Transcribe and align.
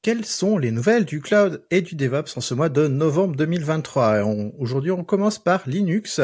Quelles 0.00 0.24
sont 0.24 0.58
les 0.58 0.70
nouvelles 0.70 1.04
du 1.04 1.20
cloud 1.20 1.64
et 1.72 1.82
du 1.82 1.96
DevOps 1.96 2.36
en 2.36 2.40
ce 2.40 2.54
mois 2.54 2.68
de 2.68 2.86
novembre 2.86 3.34
2023 3.34 4.22
Aujourd'hui, 4.56 4.92
on 4.92 5.02
commence 5.02 5.40
par 5.40 5.68
Linux. 5.68 6.20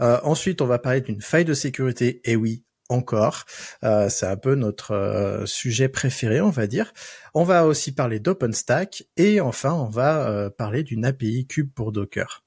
Euh, 0.00 0.20
ensuite, 0.22 0.62
on 0.62 0.66
va 0.66 0.78
parler 0.78 1.00
d'une 1.00 1.20
faille 1.20 1.44
de 1.44 1.52
sécurité. 1.52 2.20
Et 2.22 2.36
oui, 2.36 2.62
encore. 2.88 3.42
Euh, 3.82 4.08
c'est 4.08 4.26
un 4.26 4.36
peu 4.36 4.54
notre 4.54 4.92
euh, 4.92 5.44
sujet 5.44 5.88
préféré, 5.88 6.40
on 6.40 6.50
va 6.50 6.68
dire. 6.68 6.92
On 7.34 7.42
va 7.42 7.66
aussi 7.66 7.92
parler 7.92 8.20
d'OpenStack 8.20 9.02
et 9.16 9.40
enfin, 9.40 9.72
on 9.72 9.88
va 9.88 10.48
parler 10.50 10.84
d'une 10.84 11.04
API 11.04 11.48
Cube 11.48 11.72
pour 11.74 11.90
Docker. 11.90 12.44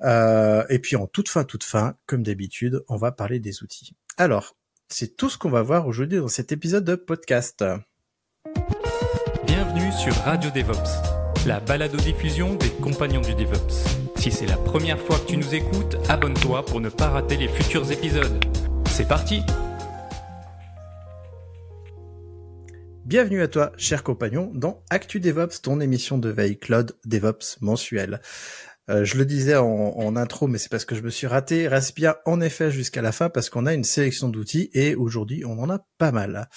et 0.00 0.78
puis 0.80 0.94
en 0.94 1.08
toute 1.08 1.28
fin, 1.28 1.42
toute 1.42 1.64
fin, 1.64 1.96
comme 2.06 2.22
d'habitude, 2.22 2.84
on 2.88 2.96
va 2.96 3.10
parler 3.10 3.40
des 3.40 3.64
outils. 3.64 3.96
Alors, 4.16 4.56
c'est 4.88 5.16
tout 5.16 5.28
ce 5.28 5.38
qu'on 5.38 5.50
va 5.50 5.62
voir 5.62 5.88
aujourd'hui 5.88 6.18
dans 6.18 6.28
cet 6.28 6.52
épisode 6.52 6.84
de 6.84 6.94
podcast. 6.94 7.64
Sur 9.96 10.14
Radio 10.24 10.50
DevOps, 10.50 11.46
la 11.46 11.60
balado-diffusion 11.60 12.56
des 12.56 12.70
compagnons 12.82 13.20
du 13.20 13.34
DevOps. 13.34 13.72
Si 14.16 14.30
c'est 14.30 14.46
la 14.46 14.56
première 14.56 14.98
fois 14.98 15.18
que 15.18 15.26
tu 15.26 15.36
nous 15.36 15.54
écoutes, 15.54 15.96
abonne-toi 16.08 16.64
pour 16.64 16.80
ne 16.80 16.88
pas 16.88 17.08
rater 17.08 17.36
les 17.36 17.48
futurs 17.48 17.90
épisodes. 17.90 18.44
C'est 18.88 19.06
parti 19.06 19.42
Bienvenue 23.04 23.42
à 23.42 23.48
toi, 23.48 23.72
cher 23.76 24.02
compagnon, 24.02 24.50
dans 24.54 24.82
Actu 24.90 25.20
DevOps, 25.20 25.62
ton 25.62 25.80
émission 25.80 26.18
de 26.18 26.28
veille 26.28 26.58
Cloud 26.58 26.96
DevOps 27.04 27.58
mensuelle. 27.60 28.20
Euh, 28.90 29.04
je 29.04 29.16
le 29.16 29.24
disais 29.24 29.56
en, 29.56 30.16
intro, 30.16 30.46
mais 30.46 30.58
c'est 30.58 30.68
parce 30.68 30.84
que 30.84 30.94
je 30.94 31.02
me 31.02 31.10
suis 31.10 31.26
raté. 31.26 31.68
Reste 31.68 31.96
bien 31.96 32.16
en 32.26 32.40
effet 32.40 32.70
jusqu'à 32.70 33.02
la 33.02 33.12
fin 33.12 33.30
parce 33.30 33.48
qu'on 33.48 33.66
a 33.66 33.72
une 33.72 33.84
sélection 33.84 34.28
d'outils 34.28 34.70
et 34.74 34.94
aujourd'hui 34.94 35.44
on 35.44 35.58
en 35.58 35.70
a 35.70 35.78
pas 35.98 36.12
mal. 36.12 36.48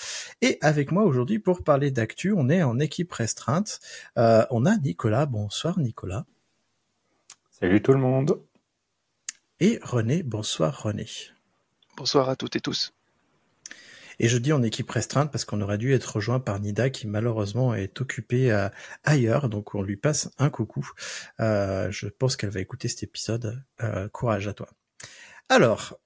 Et 0.42 0.58
avec 0.62 0.92
moi 0.92 1.04
aujourd'hui 1.04 1.40
pour 1.40 1.64
parler 1.64 1.90
d'actu, 1.92 2.34
on 2.36 2.50
est 2.50 2.64
en 2.64 2.80
équipe 2.80 3.14
restreinte. 3.14 3.80
Euh, 4.18 4.46
on 4.52 4.66
a 4.66 4.76
Nicolas. 4.78 5.26
Bonsoir 5.26 5.80
Nicolas. 5.80 6.26
Salut 7.50 7.82
tout 7.82 7.94
le 7.94 8.00
monde. 8.00 8.42
Et 9.60 9.80
René. 9.82 10.22
Bonsoir 10.22 10.84
René. 10.84 11.08
Bonsoir 11.96 12.30
à 12.30 12.36
toutes 12.36 12.56
et 12.56 12.62
tous. 12.62 12.94
Et 14.20 14.28
je 14.28 14.38
dis 14.38 14.54
en 14.54 14.64
équipe 14.64 14.90
restreinte 14.90 15.32
parce 15.32 15.46
qu'on 15.46 15.62
aurait 15.62 15.78
dû 15.78 15.94
être 15.94 16.16
rejoint 16.16 16.40
par 16.40 16.60
Nida 16.60 16.90
qui 16.90 17.08
malheureusement 17.08 17.76
est 17.76 18.02
occupée 18.02 18.52
euh, 18.52 18.70
ailleurs, 19.04 19.50
donc 19.50 19.76
on 19.76 19.82
lui 19.82 19.98
passe 19.98 20.30
un 20.38 20.50
coucou. 20.50 20.90
Euh, 21.40 21.92
je 21.92 22.08
pense 22.08 22.36
qu'elle 22.36 22.50
va 22.50 22.60
écouter 22.60 22.88
cet 22.88 23.04
épisode. 23.04 23.64
Euh, 23.84 24.08
courage 24.10 24.48
à 24.48 24.54
toi. 24.54 24.70
Alors, 25.50 26.00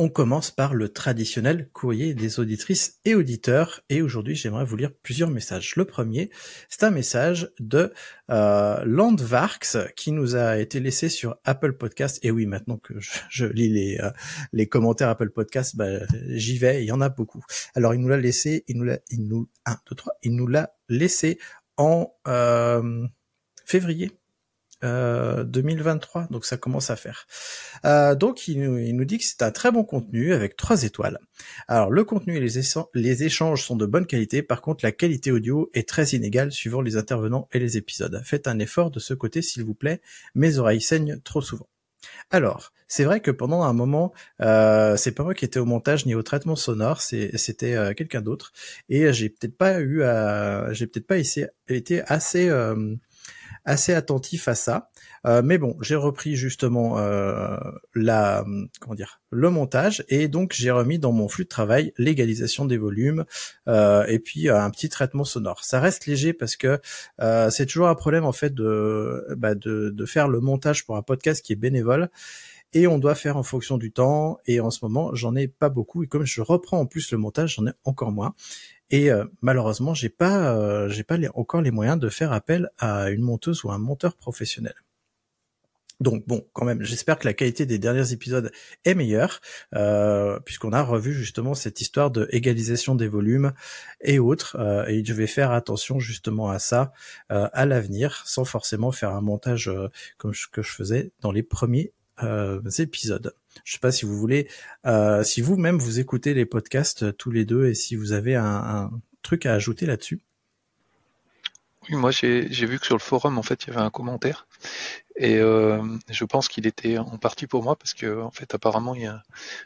on 0.00 0.08
commence 0.08 0.52
par 0.52 0.74
le 0.74 0.90
traditionnel 0.90 1.68
courrier 1.72 2.14
des 2.14 2.38
auditrices 2.38 3.00
et 3.04 3.16
auditeurs. 3.16 3.80
Et 3.88 4.00
aujourd'hui, 4.00 4.36
j'aimerais 4.36 4.64
vous 4.64 4.76
lire 4.76 4.92
plusieurs 5.02 5.28
messages. 5.28 5.74
Le 5.74 5.84
premier, 5.84 6.30
c'est 6.68 6.84
un 6.84 6.90
message 6.90 7.50
de 7.58 7.92
euh, 8.30 8.84
Landvarks 8.84 9.76
qui 9.96 10.12
nous 10.12 10.36
a 10.36 10.58
été 10.58 10.78
laissé 10.78 11.08
sur 11.08 11.36
Apple 11.44 11.72
Podcast. 11.72 12.20
Et 12.22 12.30
oui, 12.30 12.46
maintenant 12.46 12.76
que 12.76 12.94
je, 13.28 13.46
lis 13.46 13.70
les, 13.70 13.98
euh, 13.98 14.10
les 14.52 14.68
commentaires 14.68 15.08
Apple 15.08 15.30
Podcast, 15.30 15.74
bah, 15.74 16.06
j'y 16.28 16.58
vais. 16.58 16.84
Il 16.84 16.86
y 16.86 16.92
en 16.92 17.00
a 17.00 17.08
beaucoup. 17.08 17.42
Alors, 17.74 17.92
il 17.92 18.00
nous 18.00 18.08
l'a 18.08 18.18
laissé. 18.18 18.64
Il 18.68 18.78
nous 18.78 18.84
l'a, 18.84 19.00
il 19.10 19.26
nous, 19.26 19.48
un, 19.66 19.76
deux, 19.88 19.96
trois. 19.96 20.12
Il 20.22 20.36
nous 20.36 20.46
l'a 20.46 20.74
laissé 20.88 21.40
en 21.76 22.12
euh, 22.28 23.06
février 23.64 24.12
2023, 24.82 26.22
euh, 26.22 26.26
donc 26.30 26.44
ça 26.44 26.56
commence 26.56 26.90
à 26.90 26.96
faire. 26.96 27.26
Euh, 27.84 28.14
donc 28.14 28.48
il 28.48 28.60
nous, 28.60 28.78
il 28.78 28.94
nous, 28.94 29.04
dit 29.04 29.18
que 29.18 29.24
c'est 29.24 29.42
un 29.42 29.50
très 29.50 29.70
bon 29.70 29.84
contenu 29.84 30.32
avec 30.32 30.56
trois 30.56 30.84
étoiles. 30.84 31.18
Alors 31.66 31.90
le 31.90 32.04
contenu 32.04 32.36
et 32.36 32.40
les, 32.40 33.22
échanges 33.24 33.64
sont 33.64 33.76
de 33.76 33.86
bonne 33.86 34.06
qualité, 34.06 34.42
par 34.42 34.62
contre 34.62 34.84
la 34.84 34.92
qualité 34.92 35.32
audio 35.32 35.70
est 35.74 35.88
très 35.88 36.08
inégale 36.10 36.52
suivant 36.52 36.80
les 36.80 36.96
intervenants 36.96 37.48
et 37.52 37.58
les 37.58 37.76
épisodes. 37.76 38.20
Faites 38.24 38.46
un 38.46 38.58
effort 38.58 38.90
de 38.90 39.00
ce 39.00 39.14
côté 39.14 39.42
s'il 39.42 39.64
vous 39.64 39.74
plaît, 39.74 40.00
mes 40.34 40.58
oreilles 40.58 40.80
saignent 40.80 41.18
trop 41.20 41.40
souvent. 41.40 41.68
Alors, 42.30 42.72
c'est 42.88 43.04
vrai 43.04 43.20
que 43.20 43.30
pendant 43.30 43.62
un 43.62 43.72
moment, 43.72 44.12
euh, 44.40 44.96
c'est 44.96 45.12
pas 45.12 45.22
moi 45.24 45.34
qui 45.34 45.44
étais 45.44 45.58
au 45.58 45.64
montage 45.64 46.06
ni 46.06 46.14
au 46.14 46.22
traitement 46.22 46.56
sonore, 46.56 47.00
c'était 47.00 47.74
euh, 47.74 47.94
quelqu'un 47.94 48.20
d'autre, 48.20 48.52
et 48.88 49.12
j'ai 49.12 49.28
peut-être 49.28 49.56
pas 49.56 49.80
eu, 49.80 50.02
à, 50.02 50.72
j'ai 50.72 50.86
peut-être 50.86 51.06
pas 51.06 51.18
été 51.18 52.02
assez 52.06 52.48
euh, 52.48 52.94
assez 53.68 53.92
attentif 53.92 54.48
à 54.48 54.54
ça. 54.54 54.90
Euh, 55.26 55.42
mais 55.44 55.58
bon, 55.58 55.76
j'ai 55.82 55.94
repris 55.94 56.36
justement 56.36 56.98
euh, 56.98 57.58
la 57.94 58.44
comment 58.80 58.94
dire 58.94 59.20
le 59.30 59.50
montage 59.50 60.04
et 60.08 60.26
donc 60.26 60.54
j'ai 60.54 60.70
remis 60.70 60.98
dans 60.98 61.12
mon 61.12 61.28
flux 61.28 61.44
de 61.44 61.48
travail 61.48 61.92
l'égalisation 61.98 62.64
des 62.64 62.78
volumes 62.78 63.26
euh, 63.68 64.06
et 64.06 64.20
puis 64.20 64.48
un 64.48 64.70
petit 64.70 64.88
traitement 64.88 65.24
sonore. 65.24 65.64
Ça 65.64 65.80
reste 65.80 66.06
léger 66.06 66.32
parce 66.32 66.56
que 66.56 66.80
c'est 67.50 67.66
toujours 67.66 67.88
un 67.88 67.94
problème 67.94 68.24
en 68.24 68.32
fait 68.32 68.54
bah, 68.54 69.54
de 69.54 69.90
de 69.90 70.06
faire 70.06 70.28
le 70.28 70.40
montage 70.40 70.86
pour 70.86 70.96
un 70.96 71.02
podcast 71.02 71.44
qui 71.44 71.52
est 71.52 71.56
bénévole 71.56 72.08
et 72.72 72.86
on 72.86 72.98
doit 72.98 73.14
faire 73.14 73.36
en 73.36 73.42
fonction 73.42 73.76
du 73.76 73.92
temps 73.92 74.38
et 74.46 74.60
en 74.60 74.70
ce 74.70 74.78
moment 74.82 75.14
j'en 75.14 75.34
ai 75.36 75.48
pas 75.48 75.68
beaucoup 75.68 76.02
et 76.02 76.06
comme 76.06 76.24
je 76.24 76.40
reprends 76.40 76.80
en 76.80 76.86
plus 76.86 77.10
le 77.12 77.18
montage 77.18 77.56
j'en 77.56 77.66
ai 77.66 77.72
encore 77.84 78.12
moins 78.12 78.34
et 78.90 79.10
euh, 79.10 79.24
malheureusement, 79.42 79.94
j'ai 79.94 80.08
pas, 80.08 80.54
euh, 80.56 80.88
j'ai 80.88 81.04
pas 81.04 81.16
encore 81.34 81.60
les 81.60 81.70
moyens 81.70 81.98
de 81.98 82.08
faire 82.08 82.32
appel 82.32 82.70
à 82.78 83.10
une 83.10 83.22
monteuse 83.22 83.64
ou 83.64 83.70
un 83.70 83.78
monteur 83.78 84.16
professionnel. 84.16 84.74
Donc 86.00 86.24
bon, 86.28 86.46
quand 86.52 86.64
même, 86.64 86.80
j'espère 86.84 87.18
que 87.18 87.26
la 87.26 87.34
qualité 87.34 87.66
des 87.66 87.80
derniers 87.80 88.12
épisodes 88.12 88.52
est 88.84 88.94
meilleure, 88.94 89.40
euh, 89.74 90.38
puisqu'on 90.44 90.72
a 90.72 90.80
revu 90.80 91.12
justement 91.12 91.54
cette 91.54 91.80
histoire 91.80 92.12
de 92.12 92.28
égalisation 92.30 92.94
des 92.94 93.08
volumes 93.08 93.52
et 94.00 94.20
autres, 94.20 94.56
et 94.88 95.04
je 95.04 95.12
vais 95.12 95.26
faire 95.26 95.50
attention 95.50 95.98
justement 95.98 96.50
à 96.50 96.60
ça 96.60 96.92
à 97.28 97.66
l'avenir, 97.66 98.22
sans 98.26 98.44
forcément 98.44 98.92
faire 98.92 99.10
un 99.10 99.20
montage 99.20 99.72
comme 100.18 100.34
ce 100.34 100.46
que 100.46 100.62
je 100.62 100.70
faisais 100.70 101.10
dans 101.20 101.32
les 101.32 101.42
premiers 101.42 101.92
épisodes. 102.78 103.34
Je 103.64 103.72
sais 103.72 103.78
pas 103.78 103.92
si 103.92 104.06
vous 104.06 104.16
voulez, 104.16 104.48
euh, 104.86 105.22
si 105.22 105.40
vous-même 105.40 105.78
vous 105.78 106.00
écoutez 106.00 106.34
les 106.34 106.46
podcasts 106.46 107.04
euh, 107.04 107.12
tous 107.12 107.30
les 107.30 107.44
deux 107.44 107.66
et 107.66 107.74
si 107.74 107.96
vous 107.96 108.12
avez 108.12 108.34
un, 108.34 108.90
truc 109.22 109.46
à 109.46 109.52
ajouter 109.52 109.84
là-dessus. 109.84 110.20
Oui, 111.88 111.96
moi 111.96 112.10
j'ai 112.10 112.48
vu 112.48 112.78
que 112.78 112.86
sur 112.86 112.94
le 112.94 113.00
forum 113.00 113.36
en 113.36 113.42
fait 113.42 113.64
il 113.64 113.68
y 113.68 113.70
avait 113.72 113.84
un 113.84 113.90
commentaire 113.90 114.46
et 115.16 115.38
euh, 115.38 115.82
je 116.08 116.24
pense 116.24 116.48
qu'il 116.48 116.66
était 116.66 116.98
en 116.98 117.18
partie 117.18 117.46
pour 117.46 117.62
moi 117.62 117.76
parce 117.76 117.94
que 117.94 118.20
en 118.22 118.30
fait 118.30 118.54
apparemment 118.54 118.94
il 118.94 119.02
y 119.02 119.06
a 119.06 119.22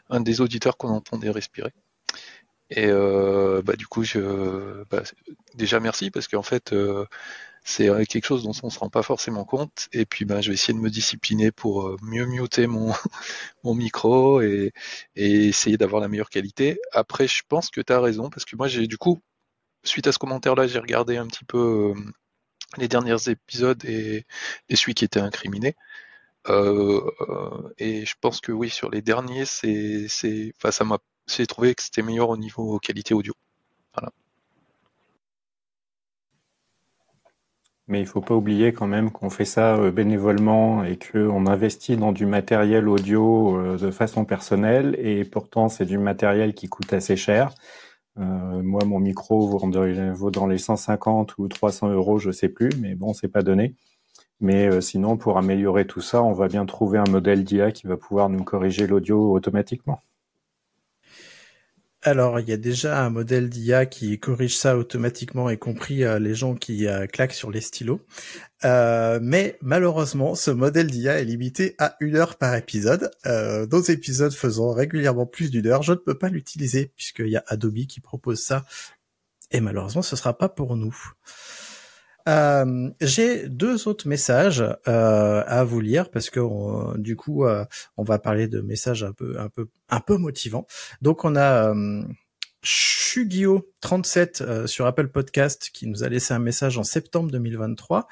un 0.09 0.21
des 0.21 0.41
auditeurs 0.41 0.77
qu'on 0.77 0.89
entendait 0.89 1.29
respirer. 1.29 1.71
Et 2.69 2.87
bah, 2.87 3.75
du 3.77 3.85
coup, 3.85 4.03
je, 4.03 4.83
bah, 4.89 5.03
déjà 5.53 5.79
merci 5.79 6.09
parce 6.09 6.27
qu'en 6.27 6.41
fait, 6.41 6.73
c'est 7.63 7.89
euh, 7.89 8.03
quelque 8.05 8.25
chose 8.25 8.43
dont 8.43 8.53
on 8.63 8.69
se 8.69 8.79
rend 8.79 8.89
pas 8.89 9.03
forcément 9.03 9.45
compte. 9.45 9.87
Et 9.93 10.05
puis, 10.05 10.25
ben, 10.25 10.41
je 10.41 10.49
vais 10.49 10.55
essayer 10.55 10.73
de 10.73 10.79
me 10.83 10.89
discipliner 10.89 11.51
pour 11.51 11.87
euh, 11.87 11.97
mieux 12.01 12.25
muter 12.25 12.67
mon, 12.67 12.93
micro 13.63 14.41
et, 14.41 14.73
et 15.15 15.47
essayer 15.47 15.77
d'avoir 15.77 16.01
la 16.01 16.07
meilleure 16.07 16.29
qualité. 16.29 16.79
Après, 16.91 17.27
je 17.27 17.43
pense 17.47 17.69
que 17.69 17.81
tu 17.81 17.93
as 17.93 17.99
raison 18.01 18.29
parce 18.29 18.45
que 18.45 18.55
moi, 18.55 18.67
j'ai 18.67 18.87
du 18.87 18.97
coup, 18.97 19.21
suite 19.83 20.07
à 20.07 20.11
ce 20.11 20.19
commentaire-là, 20.19 20.67
j'ai 20.67 20.79
regardé 20.79 21.17
un 21.17 21.27
petit 21.27 21.45
peu 21.45 21.93
euh, 21.95 22.01
les 22.77 22.87
derniers 22.87 23.29
épisodes 23.29 23.83
et, 23.85 24.25
et 24.69 24.75
celui 24.75 24.93
qui 24.95 25.05
était 25.05 25.19
incriminé. 25.19 25.75
Et 27.77 28.05
je 28.05 28.15
pense 28.21 28.41
que 28.41 28.51
oui, 28.51 28.69
sur 28.69 28.89
les 28.91 29.01
derniers, 29.01 29.45
c'est, 29.45 30.07
c'est, 30.09 30.53
enfin, 30.57 30.71
ça 30.71 30.83
m'a, 30.83 30.99
j'ai 31.27 31.47
trouvé 31.47 31.75
que 31.75 31.83
c'était 31.83 32.01
meilleur 32.01 32.29
au 32.29 32.37
niveau 32.37 32.79
qualité 32.79 33.13
audio. 33.13 33.33
Mais 37.87 37.99
il 37.99 38.05
faut 38.05 38.21
pas 38.21 38.35
oublier 38.35 38.71
quand 38.71 38.87
même 38.87 39.11
qu'on 39.11 39.29
fait 39.29 39.45
ça 39.45 39.75
euh, 39.75 39.91
bénévolement 39.91 40.83
et 40.85 40.97
qu'on 40.97 41.45
investit 41.47 41.97
dans 41.97 42.13
du 42.13 42.25
matériel 42.25 42.87
audio 42.87 43.57
euh, 43.57 43.77
de 43.77 43.91
façon 43.91 44.23
personnelle 44.23 44.95
et 44.99 45.25
pourtant 45.25 45.67
c'est 45.67 45.85
du 45.85 45.97
matériel 45.97 46.53
qui 46.53 46.69
coûte 46.69 46.93
assez 46.93 47.17
cher. 47.17 47.53
Euh, 48.19 48.61
moi, 48.63 48.85
mon 48.85 48.99
micro 48.99 49.47
vaut 49.47 50.31
dans 50.31 50.47
les 50.47 50.57
150 50.57 51.37
ou 51.39 51.47
300 51.47 51.89
euros, 51.89 52.19
je 52.19 52.31
sais 52.31 52.49
plus, 52.49 52.69
mais 52.79 52.95
bon, 52.95 53.13
c'est 53.13 53.27
pas 53.27 53.41
donné. 53.41 53.75
Mais 54.39 54.81
sinon, 54.81 55.17
pour 55.17 55.37
améliorer 55.37 55.87
tout 55.87 56.01
ça, 56.01 56.23
on 56.23 56.33
va 56.33 56.47
bien 56.47 56.65
trouver 56.65 56.99
un 56.99 57.09
modèle 57.09 57.43
d'IA 57.43 57.71
qui 57.71 57.87
va 57.87 57.97
pouvoir 57.97 58.29
nous 58.29 58.43
corriger 58.43 58.87
l'audio 58.87 59.31
automatiquement. 59.33 60.01
Alors, 62.05 62.41
il 62.41 62.49
y 62.49 62.51
a 62.51 62.57
déjà 62.57 63.01
un 63.01 63.09
modèle 63.09 63.49
d'IA 63.49 63.85
qui 63.85 64.19
corrige 64.19 64.57
ça 64.57 64.77
automatiquement, 64.77 65.49
y 65.49 65.57
compris 65.57 66.03
euh, 66.03 66.19
les 66.19 66.35
gens 66.35 66.53
qui 66.53 66.85
euh, 66.85 67.07
claquent 67.07 67.33
sur 67.33 67.49
les 67.49 67.61
stylos. 67.61 68.01
Euh, 68.65 69.19
mais 69.21 69.57
malheureusement, 69.61 70.35
ce 70.35 70.51
modèle 70.51 70.91
d'IA 70.91 71.21
est 71.21 71.23
limité 71.23 71.75
à 71.79 71.95
une 72.01 72.17
heure 72.17 72.35
par 72.35 72.55
épisode. 72.55 73.09
Euh, 73.25 73.65
nos 73.71 73.81
épisodes 73.81 74.33
faisant 74.33 74.73
régulièrement 74.73 75.25
plus 75.25 75.49
d'une 75.49 75.65
heure, 75.65 75.81
je 75.81 75.93
ne 75.93 75.97
peux 75.97 76.17
pas 76.17 76.27
l'utiliser 76.27 76.91
puisqu'il 76.97 77.29
y 77.29 77.37
a 77.37 77.43
Adobe 77.47 77.85
qui 77.87 78.01
propose 78.01 78.41
ça. 78.41 78.65
Et 79.51 79.61
malheureusement, 79.61 80.01
ce 80.01 80.17
sera 80.17 80.37
pas 80.37 80.49
pour 80.49 80.75
nous. 80.75 80.95
Euh, 82.27 82.89
j'ai 83.01 83.49
deux 83.49 83.87
autres 83.87 84.07
messages 84.07 84.63
euh, 84.87 85.43
à 85.45 85.63
vous 85.63 85.81
lire 85.81 86.09
parce 86.09 86.29
que 86.29 86.97
du 86.97 87.15
coup, 87.15 87.45
euh, 87.45 87.65
on 87.97 88.03
va 88.03 88.19
parler 88.19 88.47
de 88.47 88.61
messages 88.61 89.03
un 89.03 89.13
peu, 89.13 89.39
un 89.39 89.49
peu, 89.49 89.67
un 89.89 89.99
peu 89.99 90.17
motivants. 90.17 90.65
Donc, 91.01 91.25
on 91.25 91.35
a 91.35 91.73
Shugio37 92.63 94.67
sur 94.67 94.85
Apple 94.85 95.09
Podcast 95.09 95.69
qui 95.73 95.87
nous 95.87 96.03
a 96.03 96.09
laissé 96.09 96.33
un 96.33 96.39
message 96.39 96.77
en 96.77 96.83
septembre 96.83 97.29
2023 97.29 98.07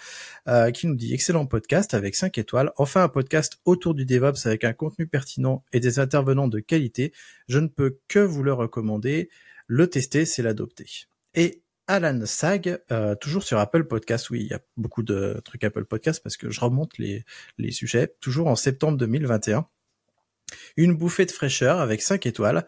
qui 0.74 0.88
nous 0.88 0.96
dit 0.96 1.14
excellent 1.14 1.46
podcast 1.46 1.94
avec 1.94 2.16
5 2.16 2.38
étoiles. 2.38 2.74
Enfin 2.76 3.04
un 3.04 3.10
podcast 3.10 3.60
autour 3.64 3.94
du 3.94 4.06
DevOps 4.06 4.46
avec 4.46 4.66
un 4.66 4.74
contenu 4.74 5.08
pertinent 5.08 5.64
et 5.72 5.80
des 5.80 6.00
intervenants 6.00 6.50
de 6.50 6.60
qualité. 6.60 7.14
Je 7.48 7.60
ne 7.60 7.68
peux 7.68 8.00
que 8.10 8.20
vous 8.20 8.44
le 8.44 8.52
recommander. 8.52 9.30
Le 9.68 9.88
tester, 9.88 10.26
c'est 10.26 10.44
l'adopter. 10.44 11.08
Et 11.34 11.62
Alan 11.92 12.22
Sag, 12.26 12.80
euh, 12.90 13.16
toujours 13.16 13.44
sur 13.44 13.60
Apple 13.60 13.84
Podcast. 13.84 14.30
Oui, 14.30 14.40
il 14.44 14.48
y 14.48 14.54
a 14.54 14.62
beaucoup 14.78 15.04
de 15.04 15.42
trucs 15.44 15.66
Apple 15.66 15.84
Podcast 15.84 16.24
parce 16.24 16.38
que 16.38 16.50
je 16.50 16.62
remonte 16.62 16.98
les, 16.98 17.26
les 17.58 17.72
sujets. 17.72 18.16
Toujours 18.22 18.48
en 18.48 18.56
septembre 18.56 18.98
2021. 18.98 19.68
Une 20.78 20.96
bouffée 20.96 21.26
de 21.26 21.32
fraîcheur 21.32 21.82
avec 21.82 22.02
5 22.02 22.26
étoiles. 22.26 22.66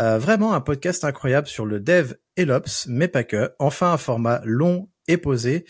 Euh, 0.00 0.16
vraiment 0.16 0.54
un 0.54 0.62
podcast 0.62 1.04
incroyable 1.04 1.46
sur 1.46 1.66
le 1.66 1.78
dev 1.78 2.14
et 2.38 2.46
l'ops, 2.46 2.86
mais 2.88 3.06
pas 3.06 3.22
que. 3.22 3.52
Enfin 3.58 3.92
un 3.92 3.98
format 3.98 4.40
long 4.44 4.88
et 5.08 5.16
posé. 5.16 5.64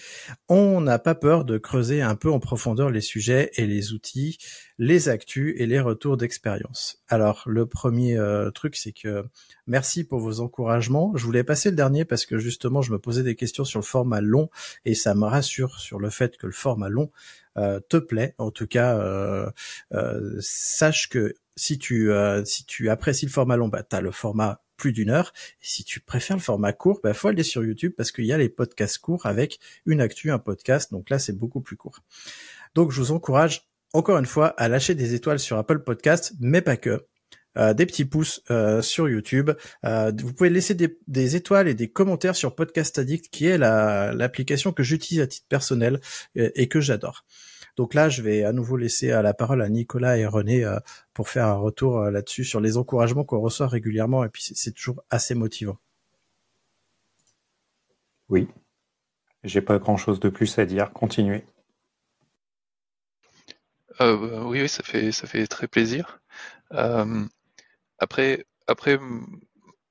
On 0.48 0.80
n'a 0.80 0.98
pas 0.98 1.14
peur 1.14 1.44
de 1.44 1.58
creuser 1.58 2.02
un 2.02 2.14
peu 2.14 2.30
en 2.30 2.40
profondeur 2.40 2.90
les 2.90 3.00
sujets 3.00 3.50
et 3.54 3.66
les 3.66 3.92
outils, 3.92 4.38
les 4.78 5.08
actus 5.08 5.54
et 5.58 5.66
les 5.66 5.80
retours 5.80 6.16
d'expérience. 6.16 7.02
Alors 7.08 7.44
le 7.46 7.66
premier 7.66 8.16
euh, 8.16 8.50
truc, 8.50 8.76
c'est 8.76 8.92
que 8.92 9.24
merci 9.66 10.04
pour 10.04 10.20
vos 10.20 10.40
encouragements. 10.40 11.12
Je 11.16 11.24
voulais 11.24 11.44
passer 11.44 11.70
le 11.70 11.76
dernier 11.76 12.04
parce 12.04 12.26
que 12.26 12.38
justement, 12.38 12.82
je 12.82 12.92
me 12.92 12.98
posais 12.98 13.22
des 13.22 13.34
questions 13.34 13.64
sur 13.64 13.80
le 13.80 13.84
format 13.84 14.20
long 14.20 14.50
et 14.84 14.94
ça 14.94 15.14
me 15.14 15.24
rassure 15.24 15.80
sur 15.80 15.98
le 15.98 16.10
fait 16.10 16.36
que 16.36 16.46
le 16.46 16.52
format 16.52 16.88
long 16.88 17.10
euh, 17.56 17.80
te 17.88 17.96
plaît. 17.96 18.34
En 18.38 18.50
tout 18.50 18.66
cas, 18.66 18.98
euh, 18.98 19.50
sache 20.40 21.08
que 21.08 21.34
si 21.56 21.78
tu 21.78 22.10
si 22.44 22.66
tu 22.66 22.90
apprécies 22.90 23.26
le 23.26 23.30
format 23.30 23.56
long, 23.56 23.68
bah 23.68 23.84
t'as 23.84 24.00
le 24.00 24.10
format 24.10 24.63
plus 24.76 24.92
d'une 24.92 25.10
heure. 25.10 25.32
Si 25.60 25.84
tu 25.84 26.00
préfères 26.00 26.36
le 26.36 26.42
format 26.42 26.72
court, 26.72 27.00
bah 27.02 27.14
faut 27.14 27.28
aller 27.28 27.42
sur 27.42 27.64
YouTube 27.64 27.92
parce 27.96 28.12
qu'il 28.12 28.24
y 28.24 28.32
a 28.32 28.38
les 28.38 28.48
podcasts 28.48 28.98
courts 28.98 29.26
avec 29.26 29.58
une 29.86 30.00
actu, 30.00 30.30
un 30.30 30.38
podcast. 30.38 30.90
Donc 30.92 31.10
là, 31.10 31.18
c'est 31.18 31.36
beaucoup 31.36 31.60
plus 31.60 31.76
court. 31.76 32.00
Donc 32.74 32.90
je 32.90 33.00
vous 33.00 33.12
encourage 33.12 33.68
encore 33.92 34.18
une 34.18 34.26
fois 34.26 34.48
à 34.48 34.68
lâcher 34.68 34.94
des 34.94 35.14
étoiles 35.14 35.38
sur 35.38 35.56
Apple 35.56 35.80
Podcast, 35.80 36.34
mais 36.40 36.60
pas 36.60 36.76
que. 36.76 37.06
Euh, 37.56 37.72
des 37.72 37.86
petits 37.86 38.04
pouces 38.04 38.42
euh, 38.50 38.82
sur 38.82 39.08
YouTube. 39.08 39.50
Euh, 39.84 40.12
vous 40.16 40.32
pouvez 40.32 40.50
laisser 40.50 40.74
des, 40.74 41.36
étoiles 41.36 41.68
et 41.68 41.74
des 41.74 41.88
commentaires 41.88 42.34
sur 42.34 42.56
Podcast 42.56 42.98
Addict, 42.98 43.28
qui 43.30 43.46
est 43.46 43.58
l'application 43.58 44.72
que 44.72 44.82
j'utilise 44.82 45.22
à 45.22 45.26
titre 45.28 45.46
personnel 45.48 46.00
et 46.34 46.68
que 46.68 46.80
j'adore. 46.80 47.24
Donc 47.76 47.94
là, 47.94 48.08
je 48.08 48.22
vais 48.22 48.44
à 48.44 48.52
nouveau 48.52 48.76
laisser 48.76 49.10
à 49.10 49.22
la 49.22 49.34
parole 49.34 49.60
à 49.60 49.68
Nicolas 49.68 50.16
et 50.16 50.26
René 50.26 50.64
euh, 50.64 50.78
pour 51.12 51.28
faire 51.28 51.46
un 51.46 51.56
retour 51.56 51.98
euh, 51.98 52.10
là-dessus 52.10 52.44
sur 52.44 52.60
les 52.60 52.76
encouragements 52.76 53.24
qu'on 53.24 53.40
reçoit 53.40 53.66
régulièrement 53.66 54.24
et 54.24 54.28
puis 54.28 54.42
c'est 54.54 54.72
toujours 54.72 55.02
assez 55.10 55.34
motivant. 55.34 55.78
Oui, 58.28 58.48
j'ai 59.42 59.60
pas 59.60 59.78
grand-chose 59.78 60.20
de 60.20 60.28
plus 60.28 60.58
à 60.58 60.66
dire. 60.66 60.92
Continuez. 60.92 61.44
Euh, 64.00 64.42
oui, 64.44 64.68
ça 64.68 64.82
fait 64.82 65.12
ça 65.12 65.26
fait 65.26 65.46
très 65.46 65.68
plaisir. 65.68 66.20
après, 67.98 68.46
après, 68.66 68.98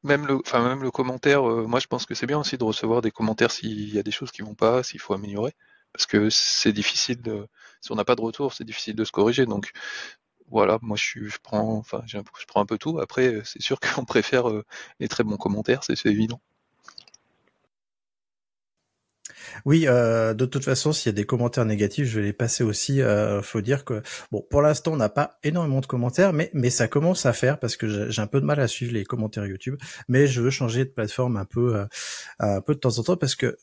même 0.04 0.28
le, 0.28 0.36
enfin 0.36 0.68
même 0.68 0.84
le 0.84 0.92
commentaire, 0.92 1.44
moi 1.44 1.80
je 1.80 1.88
pense 1.88 2.06
que 2.06 2.16
c'est 2.16 2.26
bien 2.26 2.40
aussi 2.40 2.58
de 2.58 2.64
recevoir 2.64 3.02
des 3.02 3.12
commentaires 3.12 3.52
s'il 3.52 3.94
y 3.94 4.00
a 4.00 4.04
des 4.04 4.12
choses 4.12 4.32
qui 4.32 4.42
vont 4.42 4.56
pas, 4.56 4.84
s'il 4.84 5.00
faut 5.00 5.14
améliorer 5.14 5.54
parce 5.94 6.06
que 6.06 6.30
c'est 6.30 6.74
difficile 6.74 7.22
de, 7.22 7.48
si 7.82 7.92
on 7.92 7.96
n'a 7.96 8.06
pas 8.06 8.16
de 8.16 8.22
retour, 8.22 8.54
c'est 8.54 8.64
difficile 8.66 8.96
de 8.96 9.04
se 9.06 9.12
corriger. 9.12 9.46
Donc 9.46 9.72
voilà, 10.50 10.80
moi 10.82 10.98
je, 10.98 11.26
je 11.28 11.38
prends, 11.42 11.78
enfin 11.78 12.02
je 12.08 12.20
prends 12.48 12.62
un 12.62 12.66
peu 12.66 12.78
tout. 12.78 13.00
Après, 13.00 13.42
c'est 13.46 13.62
sûr 13.62 13.80
qu'on 13.96 14.06
préfère 14.06 14.50
euh, 14.50 14.66
les 15.00 15.08
très 15.08 15.24
bons 15.24 15.38
commentaires, 15.38 15.84
c'est 15.84 16.06
évident. 16.06 16.42
Oui, 19.66 19.86
euh, 19.88 20.34
de 20.34 20.46
toute 20.46 20.64
façon, 20.64 20.92
s'il 20.94 21.10
y 21.10 21.14
a 21.14 21.16
des 21.16 21.26
commentaires 21.26 21.66
négatifs, 21.66 22.06
je 22.08 22.20
vais 22.20 22.26
les 22.26 22.34
passer 22.34 22.64
aussi. 22.64 23.02
Euh, 23.02 23.42
faut 23.42 23.62
dire 23.62 23.86
que 23.86 24.02
bon, 24.32 24.46
pour 24.50 24.62
l'instant, 24.62 24.94
on 24.94 24.98
n'a 24.98 25.10
pas 25.10 25.38
énormément 25.44 25.82
de 25.82 25.86
commentaires, 25.86 26.34
mais 26.34 26.50
mais 26.54 26.70
ça 26.70 26.88
commence 26.88 27.26
à 27.26 27.34
faire 27.34 27.60
parce 27.60 27.78
que 27.78 28.10
j'ai 28.10 28.22
un 28.22 28.28
peu 28.28 28.42
de 28.42 28.46
mal 28.46 28.60
à 28.60 28.68
suivre 28.68 28.94
les 28.94 29.04
commentaires 29.06 29.46
YouTube. 29.46 29.78
Mais 30.08 30.28
je 30.28 30.42
veux 30.42 30.50
changer 30.50 30.86
de 30.86 30.90
plateforme 30.90 31.38
un 31.38 31.46
peu, 31.46 31.76
euh, 31.76 31.86
un 32.40 32.62
peu 32.62 32.74
de 32.76 32.80
temps 32.80 32.98
en 32.98 33.04
temps 33.04 33.18
parce 33.18 33.36
que 33.36 33.58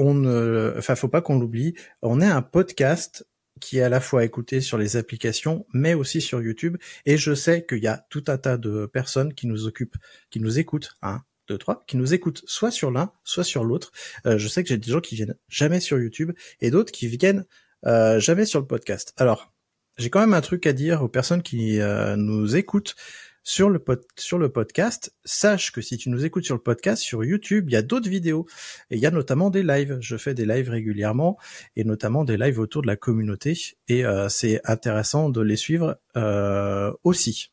on 0.00 0.14
ne, 0.14 0.74
enfin, 0.78 0.94
faut 0.94 1.08
pas 1.08 1.20
qu'on 1.20 1.38
l'oublie. 1.38 1.74
On 2.02 2.20
est 2.20 2.26
un 2.26 2.42
podcast 2.42 3.26
qui 3.60 3.78
est 3.78 3.82
à 3.82 3.90
la 3.90 4.00
fois 4.00 4.24
écouté 4.24 4.62
sur 4.62 4.78
les 4.78 4.96
applications, 4.96 5.66
mais 5.74 5.92
aussi 5.92 6.22
sur 6.22 6.40
YouTube. 6.40 6.78
Et 7.04 7.18
je 7.18 7.34
sais 7.34 7.66
qu'il 7.66 7.82
y 7.82 7.86
a 7.86 8.06
tout 8.08 8.24
un 8.28 8.38
tas 8.38 8.56
de 8.56 8.86
personnes 8.86 9.34
qui 9.34 9.46
nous 9.46 9.66
occupent, 9.66 9.96
qui 10.30 10.40
nous 10.40 10.58
écoutent, 10.58 10.92
un, 11.02 11.20
deux, 11.48 11.58
trois, 11.58 11.84
qui 11.86 11.98
nous 11.98 12.14
écoutent 12.14 12.42
soit 12.46 12.70
sur 12.70 12.90
l'un, 12.90 13.12
soit 13.24 13.44
sur 13.44 13.62
l'autre. 13.62 13.92
Euh, 14.24 14.38
je 14.38 14.48
sais 14.48 14.62
que 14.62 14.70
j'ai 14.70 14.78
des 14.78 14.90
gens 14.90 15.00
qui 15.00 15.16
viennent 15.16 15.36
jamais 15.48 15.80
sur 15.80 15.98
YouTube 15.98 16.32
et 16.60 16.70
d'autres 16.70 16.92
qui 16.92 17.06
viennent 17.06 17.44
euh, 17.86 18.18
jamais 18.18 18.46
sur 18.46 18.60
le 18.60 18.66
podcast. 18.66 19.12
Alors, 19.18 19.52
j'ai 19.98 20.08
quand 20.08 20.20
même 20.20 20.34
un 20.34 20.40
truc 20.40 20.66
à 20.66 20.72
dire 20.72 21.02
aux 21.02 21.08
personnes 21.08 21.42
qui 21.42 21.78
euh, 21.80 22.16
nous 22.16 22.56
écoutent 22.56 22.96
sur 23.42 23.70
le, 23.70 23.82
sur 24.16 24.38
le 24.38 24.50
podcast, 24.50 25.14
sache 25.24 25.72
que 25.72 25.80
si 25.80 25.96
tu 25.96 26.10
nous 26.10 26.24
écoutes 26.24 26.44
sur 26.44 26.54
le 26.54 26.62
podcast, 26.62 27.02
sur 27.02 27.24
YouTube, 27.24 27.68
il 27.68 27.72
y 27.72 27.76
a 27.76 27.82
d'autres 27.82 28.08
vidéos. 28.08 28.46
Et 28.90 28.96
il 28.96 29.00
y 29.00 29.06
a 29.06 29.10
notamment 29.10 29.50
des 29.50 29.62
lives. 29.62 29.98
Je 30.00 30.16
fais 30.16 30.34
des 30.34 30.44
lives 30.44 30.70
régulièrement 30.70 31.38
et 31.76 31.84
notamment 31.84 32.24
des 32.24 32.36
lives 32.36 32.58
autour 32.58 32.82
de 32.82 32.86
la 32.86 32.96
communauté. 32.96 33.58
Et 33.88 34.04
euh, 34.04 34.28
c'est 34.28 34.60
intéressant 34.64 35.30
de 35.30 35.40
les 35.40 35.56
suivre 35.56 35.98
euh, 36.16 36.92
aussi. 37.02 37.50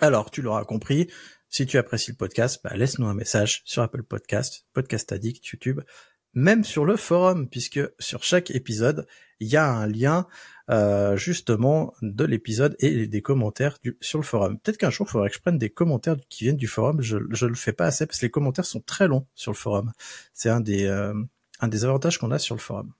Alors, 0.00 0.30
tu 0.30 0.42
l'auras 0.42 0.64
compris, 0.64 1.08
si 1.48 1.66
tu 1.66 1.78
apprécies 1.78 2.12
le 2.12 2.16
podcast, 2.16 2.60
bah, 2.62 2.76
laisse-nous 2.76 3.06
un 3.06 3.14
message 3.14 3.62
sur 3.64 3.82
Apple 3.82 4.02
Podcast, 4.02 4.66
Podcast 4.72 5.10
Addict, 5.12 5.44
YouTube, 5.46 5.80
même 6.34 6.62
sur 6.62 6.84
le 6.84 6.96
forum, 6.96 7.48
puisque 7.48 7.80
sur 7.98 8.22
chaque 8.22 8.50
épisode, 8.50 9.06
il 9.40 9.48
y 9.48 9.56
a 9.56 9.68
un 9.68 9.86
lien 9.86 10.26
euh, 10.70 11.16
justement 11.16 11.94
de 12.02 12.24
l'épisode 12.24 12.76
et 12.78 13.06
des 13.06 13.22
commentaires 13.22 13.78
sur 14.00 14.18
le 14.18 14.24
forum. 14.24 14.58
Peut-être 14.58 14.76
qu'un 14.76 14.90
jour, 14.90 15.06
il 15.08 15.10
faudrait 15.10 15.30
que 15.30 15.36
je 15.36 15.40
prenne 15.40 15.56
des 15.56 15.70
commentaires 15.70 16.16
qui 16.28 16.44
viennent 16.44 16.56
du 16.56 16.66
forum. 16.66 17.00
Je 17.00 17.18
je 17.30 17.46
le 17.46 17.54
fais 17.54 17.72
pas 17.72 17.86
assez 17.86 18.06
parce 18.06 18.18
que 18.18 18.26
les 18.26 18.30
commentaires 18.30 18.66
sont 18.66 18.80
très 18.80 19.08
longs 19.08 19.26
sur 19.34 19.50
le 19.50 19.56
forum. 19.56 19.92
C'est 20.34 20.50
un 20.50 20.60
des 20.60 20.84
euh, 20.84 21.14
un 21.60 21.68
des 21.68 21.84
avantages 21.84 22.18
qu'on 22.18 22.30
a 22.30 22.38
sur 22.38 22.54
le 22.54 22.60
forum. 22.60 22.92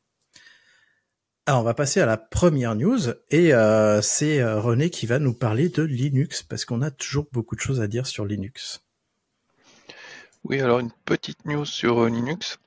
Alors 1.46 1.60
on 1.60 1.64
va 1.64 1.74
passer 1.74 2.00
à 2.00 2.06
la 2.06 2.16
première 2.16 2.74
news 2.74 3.10
et 3.30 3.54
euh, 3.54 4.02
c'est 4.02 4.42
René 4.44 4.90
qui 4.90 5.06
va 5.06 5.18
nous 5.18 5.34
parler 5.34 5.68
de 5.68 5.82
Linux 5.82 6.42
parce 6.42 6.64
qu'on 6.64 6.82
a 6.82 6.90
toujours 6.90 7.26
beaucoup 7.32 7.54
de 7.54 7.60
choses 7.60 7.80
à 7.80 7.86
dire 7.86 8.06
sur 8.06 8.24
Linux. 8.24 8.82
Oui, 10.44 10.60
alors 10.60 10.78
une 10.78 10.92
petite 11.04 11.44
news 11.44 11.64
sur 11.66 12.06
Linux. 12.06 12.58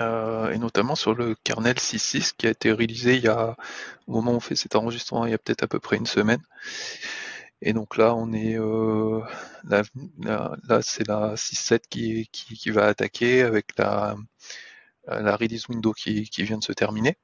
Euh, 0.00 0.50
et 0.52 0.58
notamment 0.58 0.94
sur 0.94 1.14
le 1.14 1.34
kernel 1.44 1.76
6.6 1.76 2.32
qui 2.36 2.46
a 2.46 2.50
été 2.50 2.72
réalisé 2.72 3.16
il 3.16 3.24
y 3.24 3.28
a, 3.28 3.56
au 4.06 4.12
moment 4.14 4.32
où 4.32 4.36
on 4.36 4.40
fait 4.40 4.56
cet 4.56 4.74
enregistrement, 4.76 5.26
il 5.26 5.32
y 5.32 5.34
a 5.34 5.38
peut-être 5.38 5.62
à 5.62 5.68
peu 5.68 5.78
près 5.80 5.96
une 5.96 6.06
semaine. 6.06 6.40
Et 7.62 7.72
donc 7.74 7.96
là, 7.96 8.14
on 8.14 8.32
est 8.32 8.58
euh, 8.58 9.20
là, 9.64 9.82
c'est 10.82 11.06
la 11.06 11.34
6.7 11.36 11.80
qui, 11.90 12.28
qui, 12.32 12.54
qui, 12.54 12.70
va 12.70 12.86
attaquer 12.86 13.42
avec 13.42 13.78
la, 13.78 14.16
la 15.06 15.36
release 15.36 15.68
window 15.68 15.92
qui, 15.92 16.28
qui, 16.30 16.42
vient 16.44 16.58
de 16.58 16.64
se 16.64 16.72
terminer. 16.72 17.18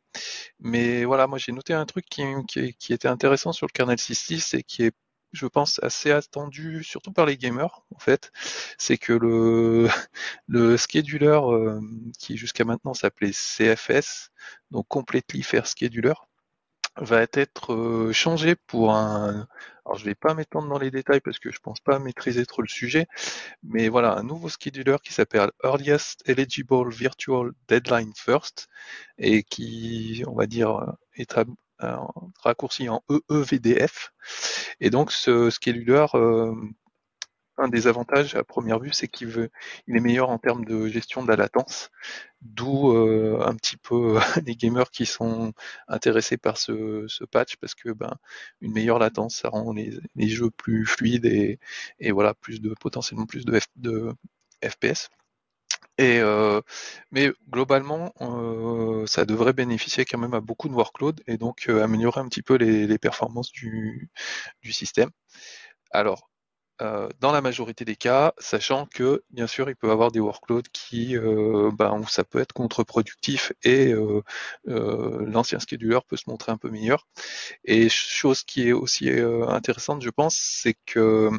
Mais 0.61 1.05
voilà, 1.05 1.27
moi 1.27 1.39
j'ai 1.39 1.53
noté 1.53 1.73
un 1.75 1.87
truc 1.87 2.07
qui, 2.11 2.23
qui, 2.49 2.75
qui 2.75 2.93
était 2.93 3.09
intéressant 3.09 3.53
sur 3.53 3.67
le 3.67 3.73
kernel 3.73 3.97
6.6 3.99 4.57
et 4.59 4.63
qui 4.63 4.85
est 4.85 4.95
je 5.33 5.47
pense, 5.47 5.81
assez 5.83 6.11
attendu, 6.11 6.83
surtout 6.85 7.13
par 7.13 7.27
les 7.27 7.37
gamers, 7.37 7.83
en 7.95 7.99
fait, 7.99 8.33
c'est 8.79 8.99
que 8.99 9.13
le, 9.13 9.89
le 10.49 10.77
scheduler 10.77 11.39
euh, 11.43 11.81
qui 12.19 12.37
jusqu'à 12.37 12.65
maintenant 12.65 12.95
s'appelait 12.95 13.33
CFS, 13.33 14.31
donc 14.71 14.87
Completely 14.89 15.43
Fair 15.43 15.67
Scheduler, 15.67 16.15
va 16.99 17.27
être 17.35 17.75
euh, 17.75 18.13
changé 18.13 18.57
pour 18.57 18.95
un. 18.95 19.47
Alors 19.85 19.99
je 19.99 20.05
vais 20.05 20.15
pas 20.15 20.35
m'étendre 20.35 20.69
dans 20.69 20.79
les 20.79 20.91
détails 20.91 21.21
parce 21.21 21.39
que 21.39 21.53
je 21.53 21.59
pense 21.61 21.81
pas 21.81 21.99
maîtriser 21.99 22.45
trop 22.47 22.63
le 22.63 22.69
sujet, 22.69 23.07
mais 23.63 23.89
voilà 23.89 24.17
un 24.17 24.23
nouveau 24.25 24.49
scheduler 24.49 24.97
qui 25.05 25.13
s'appelle 25.13 25.51
Earliest 25.63 26.29
Eligible 26.29 26.91
Virtual 26.91 27.53
Deadline 27.69 28.13
First 28.17 28.69
et 29.19 29.43
qui, 29.45 30.25
on 30.27 30.35
va 30.35 30.47
dire, 30.47 30.97
est 31.83 31.87
raccourci 32.41 32.89
en 32.89 33.03
EEVDF. 33.11 34.13
Et 34.81 34.91
donc 34.91 35.13
ce 35.13 35.51
scheduler 35.51 36.07
euh, 36.15 36.55
un 37.59 37.69
des 37.69 37.87
avantages 37.87 38.35
à 38.35 38.45
première 38.45 38.79
vue, 38.79 38.93
c'est 38.93 39.09
qu'il 39.09 39.49
il 39.87 39.97
est 39.97 40.01
meilleur 40.01 40.31
en 40.31 40.39
termes 40.39 40.65
de 40.65 40.89
gestion 40.89 41.23
de 41.23 41.29
la 41.29 41.37
latence, 41.37 41.91
d'où 42.43 42.93
euh, 42.93 43.41
un 43.45 43.55
petit 43.55 43.77
peu 43.77 44.19
les 44.47 44.57
gamers 44.57 44.91
qui 44.91 45.07
sont 45.07 45.53
intéressés 45.89 46.37
par 46.37 46.59
ce, 46.59 47.07
patch 47.31 47.57
parce 47.57 47.75
que 47.75 47.91
ben 47.91 48.17
une 48.61 48.73
meilleure 48.73 48.99
latence, 48.99 49.37
ça 49.37 49.49
rend 49.49 49.73
les, 49.73 50.29
jeux 50.29 50.51
plus 50.51 50.87
fluides 50.87 51.27
et, 51.27 51.59
et 51.99 52.13
voilà 52.13 52.35
plus 52.35 52.61
de 52.61 52.75
potentiellement 52.79 53.27
plus 53.27 53.45
de 53.45 54.13
FPS. 54.63 55.09
Et 55.99 56.21
euh, 56.21 56.61
mais 57.11 57.33
globalement, 57.51 58.13
euh, 58.21 59.07
ça 59.07 59.25
devrait 59.25 59.53
bénéficier 59.53 60.05
quand 60.05 60.19
même 60.19 60.35
à 60.35 60.41
beaucoup 60.41 60.69
de 60.69 60.75
workload 60.75 61.23
et 61.27 61.39
donc 61.39 61.69
euh, 61.69 61.83
améliorer 61.83 62.21
un 62.21 62.29
petit 62.29 62.43
peu 62.43 62.57
les, 62.57 62.87
les 62.87 62.99
performances 62.99 63.51
du, 63.53 64.11
du, 64.63 64.73
système. 64.73 65.11
Alors, 65.91 66.31
euh, 66.83 67.09
dans 67.21 67.33
la 67.33 67.41
majorité 67.41 67.85
des 67.87 67.97
cas, 67.97 68.35
sachant 68.39 68.87
que 68.87 69.25
bien 69.31 69.47
sûr, 69.47 69.71
il 69.71 69.77
peut 69.77 69.89
y 69.89 69.91
avoir 69.91 70.11
des 70.13 70.21
workloads 70.21 70.69
qui, 70.73 71.17
euh, 71.17 71.71
ben, 71.73 71.99
où 71.99 72.07
ça 72.07 72.23
peut 72.25 72.39
être 72.39 72.53
contre-productif 72.53 73.53
et 73.63 73.93
euh, 73.95 74.23
l'ancien 74.67 75.59
scheduler 75.59 76.01
peut 76.07 76.17
se 76.17 76.29
montrer 76.29 76.53
un 76.53 76.59
peu 76.59 76.69
meilleur. 76.71 77.07
Et 77.65 77.89
chose 77.89 78.43
qui 78.45 78.69
est 78.69 78.73
aussi 78.73 79.11
intéressante, 79.49 80.03
je 80.03 80.11
pense, 80.11 80.37
c'est 80.37 80.77
que 80.87 81.31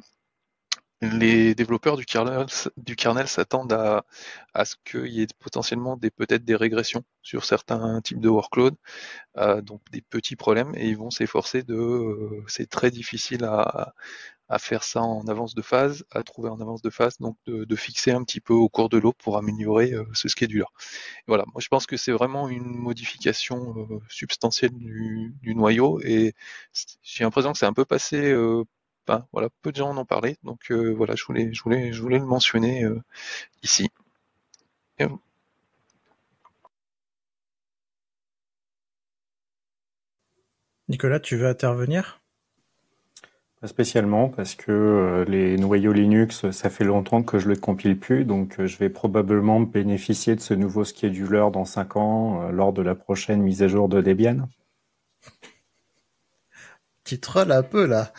les 1.01 1.53
développeurs 1.55 1.97
du 1.97 2.05
kernel, 2.05 3.27
s'attendent 3.27 3.73
à, 3.73 4.03
ce 4.65 4.75
qu'il 4.83 5.07
y 5.07 5.21
ait 5.21 5.27
potentiellement 5.39 5.95
des 5.97 6.09
peut-être 6.09 6.43
des 6.43 6.55
régressions 6.55 7.03
sur 7.21 7.45
certains 7.45 8.01
types 8.01 8.19
de 8.19 8.29
workload, 8.29 8.75
euh, 9.37 9.61
donc 9.61 9.81
des 9.91 10.01
petits 10.01 10.35
problèmes, 10.35 10.73
et 10.75 10.87
ils 10.87 10.97
vont 10.97 11.11
s'efforcer 11.11 11.63
de. 11.63 11.75
Euh, 11.75 12.43
c'est 12.47 12.69
très 12.69 12.91
difficile 12.91 13.43
à, 13.45 13.93
à 14.49 14.59
faire 14.59 14.83
ça 14.83 15.01
en 15.01 15.27
avance 15.27 15.55
de 15.55 15.61
phase, 15.61 16.05
à 16.11 16.23
trouver 16.23 16.49
en 16.49 16.59
avance 16.61 16.81
de 16.81 16.89
phase, 16.89 17.17
donc 17.19 17.37
de, 17.45 17.65
de 17.65 17.75
fixer 17.75 18.11
un 18.11 18.23
petit 18.23 18.39
peu 18.39 18.53
au 18.53 18.69
cours 18.69 18.89
de 18.89 18.97
l'eau 18.97 19.13
pour 19.13 19.37
améliorer 19.37 19.93
euh, 19.93 20.05
ce 20.13 20.27
scheduler. 20.27 20.63
voilà, 21.27 21.43
moi 21.53 21.61
je 21.61 21.67
pense 21.67 21.85
que 21.85 21.97
c'est 21.97 22.11
vraiment 22.11 22.47
une 22.49 22.75
modification 22.77 23.75
euh, 23.77 23.99
substantielle 24.09 24.71
du, 24.71 25.35
du, 25.41 25.55
noyau, 25.55 25.99
et 26.01 26.33
j'ai 27.03 27.23
l'impression 27.23 27.51
que 27.51 27.57
c'est 27.57 27.65
un 27.65 27.73
peu 27.73 27.85
passé 27.85 28.33
euh, 29.09 29.19
voilà, 29.33 29.49
peu 29.61 29.71
de 29.71 29.77
gens 29.77 29.89
en 29.89 29.97
ont 29.97 30.05
parlé, 30.05 30.37
donc 30.43 30.71
euh, 30.71 30.93
voilà, 30.95 31.15
je 31.15 31.23
voulais, 31.25 31.53
je 31.53 31.63
voulais, 31.63 31.91
je 31.93 32.01
voulais 32.01 32.19
le 32.19 32.25
mentionner 32.25 32.83
euh, 32.83 33.01
ici. 33.63 33.89
Nicolas, 40.89 41.19
tu 41.19 41.35
veux 41.35 41.47
intervenir? 41.47 42.21
Pas 43.61 43.67
spécialement, 43.67 44.29
parce 44.29 44.55
que 44.55 44.71
euh, 44.71 45.25
les 45.25 45.57
noyaux 45.57 45.91
Linux, 45.91 46.49
ça 46.51 46.69
fait 46.69 46.83
longtemps 46.83 47.23
que 47.23 47.39
je 47.39 47.47
ne 47.47 47.53
le 47.53 47.59
compile 47.59 47.99
plus, 47.99 48.23
donc 48.25 48.63
je 48.63 48.77
vais 48.77 48.89
probablement 48.89 49.59
bénéficier 49.61 50.35
de 50.35 50.41
ce 50.41 50.53
nouveau 50.53 50.83
scheduler 50.83 51.49
dans 51.51 51.65
5 51.65 51.97
ans 51.97 52.49
lors 52.51 52.73
de 52.73 52.81
la 52.81 52.95
prochaine 52.95 53.41
mise 53.41 53.63
à 53.63 53.67
jour 53.67 53.89
de 53.89 54.01
Debian 54.01 54.47
tu 57.07 57.19
trolls 57.19 57.51
un 57.51 57.63
peu 57.63 57.85
là. 57.85 58.11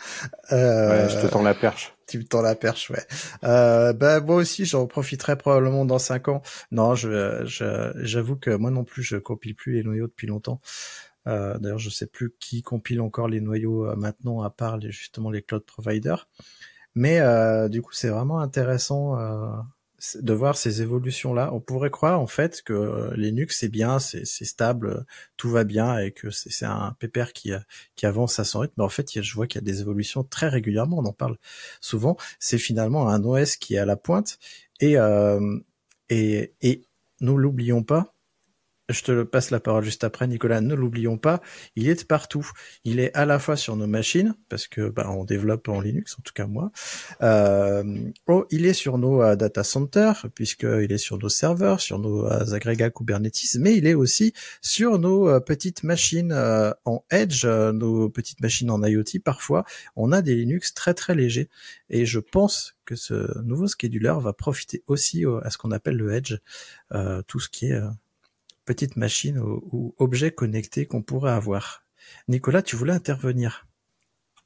Euh, 0.51 1.05
ouais, 1.05 1.09
je 1.09 1.21
te 1.21 1.27
tends 1.27 1.43
la 1.43 1.53
perche. 1.53 1.93
Tu 2.07 2.17
me 2.17 2.23
tends 2.23 2.41
la 2.41 2.55
perche, 2.55 2.89
ouais. 2.89 3.05
Euh, 3.43 3.93
ben 3.93 4.19
moi 4.19 4.37
aussi, 4.37 4.65
j'en 4.65 4.87
profiterai 4.87 5.35
probablement 5.37 5.85
dans 5.85 5.99
cinq 5.99 6.27
ans. 6.27 6.41
Non, 6.71 6.95
je, 6.95 7.43
j'avoue 7.97 8.35
que 8.35 8.49
moi 8.49 8.71
non 8.71 8.83
plus, 8.83 9.03
je 9.03 9.17
compile 9.17 9.55
plus 9.55 9.73
les 9.73 9.83
noyaux 9.83 10.07
depuis 10.07 10.25
longtemps. 10.25 10.59
Euh, 11.27 11.59
D'ailleurs, 11.59 11.77
je 11.77 11.91
sais 11.91 12.07
plus 12.07 12.33
qui 12.39 12.63
compile 12.63 13.01
encore 13.01 13.27
les 13.27 13.41
noyaux 13.41 13.85
euh, 13.85 13.95
maintenant, 13.95 14.41
à 14.41 14.49
part 14.49 14.77
les, 14.77 14.91
justement 14.91 15.29
les 15.29 15.43
cloud 15.43 15.63
providers. 15.63 16.27
Mais 16.95 17.19
euh, 17.19 17.69
du 17.69 17.83
coup, 17.83 17.93
c'est 17.93 18.09
vraiment 18.09 18.39
intéressant 18.39 19.15
de 20.15 20.33
voir 20.33 20.57
ces 20.57 20.81
évolutions-là. 20.81 21.51
On 21.53 21.59
pourrait 21.59 21.89
croire 21.89 22.19
en 22.19 22.27
fait 22.27 22.61
que 22.61 22.73
euh, 22.73 23.13
Linux 23.15 23.59
c'est 23.59 23.69
bien, 23.69 23.99
c'est 23.99 24.25
stable, 24.25 25.05
tout 25.37 25.49
va 25.49 25.63
bien 25.63 25.97
et 25.99 26.11
que 26.11 26.29
c'est 26.29 26.65
un 26.65 26.95
pépère 26.99 27.33
qui, 27.33 27.53
euh, 27.53 27.59
qui 27.95 28.05
avance 28.05 28.39
à 28.39 28.43
son 28.43 28.59
rythme. 28.59 28.73
Mais 28.77 28.83
en 28.83 28.89
fait, 28.89 29.21
je 29.21 29.35
vois 29.35 29.47
qu'il 29.47 29.61
y 29.61 29.63
a 29.63 29.65
des 29.65 29.81
évolutions 29.81 30.23
très 30.23 30.49
régulièrement. 30.49 30.99
On 30.99 31.05
en 31.05 31.13
parle 31.13 31.37
souvent. 31.81 32.17
C'est 32.39 32.57
finalement 32.57 33.09
un 33.09 33.23
OS 33.23 33.55
qui 33.57 33.75
est 33.75 33.79
à 33.79 33.85
la 33.85 33.95
pointe 33.95 34.39
et 34.79 34.97
euh, 34.97 35.59
et, 36.09 36.53
et 36.61 36.87
nous 37.21 37.37
l'oublions 37.37 37.83
pas, 37.83 38.15
je 38.89 39.03
te 39.03 39.23
passe 39.23 39.51
la 39.51 39.59
parole 39.59 39.83
juste 39.83 40.03
après, 40.03 40.27
Nicolas. 40.27 40.61
Ne 40.61 40.75
l'oublions 40.75 41.17
pas, 41.17 41.41
il 41.75 41.87
est 41.87 42.07
partout. 42.07 42.49
Il 42.83 42.99
est 42.99 43.15
à 43.15 43.25
la 43.25 43.39
fois 43.39 43.55
sur 43.55 43.75
nos 43.75 43.87
machines, 43.87 44.35
parce 44.49 44.67
que 44.67 44.89
bah, 44.89 45.09
on 45.11 45.23
développe 45.23 45.67
en 45.67 45.79
Linux, 45.79 46.15
en 46.19 46.21
tout 46.23 46.33
cas 46.33 46.47
moi. 46.47 46.71
Euh, 47.21 47.83
oh, 48.27 48.45
il 48.49 48.65
est 48.65 48.73
sur 48.73 48.97
nos 48.97 49.21
euh, 49.21 49.35
data 49.35 49.63
centers, 49.63 50.27
puisqu'il 50.33 50.91
est 50.91 50.97
sur 50.97 51.17
nos 51.19 51.29
serveurs, 51.29 51.81
sur 51.81 51.99
nos 51.99 52.25
euh, 52.25 52.53
agrégats 52.53 52.89
Kubernetes, 52.89 53.57
mais 53.59 53.75
il 53.75 53.85
est 53.85 53.93
aussi 53.93 54.33
sur 54.61 54.99
nos 54.99 55.29
euh, 55.29 55.39
petites 55.39 55.83
machines 55.83 56.33
en 56.85 57.03
Edge, 57.11 57.45
nos 57.45 58.09
petites 58.09 58.41
machines 58.41 58.71
en 58.71 58.83
IoT. 58.83 59.19
Parfois, 59.23 59.65
on 59.95 60.11
a 60.11 60.21
des 60.21 60.35
Linux 60.35 60.73
très 60.73 60.93
très 60.93 61.15
légers, 61.15 61.49
et 61.89 62.05
je 62.05 62.19
pense 62.19 62.75
que 62.85 62.95
ce 62.95 63.39
nouveau 63.41 63.67
scheduler 63.67 64.15
va 64.19 64.33
profiter 64.33 64.83
aussi 64.87 65.23
à 65.43 65.49
ce 65.51 65.57
qu'on 65.57 65.71
appelle 65.71 65.95
le 65.95 66.13
Edge, 66.13 66.37
tout 67.27 67.39
ce 67.39 67.49
qui 67.49 67.67
est 67.67 67.81
petite 68.69 68.97
machine 68.97 69.39
ou, 69.39 69.95
objet 69.97 70.29
connecté 70.29 70.85
qu'on 70.85 71.01
pourrait 71.01 71.31
avoir. 71.31 71.85
Nicolas, 72.27 72.61
tu 72.61 72.75
voulais 72.75 72.93
intervenir 72.93 73.65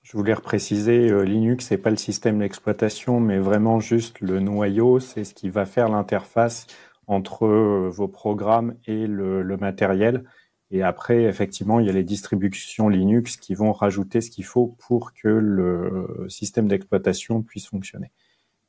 je 0.02 0.18
voulais 0.18 0.34
repréciser, 0.34 1.10
euh, 1.10 1.24
Linux, 1.24 1.68
c'est 1.68 1.78
pas 1.78 1.90
le 1.90 1.96
système 1.96 2.40
d'exploitation, 2.40 3.22
mais 3.22 3.40
vraiment 3.40 3.80
juste 3.80 4.20
le 4.20 4.42
noyau, 4.42 5.00
c'est 5.00 5.24
ce 5.24 5.34
qui 5.34 5.50
va 5.50 5.66
faire 5.66 5.88
l'interface 5.88 6.68
entre 7.08 7.46
euh, 7.46 7.90
vos 7.90 8.10
programmes 8.10 8.76
et 8.86 9.08
le, 9.08 9.56
matériel. 9.56 10.26
Et 10.72 10.84
après, 10.84 11.24
effectivement, 11.24 11.80
il 11.80 11.86
y 11.86 11.90
a 11.90 11.94
les 11.94 12.04
distributions 12.04 12.90
Linux 12.90 13.38
qui 13.38 13.56
vont 13.56 13.72
rajouter 13.72 14.20
ce 14.20 14.30
qu'il 14.30 14.44
faut 14.44 14.76
pour 14.86 15.14
que 15.14 15.30
le 15.30 16.26
système 16.28 16.68
d'exploitation 16.68 17.42
puisse 17.42 17.68
fonctionner 17.68 18.12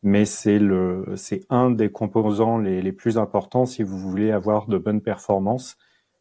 mais 0.05 0.27
c'est 0.27 0.59
le 0.59 1.07
c'est 1.17 1.41
un 1.49 1.71
des 1.71 1.91
composants 1.91 2.59
les, 2.59 2.83
les, 2.83 2.93
plus 2.93 3.17
importants 3.19 3.65
si 3.65 3.83
vous 3.83 3.99
voulez 3.99 4.31
avoir 4.33 4.67
de 4.69 4.77
bonnes 4.77 5.01
performances 5.01 5.79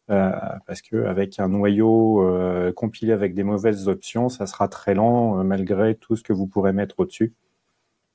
euh, 0.10 0.32
parce 0.66 0.82
que 0.82 1.06
avec 1.06 1.40
un 1.40 1.50
noyau 1.50 2.26
euh, 2.26 2.72
compilé 2.72 3.12
avec 3.12 3.34
des 3.34 3.44
mauvaises 3.44 3.90
options 3.90 4.30
ça 4.30 4.48
sera 4.48 4.70
très 4.70 4.96
lent 4.96 5.38
euh, 5.40 5.44
malgré 5.44 5.96
tout 5.96 6.16
ce 6.16 6.24
que 6.24 6.34
vous 6.34 6.48
pourrez 6.48 6.74
mettre 6.74 6.96
au-dessus. 7.00 7.34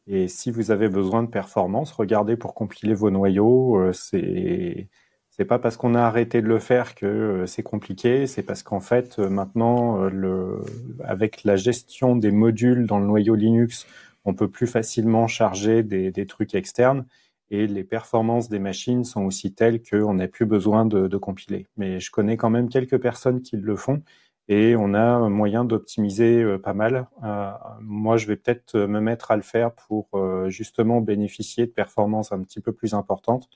Et 0.07 0.27
si 0.27 0.51
vous 0.51 0.71
avez 0.71 0.89
besoin 0.89 1.23
de 1.23 1.29
performance 1.29 1.93
regardez 1.93 2.37
pour 2.37 2.55
compiler 2.55 2.95
vos 2.95 3.11
noyaux 3.11 3.93
c'est 3.93 4.89
c'est 5.31 5.45
pas 5.45 5.59
parce 5.59 5.77
qu'on 5.77 5.95
a 5.95 6.01
arrêté 6.01 6.41
de 6.43 6.49
le 6.49 6.59
faire 6.59 6.95
que 6.95 7.45
c'est 7.47 7.63
compliqué, 7.63 8.27
c'est 8.27 8.43
parce 8.43 8.63
qu'en 8.63 8.81
fait 8.81 9.19
maintenant 9.19 9.99
le 10.09 10.61
avec 11.05 11.45
la 11.45 11.57
gestion 11.57 12.17
des 12.17 12.31
modules 12.33 12.87
dans 12.87 12.99
le 12.99 13.07
noyau 13.07 13.35
Linux 13.35 13.87
on 14.25 14.35
peut 14.35 14.51
plus 14.51 14.67
facilement 14.67 15.27
charger 15.27 15.83
des, 15.83 16.27
trucs 16.27 16.55
externes 16.55 17.07
et 17.51 17.67
les 17.67 17.85
performances 17.85 18.49
des 18.49 18.59
machines 18.59 19.05
sont 19.05 19.25
aussi 19.25 19.55
telles 19.55 19.83
qu'on 19.83 20.15
n'a 20.15 20.29
plus 20.29 20.47
besoin 20.47 20.85
de, 20.87 21.17
compiler. 21.17 21.67
Mais 21.77 22.01
je 22.01 22.11
connais 22.11 22.37
quand 22.37 22.51
même 22.51 22.69
quelques 22.69 23.01
personnes 23.01 23.43
qui 23.43 23.57
le 23.57 23.77
font 23.77 24.03
et 24.49 24.77
on 24.77 24.95
a 24.95 25.29
moyen 25.29 25.65
d'optimiser 25.65 26.43
euh, 26.43 26.59
pas 26.59 26.73
mal. 26.73 27.07
Euh, 27.23 27.51
moi, 27.81 28.17
je 28.17 28.27
vais 28.27 28.37
peut-être 28.37 28.79
me 28.79 29.01
mettre 29.01 29.31
à 29.31 29.37
le 29.37 29.43
faire 29.43 29.75
pour 29.75 30.09
euh, 30.15 30.49
justement 30.49 31.01
bénéficier 31.01 31.67
de 31.67 31.73
performances 31.73 32.33
un 32.33 32.43
petit 32.43 32.61
peu 32.61 32.73
plus 32.73 32.95
importantes 32.95 33.49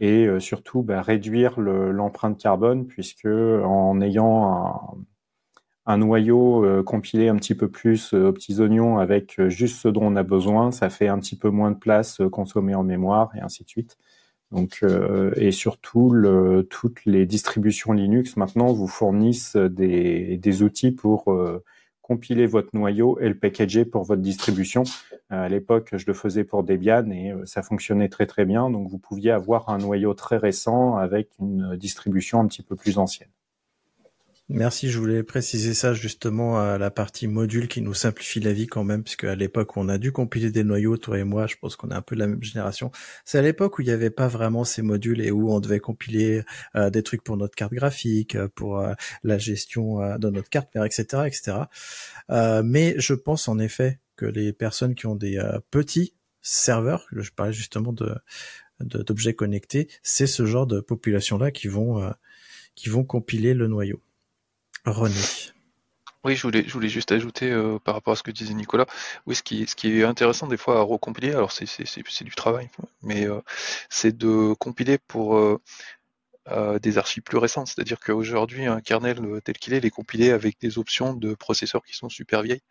et 0.00 0.28
surtout 0.38 0.84
bah, 0.84 1.02
réduire 1.02 1.58
l'empreinte 1.58 2.38
carbone 2.38 2.86
puisque 2.86 3.26
en 3.26 4.00
ayant 4.00 4.54
un, 4.54 4.80
un 5.88 5.96
noyau 5.96 6.64
euh, 6.64 6.82
compilé 6.82 7.28
un 7.28 7.36
petit 7.36 7.54
peu 7.54 7.68
plus 7.68 8.12
euh, 8.12 8.28
aux 8.28 8.32
petits 8.32 8.60
oignons 8.60 8.98
avec 8.98 9.40
euh, 9.40 9.48
juste 9.48 9.80
ce 9.80 9.88
dont 9.88 10.04
on 10.04 10.16
a 10.16 10.22
besoin, 10.22 10.70
ça 10.70 10.90
fait 10.90 11.08
un 11.08 11.18
petit 11.18 11.34
peu 11.34 11.48
moins 11.48 11.70
de 11.70 11.78
place 11.78 12.20
consommée 12.30 12.74
en 12.74 12.84
mémoire 12.84 13.30
et 13.34 13.40
ainsi 13.40 13.64
de 13.64 13.68
suite. 13.68 13.96
Donc 14.50 14.82
et 15.36 15.50
surtout 15.50 16.08
le, 16.08 16.66
toutes 16.70 17.04
les 17.04 17.26
distributions 17.26 17.92
Linux 17.92 18.38
maintenant 18.38 18.72
vous 18.72 18.86
fournissent 18.86 19.56
des, 19.56 20.38
des 20.38 20.62
outils 20.62 20.90
pour 20.90 21.26
compiler 22.00 22.46
votre 22.46 22.70
noyau 22.72 23.18
et 23.20 23.28
le 23.28 23.36
packager 23.38 23.84
pour 23.84 24.04
votre 24.04 24.22
distribution. 24.22 24.84
à 25.28 25.50
l'époque, 25.50 25.90
je 25.92 26.06
le 26.06 26.14
faisais 26.14 26.44
pour 26.44 26.64
Debian 26.64 27.10
et 27.10 27.34
ça 27.44 27.62
fonctionnait 27.62 28.08
très 28.08 28.24
très 28.24 28.46
bien. 28.46 28.70
Donc 28.70 28.88
vous 28.88 28.96
pouviez 28.96 29.32
avoir 29.32 29.68
un 29.68 29.76
noyau 29.76 30.14
très 30.14 30.38
récent 30.38 30.96
avec 30.96 31.28
une 31.38 31.76
distribution 31.76 32.40
un 32.40 32.46
petit 32.46 32.62
peu 32.62 32.74
plus 32.74 32.96
ancienne. 32.96 33.28
Merci, 34.50 34.88
je 34.88 34.98
voulais 34.98 35.22
préciser 35.22 35.74
ça 35.74 35.92
justement 35.92 36.58
à 36.58 36.78
la 36.78 36.90
partie 36.90 37.26
module 37.26 37.68
qui 37.68 37.82
nous 37.82 37.92
simplifie 37.92 38.40
la 38.40 38.54
vie 38.54 38.66
quand 38.66 38.82
même, 38.82 39.02
puisque 39.02 39.24
à 39.24 39.34
l'époque 39.34 39.76
où 39.76 39.80
on 39.80 39.90
a 39.90 39.98
dû 39.98 40.10
compiler 40.10 40.50
des 40.50 40.64
noyaux, 40.64 40.96
toi 40.96 41.18
et 41.18 41.24
moi, 41.24 41.46
je 41.46 41.56
pense 41.56 41.76
qu'on 41.76 41.90
est 41.90 41.94
un 41.94 42.00
peu 42.00 42.14
de 42.14 42.20
la 42.20 42.28
même 42.28 42.42
génération. 42.42 42.90
C'est 43.26 43.38
à 43.38 43.42
l'époque 43.42 43.78
où 43.78 43.82
il 43.82 43.84
n'y 43.84 43.90
avait 43.90 44.08
pas 44.08 44.26
vraiment 44.26 44.64
ces 44.64 44.80
modules 44.80 45.20
et 45.20 45.30
où 45.30 45.52
on 45.52 45.60
devait 45.60 45.80
compiler 45.80 46.44
euh, 46.76 46.88
des 46.88 47.02
trucs 47.02 47.22
pour 47.22 47.36
notre 47.36 47.56
carte 47.56 47.74
graphique, 47.74 48.36
euh, 48.36 48.48
pour 48.54 48.78
euh, 48.78 48.94
la 49.22 49.36
gestion 49.36 50.16
de 50.16 50.30
notre 50.30 50.48
carte 50.48 50.74
mère, 50.74 50.84
etc., 50.84 51.24
etc. 51.26 51.58
mais 52.64 52.94
je 52.98 53.12
pense 53.12 53.48
en 53.48 53.58
effet 53.58 54.00
que 54.16 54.24
les 54.24 54.54
personnes 54.54 54.94
qui 54.94 55.06
ont 55.06 55.14
des 55.14 55.38
petits 55.70 56.14
serveurs, 56.40 57.06
je 57.12 57.30
parlais 57.30 57.52
justement 57.52 57.94
d'objets 58.80 59.34
connectés, 59.34 59.88
c'est 60.02 60.26
ce 60.26 60.46
genre 60.46 60.66
de 60.66 60.80
population-là 60.80 61.50
qui 61.50 61.68
vont 61.68 62.12
qui 62.74 62.88
vont 62.88 63.04
compiler 63.04 63.54
le 63.54 63.66
noyau. 63.66 64.00
René. 64.84 65.20
Oui, 66.24 66.34
je 66.34 66.42
voulais, 66.42 66.88
juste 66.88 67.12
ajouter 67.12 67.50
euh, 67.50 67.78
par 67.78 67.94
rapport 67.94 68.12
à 68.12 68.16
ce 68.16 68.22
que 68.22 68.30
disait 68.32 68.54
Nicolas. 68.54 68.86
Oui, 69.26 69.36
ce 69.36 69.42
qui, 69.42 69.62
est 69.62 70.04
intéressant 70.04 70.48
des 70.48 70.56
fois 70.56 70.78
à 70.78 70.82
recompiler, 70.82 71.30
alors 71.30 71.52
c'est, 71.52 72.24
du 72.24 72.34
travail, 72.34 72.70
mais 73.02 73.26
euh, 73.28 73.40
c'est 73.88 74.16
de 74.16 74.52
compiler 74.58 74.98
pour 74.98 75.36
euh, 75.38 76.78
des 76.80 76.98
archives 76.98 77.22
plus 77.22 77.38
récentes. 77.38 77.68
C'est-à-dire 77.68 78.00
qu'aujourd'hui, 78.00 78.66
un 78.66 78.80
kernel 78.80 79.40
tel 79.44 79.56
qu'il 79.58 79.74
est, 79.74 79.78
il 79.78 79.86
est 79.86 79.90
compilé 79.90 80.30
avec 80.30 80.58
des 80.60 80.78
options 80.78 81.14
de 81.14 81.34
processeurs 81.34 81.84
qui 81.84 81.94
sont 81.94 82.08
super 82.08 82.42
vieilles. 82.42 82.62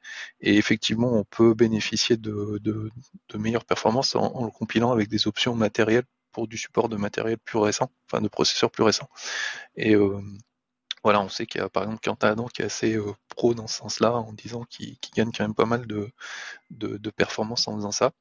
Et 0.42 0.58
effectivement, 0.58 1.14
on 1.14 1.24
peut 1.24 1.54
bénéficier 1.54 2.18
de, 2.18 2.62
meilleures 3.36 3.66
performances 3.66 4.16
en, 4.16 4.46
le 4.46 4.52
compilant 4.52 4.92
avec 4.92 5.08
des 5.08 5.28
options 5.28 5.56
matérielles 5.56 6.06
pour 6.32 6.48
du 6.48 6.58
support 6.58 6.90
de 6.90 6.98
matériel 6.98 7.38
plus 7.40 7.60
récent, 7.60 7.90
enfin 8.08 8.22
de 8.22 8.28
processeurs 8.28 8.72
plus 8.72 8.84
récents. 8.84 9.10
Voilà, 11.04 11.22
on 11.22 11.30
sait 11.30 11.46
qu'il 11.46 11.62
y 11.62 11.64
a 11.64 11.70
par 11.70 11.84
exemple 11.84 12.02
Quentin 12.04 12.30
Adam 12.32 12.46
qui 12.48 12.62
est 12.62 12.66
assez 12.66 12.96
euh, 12.96 13.14
pro 13.30 13.54
dans 13.54 13.68
ce 13.68 13.78
sens-là, 13.78 14.14
en 14.14 14.34
disant 14.34 14.64
qu'il 14.66 14.98
gagne 15.16 15.32
quand 15.32 15.44
même 15.44 15.56
pas 15.56 15.66
mal 15.66 15.88
de, 15.88 16.10
de, 16.72 16.98
de 16.98 17.10
performances 17.10 17.68
en 17.68 17.76
faisant 17.76 17.92
ça. 17.92 18.12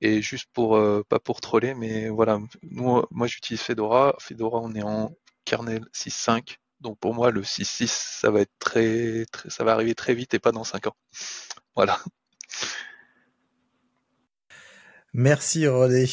Et 0.00 0.22
juste 0.22 0.48
pour, 0.52 0.76
euh, 0.76 1.04
pas 1.08 1.18
pour 1.20 1.40
troller, 1.40 1.74
mais 1.74 2.08
voilà, 2.08 2.40
moi 2.62 3.26
j'utilise 3.26 3.62
Fedora. 3.62 4.14
Fedora, 4.20 4.60
on 4.60 4.74
est 4.74 4.82
en 4.82 5.14
kernel 5.44 5.84
6.5. 5.94 6.58
Donc 6.80 6.98
pour 6.98 7.14
moi, 7.14 7.30
le 7.30 7.42
6.6, 7.42 7.88
ça 8.20 8.30
va 8.30 8.40
être 8.40 8.52
très, 8.58 9.24
ça 9.48 9.64
va 9.64 9.72
arriver 9.72 9.94
très 9.94 10.14
vite 10.14 10.34
et 10.34 10.38
pas 10.40 10.52
dans 10.52 10.64
5 10.64 10.88
ans. 10.88 10.96
Voilà. 11.76 11.98
Merci 15.14 15.66
René. 15.66 16.06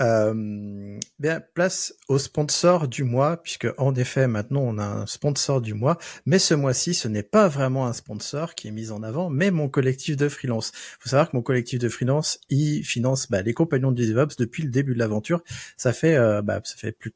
Euh, 0.00 1.00
bien, 1.18 1.40
place 1.54 1.94
au 2.06 2.18
sponsor 2.18 2.86
du 2.86 3.02
mois, 3.02 3.38
puisque 3.38 3.66
en 3.76 3.92
effet, 3.96 4.28
maintenant, 4.28 4.60
on 4.60 4.78
a 4.78 4.84
un 4.84 5.06
sponsor 5.06 5.60
du 5.60 5.74
mois, 5.74 5.98
mais 6.26 6.38
ce 6.38 6.54
mois-ci, 6.54 6.94
ce 6.94 7.08
n'est 7.08 7.24
pas 7.24 7.48
vraiment 7.48 7.88
un 7.88 7.92
sponsor 7.92 8.54
qui 8.54 8.68
est 8.68 8.70
mis 8.70 8.92
en 8.92 9.02
avant, 9.02 9.30
mais 9.30 9.50
mon 9.50 9.68
collectif 9.68 10.16
de 10.16 10.28
freelance. 10.28 10.70
faut 11.00 11.08
savoir 11.08 11.30
que 11.30 11.36
mon 11.36 11.42
collectif 11.42 11.80
de 11.80 11.88
freelance, 11.88 12.38
il 12.48 12.84
finance 12.84 13.28
bah, 13.28 13.42
les 13.42 13.52
compagnons 13.52 13.90
du 13.90 14.06
DevOps 14.06 14.36
depuis 14.38 14.62
le 14.62 14.70
début 14.70 14.94
de 14.94 15.00
l'aventure. 15.00 15.42
Ça 15.76 15.92
fait, 15.92 16.14
euh, 16.14 16.40
bah, 16.40 16.60
ça 16.62 16.76
fait 16.76 16.92
plus, 16.92 17.14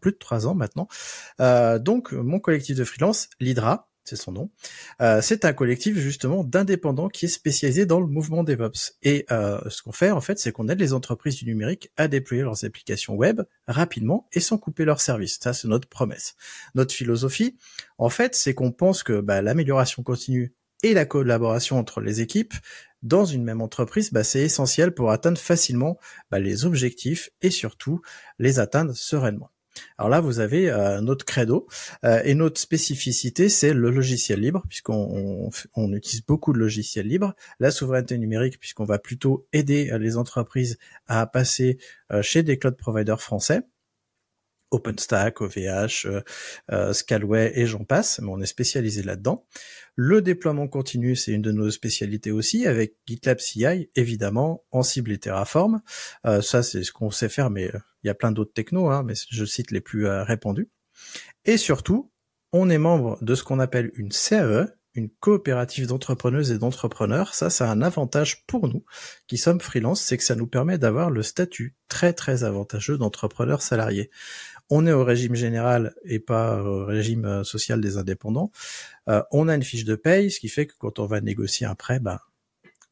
plus 0.00 0.12
de 0.12 0.18
trois 0.18 0.46
ans 0.46 0.54
maintenant. 0.54 0.86
Euh, 1.40 1.80
donc, 1.80 2.12
mon 2.12 2.38
collectif 2.38 2.76
de 2.76 2.84
freelance, 2.84 3.30
l'Hydra, 3.40 3.88
c'est 4.08 4.16
son 4.16 4.32
nom. 4.32 4.50
Euh, 5.00 5.20
c'est 5.22 5.44
un 5.44 5.52
collectif 5.52 5.96
justement 5.98 6.44
d'indépendants 6.44 7.08
qui 7.08 7.26
est 7.26 7.28
spécialisé 7.28 7.86
dans 7.86 8.00
le 8.00 8.06
mouvement 8.06 8.42
DevOps. 8.44 8.94
Et 9.02 9.26
euh, 9.30 9.60
ce 9.68 9.82
qu'on 9.82 9.92
fait 9.92 10.10
en 10.10 10.20
fait, 10.20 10.38
c'est 10.38 10.52
qu'on 10.52 10.68
aide 10.68 10.80
les 10.80 10.92
entreprises 10.92 11.36
du 11.36 11.44
numérique 11.44 11.90
à 11.96 12.08
déployer 12.08 12.42
leurs 12.42 12.64
applications 12.64 13.14
web 13.14 13.42
rapidement 13.66 14.26
et 14.32 14.40
sans 14.40 14.58
couper 14.58 14.84
leurs 14.84 15.00
services. 15.00 15.38
Ça, 15.40 15.52
c'est 15.52 15.68
notre 15.68 15.88
promesse. 15.88 16.34
Notre 16.74 16.94
philosophie, 16.94 17.56
en 17.98 18.08
fait, 18.08 18.34
c'est 18.34 18.54
qu'on 18.54 18.72
pense 18.72 19.02
que 19.02 19.20
bah, 19.20 19.42
l'amélioration 19.42 20.02
continue 20.02 20.54
et 20.82 20.94
la 20.94 21.04
collaboration 21.04 21.78
entre 21.78 22.00
les 22.00 22.20
équipes 22.20 22.54
dans 23.02 23.24
une 23.24 23.44
même 23.44 23.60
entreprise, 23.60 24.12
bah, 24.12 24.24
c'est 24.24 24.40
essentiel 24.40 24.92
pour 24.92 25.10
atteindre 25.10 25.38
facilement 25.38 25.98
bah, 26.30 26.38
les 26.38 26.64
objectifs 26.64 27.30
et 27.42 27.50
surtout 27.50 28.00
les 28.38 28.58
atteindre 28.58 28.94
sereinement. 28.94 29.50
Alors 29.98 30.08
là, 30.08 30.20
vous 30.20 30.40
avez 30.40 30.70
euh, 30.70 31.00
notre 31.00 31.24
credo 31.24 31.66
euh, 32.04 32.20
et 32.24 32.34
notre 32.34 32.60
spécificité, 32.60 33.48
c'est 33.48 33.72
le 33.72 33.90
logiciel 33.90 34.40
libre, 34.40 34.62
puisqu'on 34.68 35.50
on, 35.74 35.92
utilise 35.92 36.24
beaucoup 36.24 36.52
de 36.52 36.58
logiciels 36.58 37.06
libres. 37.06 37.34
La 37.60 37.70
souveraineté 37.70 38.18
numérique, 38.18 38.58
puisqu'on 38.58 38.84
va 38.84 38.98
plutôt 38.98 39.46
aider 39.52 39.90
euh, 39.90 39.98
les 39.98 40.16
entreprises 40.16 40.78
à 41.06 41.26
passer 41.26 41.78
chez 42.22 42.42
des 42.42 42.58
cloud 42.58 42.76
providers 42.76 43.20
français. 43.20 43.62
OpenStack, 44.70 45.40
OVH, 45.40 46.06
Scalway 46.92 47.52
et 47.54 47.66
j'en 47.66 47.84
passe, 47.84 48.20
mais 48.20 48.28
on 48.30 48.40
est 48.40 48.46
spécialisé 48.46 49.02
là-dedans. 49.02 49.46
Le 49.96 50.22
déploiement 50.22 50.68
continu, 50.68 51.16
c'est 51.16 51.32
une 51.32 51.42
de 51.42 51.52
nos 51.52 51.70
spécialités 51.70 52.30
aussi, 52.30 52.66
avec 52.66 52.94
GitLab 53.06 53.38
CI, 53.38 53.90
évidemment, 53.96 54.64
en 54.70 54.82
cible 54.82 55.10
et 55.12 55.18
Terraform. 55.18 55.80
ça, 56.24 56.62
c'est 56.62 56.84
ce 56.84 56.92
qu'on 56.92 57.10
sait 57.10 57.28
faire, 57.28 57.50
mais 57.50 57.70
il 58.02 58.06
y 58.06 58.10
a 58.10 58.14
plein 58.14 58.32
d'autres 58.32 58.52
technos, 58.52 58.90
hein, 58.90 59.02
mais 59.02 59.14
je 59.30 59.44
cite 59.44 59.70
les 59.70 59.80
plus 59.80 60.06
euh, 60.06 60.24
répandus. 60.24 60.70
Et 61.44 61.56
surtout, 61.56 62.12
on 62.52 62.70
est 62.70 62.78
membre 62.78 63.22
de 63.22 63.34
ce 63.34 63.44
qu'on 63.44 63.58
appelle 63.58 63.90
une 63.94 64.10
CAE, 64.10 64.66
une 64.94 65.08
coopérative 65.08 65.86
d'entrepreneuses 65.86 66.50
et 66.50 66.58
d'entrepreneurs. 66.58 67.34
Ça, 67.34 67.50
c'est 67.50 67.64
un 67.64 67.82
avantage 67.82 68.44
pour 68.46 68.68
nous 68.68 68.84
qui 69.26 69.38
sommes 69.38 69.60
freelance, 69.60 70.00
c'est 70.00 70.16
que 70.16 70.24
ça 70.24 70.34
nous 70.34 70.46
permet 70.46 70.78
d'avoir 70.78 71.10
le 71.10 71.22
statut 71.22 71.74
très 71.88 72.12
très 72.12 72.44
avantageux 72.44 72.98
d'entrepreneur 72.98 73.62
salarié. 73.62 74.10
On 74.70 74.86
est 74.86 74.92
au 74.92 75.04
régime 75.04 75.34
général 75.34 75.94
et 76.04 76.18
pas 76.18 76.62
au 76.62 76.84
régime 76.84 77.24
euh, 77.24 77.44
social 77.44 77.80
des 77.80 77.96
indépendants. 77.96 78.50
Euh, 79.08 79.22
on 79.30 79.48
a 79.48 79.54
une 79.54 79.62
fiche 79.62 79.84
de 79.84 79.94
paye, 79.94 80.30
ce 80.30 80.40
qui 80.40 80.48
fait 80.48 80.66
que 80.66 80.74
quand 80.78 80.98
on 80.98 81.06
va 81.06 81.20
négocier 81.20 81.66
un 81.66 81.74
prêt, 81.74 82.00
bah, 82.00 82.22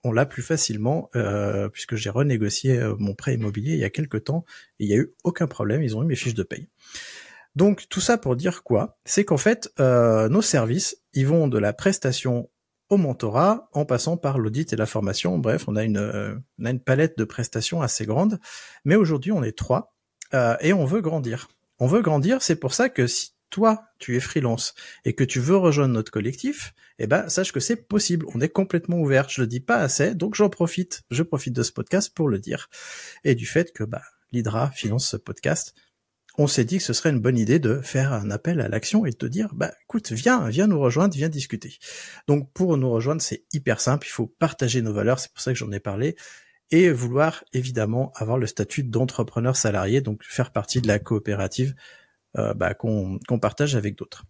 on 0.02 0.12
l'a 0.12 0.24
plus 0.24 0.42
facilement 0.42 1.10
euh, 1.16 1.68
puisque 1.68 1.96
j'ai 1.96 2.10
renégocié 2.10 2.80
mon 2.98 3.14
prêt 3.14 3.34
immobilier 3.34 3.72
il 3.72 3.80
y 3.80 3.84
a 3.84 3.90
quelques 3.90 4.24
temps 4.24 4.44
et 4.78 4.84
il 4.84 4.88
n'y 4.88 4.94
a 4.94 4.98
eu 4.98 5.12
aucun 5.24 5.46
problème, 5.46 5.82
ils 5.82 5.96
ont 5.96 6.02
eu 6.02 6.06
mes 6.06 6.14
fiches 6.14 6.34
de 6.34 6.44
paye. 6.44 6.68
Donc 7.56 7.88
tout 7.88 8.00
ça 8.00 8.18
pour 8.18 8.36
dire 8.36 8.62
quoi? 8.62 8.98
C'est 9.04 9.24
qu'en 9.24 9.36
fait, 9.36 9.72
euh, 9.80 10.28
nos 10.28 10.42
services, 10.42 10.98
ils 11.12 11.26
vont 11.26 11.48
de 11.48 11.58
la 11.58 11.72
prestation 11.72 12.48
au 12.88 12.96
mentorat 12.96 13.68
en 13.72 13.84
passant 13.84 14.16
par 14.16 14.38
l'audit 14.38 14.72
et 14.72 14.76
la 14.76 14.86
formation. 14.86 15.38
Bref, 15.38 15.64
on 15.66 15.74
a 15.74 15.82
une, 15.82 16.40
une 16.58 16.80
palette 16.80 17.18
de 17.18 17.24
prestations 17.24 17.82
assez 17.82 18.06
grande, 18.06 18.38
mais 18.84 18.94
aujourd'hui 18.94 19.32
on 19.32 19.42
est 19.42 19.58
trois 19.58 19.96
et 20.60 20.72
on 20.72 20.84
veut 20.84 21.00
grandir. 21.00 21.48
On 21.80 21.88
veut 21.88 22.02
grandir, 22.02 22.42
c'est 22.42 22.56
pour 22.56 22.74
ça 22.74 22.88
que 22.88 23.08
si 23.08 23.36
toi, 23.50 23.84
tu 23.98 24.16
es 24.16 24.20
freelance 24.20 24.74
et 25.04 25.14
que 25.14 25.24
tu 25.24 25.40
veux 25.40 25.56
rejoindre 25.56 25.94
notre 25.94 26.10
collectif, 26.10 26.74
eh 26.98 27.06
ben, 27.06 27.28
sache 27.28 27.52
que 27.52 27.60
c'est 27.60 27.76
possible. 27.88 28.26
On 28.34 28.40
est 28.40 28.48
complètement 28.48 28.98
ouvert. 28.98 29.28
Je 29.28 29.42
le 29.42 29.46
dis 29.46 29.60
pas 29.60 29.76
assez, 29.76 30.14
donc 30.14 30.34
j'en 30.34 30.48
profite. 30.48 31.02
Je 31.10 31.22
profite 31.22 31.54
de 31.54 31.62
ce 31.62 31.72
podcast 31.72 32.12
pour 32.14 32.28
le 32.28 32.38
dire. 32.38 32.68
Et 33.24 33.34
du 33.34 33.46
fait 33.46 33.72
que, 33.72 33.84
bah, 33.84 34.02
l'Hydra 34.32 34.70
finance 34.70 35.08
ce 35.08 35.16
podcast, 35.16 35.74
on 36.38 36.46
s'est 36.46 36.64
dit 36.64 36.78
que 36.78 36.84
ce 36.84 36.92
serait 36.92 37.10
une 37.10 37.20
bonne 37.20 37.38
idée 37.38 37.58
de 37.58 37.80
faire 37.80 38.12
un 38.12 38.30
appel 38.30 38.60
à 38.60 38.68
l'action 38.68 39.06
et 39.06 39.10
de 39.10 39.16
te 39.16 39.26
dire, 39.26 39.54
bah, 39.54 39.72
écoute, 39.84 40.12
viens, 40.12 40.48
viens 40.48 40.66
nous 40.66 40.80
rejoindre, 40.80 41.14
viens 41.14 41.28
discuter. 41.28 41.78
Donc, 42.28 42.52
pour 42.52 42.76
nous 42.76 42.90
rejoindre, 42.90 43.22
c'est 43.22 43.44
hyper 43.52 43.80
simple. 43.80 44.06
Il 44.06 44.10
faut 44.10 44.26
partager 44.26 44.82
nos 44.82 44.92
valeurs. 44.92 45.18
C'est 45.18 45.32
pour 45.32 45.40
ça 45.40 45.52
que 45.52 45.58
j'en 45.58 45.72
ai 45.72 45.80
parlé 45.80 46.16
et 46.70 46.90
vouloir 46.90 47.44
évidemment 47.52 48.12
avoir 48.16 48.38
le 48.38 48.46
statut 48.46 48.82
d'entrepreneur 48.82 49.56
salarié, 49.56 50.00
donc 50.00 50.24
faire 50.24 50.52
partie 50.52 50.80
de 50.80 50.88
la 50.88 50.98
coopérative 50.98 51.74
euh, 52.38 52.54
bah, 52.54 52.74
qu'on 52.74 53.18
partage 53.40 53.76
avec 53.76 53.96
d'autres. 53.96 54.24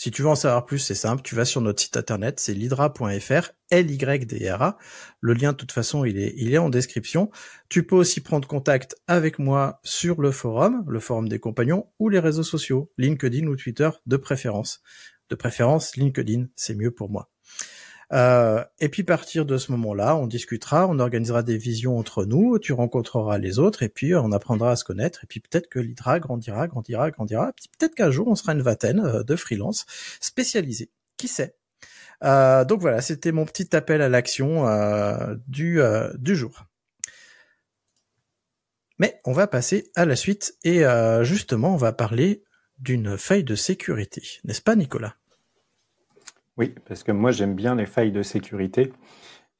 Si 0.00 0.12
tu 0.12 0.22
veux 0.22 0.28
en 0.28 0.36
savoir 0.36 0.64
plus, 0.64 0.78
c'est 0.78 0.94
simple, 0.94 1.22
tu 1.22 1.34
vas 1.34 1.44
sur 1.44 1.60
notre 1.60 1.82
site 1.82 1.96
internet, 1.96 2.38
c'est 2.38 2.54
lidra.fr, 2.54 3.50
L-Y-D-R-A. 3.70 4.78
Le 5.20 5.32
lien, 5.32 5.50
de 5.50 5.56
toute 5.56 5.72
façon, 5.72 6.04
il 6.04 6.18
est, 6.18 6.34
il 6.36 6.54
est 6.54 6.58
en 6.58 6.68
description. 6.68 7.32
Tu 7.68 7.84
peux 7.84 7.96
aussi 7.96 8.20
prendre 8.20 8.46
contact 8.46 8.94
avec 9.08 9.40
moi 9.40 9.80
sur 9.82 10.20
le 10.20 10.30
forum, 10.30 10.84
le 10.86 11.00
forum 11.00 11.28
des 11.28 11.40
compagnons, 11.40 11.88
ou 11.98 12.10
les 12.10 12.20
réseaux 12.20 12.44
sociaux, 12.44 12.92
LinkedIn 12.96 13.48
ou 13.48 13.56
Twitter, 13.56 13.90
de 14.06 14.16
préférence. 14.16 14.82
De 15.30 15.34
préférence, 15.34 15.96
LinkedIn, 15.96 16.46
c'est 16.54 16.76
mieux 16.76 16.92
pour 16.92 17.10
moi. 17.10 17.28
Euh, 18.12 18.64
et 18.80 18.88
puis 18.88 19.02
partir 19.02 19.44
de 19.44 19.58
ce 19.58 19.70
moment-là, 19.72 20.16
on 20.16 20.26
discutera, 20.26 20.86
on 20.88 20.98
organisera 20.98 21.42
des 21.42 21.58
visions 21.58 21.98
entre 21.98 22.24
nous, 22.24 22.58
tu 22.58 22.72
rencontreras 22.72 23.38
les 23.38 23.58
autres, 23.58 23.82
et 23.82 23.88
puis 23.88 24.14
euh, 24.14 24.22
on 24.22 24.32
apprendra 24.32 24.70
à 24.72 24.76
se 24.76 24.84
connaître, 24.84 25.24
et 25.24 25.26
puis 25.26 25.40
peut-être 25.40 25.68
que 25.68 25.78
l'IDRA 25.78 26.18
grandira, 26.18 26.66
grandira, 26.68 27.10
grandira, 27.10 27.52
peut-être 27.78 27.94
qu'un 27.94 28.10
jour 28.10 28.28
on 28.28 28.34
sera 28.34 28.52
une 28.52 28.62
vingtaine 28.62 29.00
euh, 29.00 29.22
de 29.22 29.36
freelance 29.36 29.84
spécialisés. 30.20 30.90
Qui 31.18 31.28
sait? 31.28 31.54
Euh, 32.24 32.64
Donc 32.64 32.80
voilà, 32.80 33.00
c'était 33.02 33.32
mon 33.32 33.44
petit 33.44 33.76
appel 33.76 34.00
à 34.00 34.08
l'action 34.08 34.64
du, 35.46 35.80
du 36.18 36.36
jour. 36.36 36.64
Mais 38.98 39.20
on 39.24 39.32
va 39.32 39.46
passer 39.46 39.90
à 39.94 40.04
la 40.04 40.16
suite, 40.16 40.56
et 40.64 40.82
justement 41.22 41.74
on 41.74 41.76
va 41.76 41.92
parler 41.92 42.42
d'une 42.78 43.18
faille 43.18 43.44
de 43.44 43.54
sécurité, 43.54 44.22
n'est-ce 44.44 44.62
pas 44.62 44.76
Nicolas? 44.76 45.16
Oui, 46.58 46.74
parce 46.86 47.02
que 47.04 47.12
moi 47.12 47.30
j'aime 47.30 47.54
bien 47.54 47.74
les 47.74 47.86
failles 47.86 48.12
de 48.12 48.22
sécurité. 48.22 48.92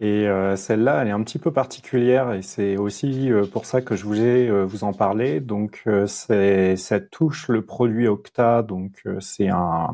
Et 0.01 0.29
euh, 0.29 0.55
celle-là, 0.57 1.03
elle 1.03 1.09
est 1.09 1.13
un 1.13 1.23
petit 1.25 1.41
peu 1.41 1.53
particulière 1.53 2.33
et 2.33 2.43
c'est 2.43 2.77
aussi 2.77 3.33
euh, 3.33 3.47
pour 3.47 3.67
ça 3.67 3.83
que 3.83 3.97
je 3.97 4.05
voulais 4.05 4.49
euh, 4.49 4.65
vous 4.65 4.85
en 4.85 4.93
parler. 4.93 5.41
Donc, 5.41 5.85
c'est, 6.07 6.77
ça 6.77 7.01
touche 7.01 7.49
le 7.49 7.65
produit 7.65 8.07
Octa. 8.07 8.63
Donc, 8.63 9.03
c'est 9.21 9.49
un, 9.49 9.89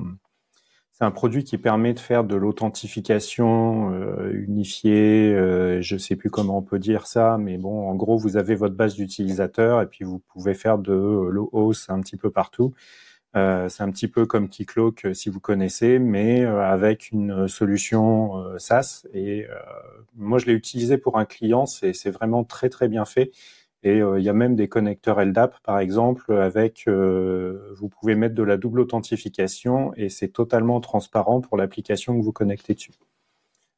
un 1.01 1.11
produit 1.11 1.45
qui 1.45 1.59
permet 1.59 1.95
de 1.95 2.01
faire 2.01 2.25
de 2.25 2.37
l'authentification 2.37 3.93
unifiée. 4.33 5.35
je 5.81 5.97
sais 5.99 6.17
plus 6.17 6.31
comment 6.31 6.59
on 6.59 6.63
peut 6.63 6.79
dire 6.79 7.07
ça, 7.07 7.37
mais 7.39 7.59
bon, 7.59 7.89
en 7.89 7.95
gros, 7.95 8.17
vous 8.19 8.37
avez 8.37 8.55
votre 8.55 8.75
base 8.75 8.95
d'utilisateurs 8.95 9.83
et 9.83 9.87
puis 9.87 10.05
vous 10.05 10.19
pouvez 10.19 10.55
faire 10.55 10.79
de 10.79 10.93
l'OAuth 10.93 11.87
un 11.89 12.01
petit 12.01 12.17
peu 12.17 12.31
partout. 12.31 12.75
Euh, 13.37 13.69
c'est 13.69 13.83
un 13.83 13.91
petit 13.91 14.09
peu 14.09 14.27
comme 14.27 14.49
Keycloak 14.49 15.09
si 15.13 15.29
vous 15.29 15.41
connaissez, 15.41 15.99
mais 15.99 16.45
avec 16.45 17.11
une 17.11 17.49
solution 17.49 18.59
SaaS. 18.59 19.07
Et 19.13 19.47
moi, 20.17 20.39
je 20.39 20.47
l'ai 20.47 20.53
utilisé 20.53 20.99
pour 20.99 21.19
un 21.19 21.25
client, 21.25 21.67
c'est 21.67 22.11
vraiment 22.11 22.45
très 22.45 22.69
très 22.69 22.89
bien 22.89 23.05
fait. 23.05 23.33
Et 23.83 23.99
il 23.99 24.23
y 24.23 24.29
a 24.29 24.33
même 24.33 24.57
des 24.57 24.69
connecteurs 24.69 25.23
LDAP, 25.23 25.61
par 25.63 25.79
exemple, 25.79 26.33
avec 26.33 26.89
vous 26.89 27.89
pouvez 27.89 28.15
mettre 28.15 28.35
de 28.35 28.43
la 28.43 28.57
double 28.57 28.81
authentification 28.81 29.93
et 29.97 30.09
c'est 30.09 30.29
totalement 30.29 30.81
transparent 30.81 31.41
pour 31.41 31.57
l'application 31.57 32.19
que 32.19 32.25
vous 32.25 32.33
connectez 32.33 32.75
dessus. 32.75 32.93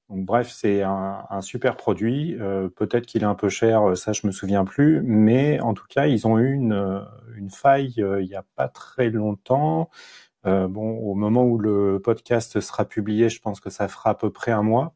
Donc 0.08 0.24
bref, 0.24 0.50
c'est 0.52 0.82
un, 0.82 1.40
super 1.40 1.76
produit. 1.76 2.36
Euh, 2.40 2.68
peut-être 2.68 3.06
qu'il 3.06 3.22
est 3.22 3.26
un 3.26 3.34
peu 3.34 3.48
cher, 3.48 3.82
euh, 3.90 3.94
ça 3.96 4.12
je 4.12 4.26
me 4.26 4.32
souviens 4.32 4.64
plus, 4.64 5.02
mais 5.02 5.60
en 5.60 5.74
tout 5.74 5.86
cas 5.88 6.06
ils 6.06 6.26
ont 6.28 6.38
eu 6.38 6.52
une, 6.52 6.72
euh, 6.72 7.00
une 7.36 7.50
faille 7.50 7.94
il 7.96 8.26
n'y 8.28 8.36
a 8.36 8.44
pas 8.54 8.68
très 8.68 9.10
longtemps. 9.10 9.90
bon, 10.44 10.98
au 10.98 11.14
moment 11.14 11.44
où 11.44 11.58
le 11.58 12.00
podcast 12.02 12.60
sera 12.60 12.84
publié, 12.84 13.28
je 13.28 13.40
pense 13.40 13.60
que 13.60 13.70
ça 13.70 13.88
fera 13.88 14.10
à 14.10 14.14
peu 14.14 14.30
près 14.30 14.52
un 14.52 14.62
mois. 14.62 14.94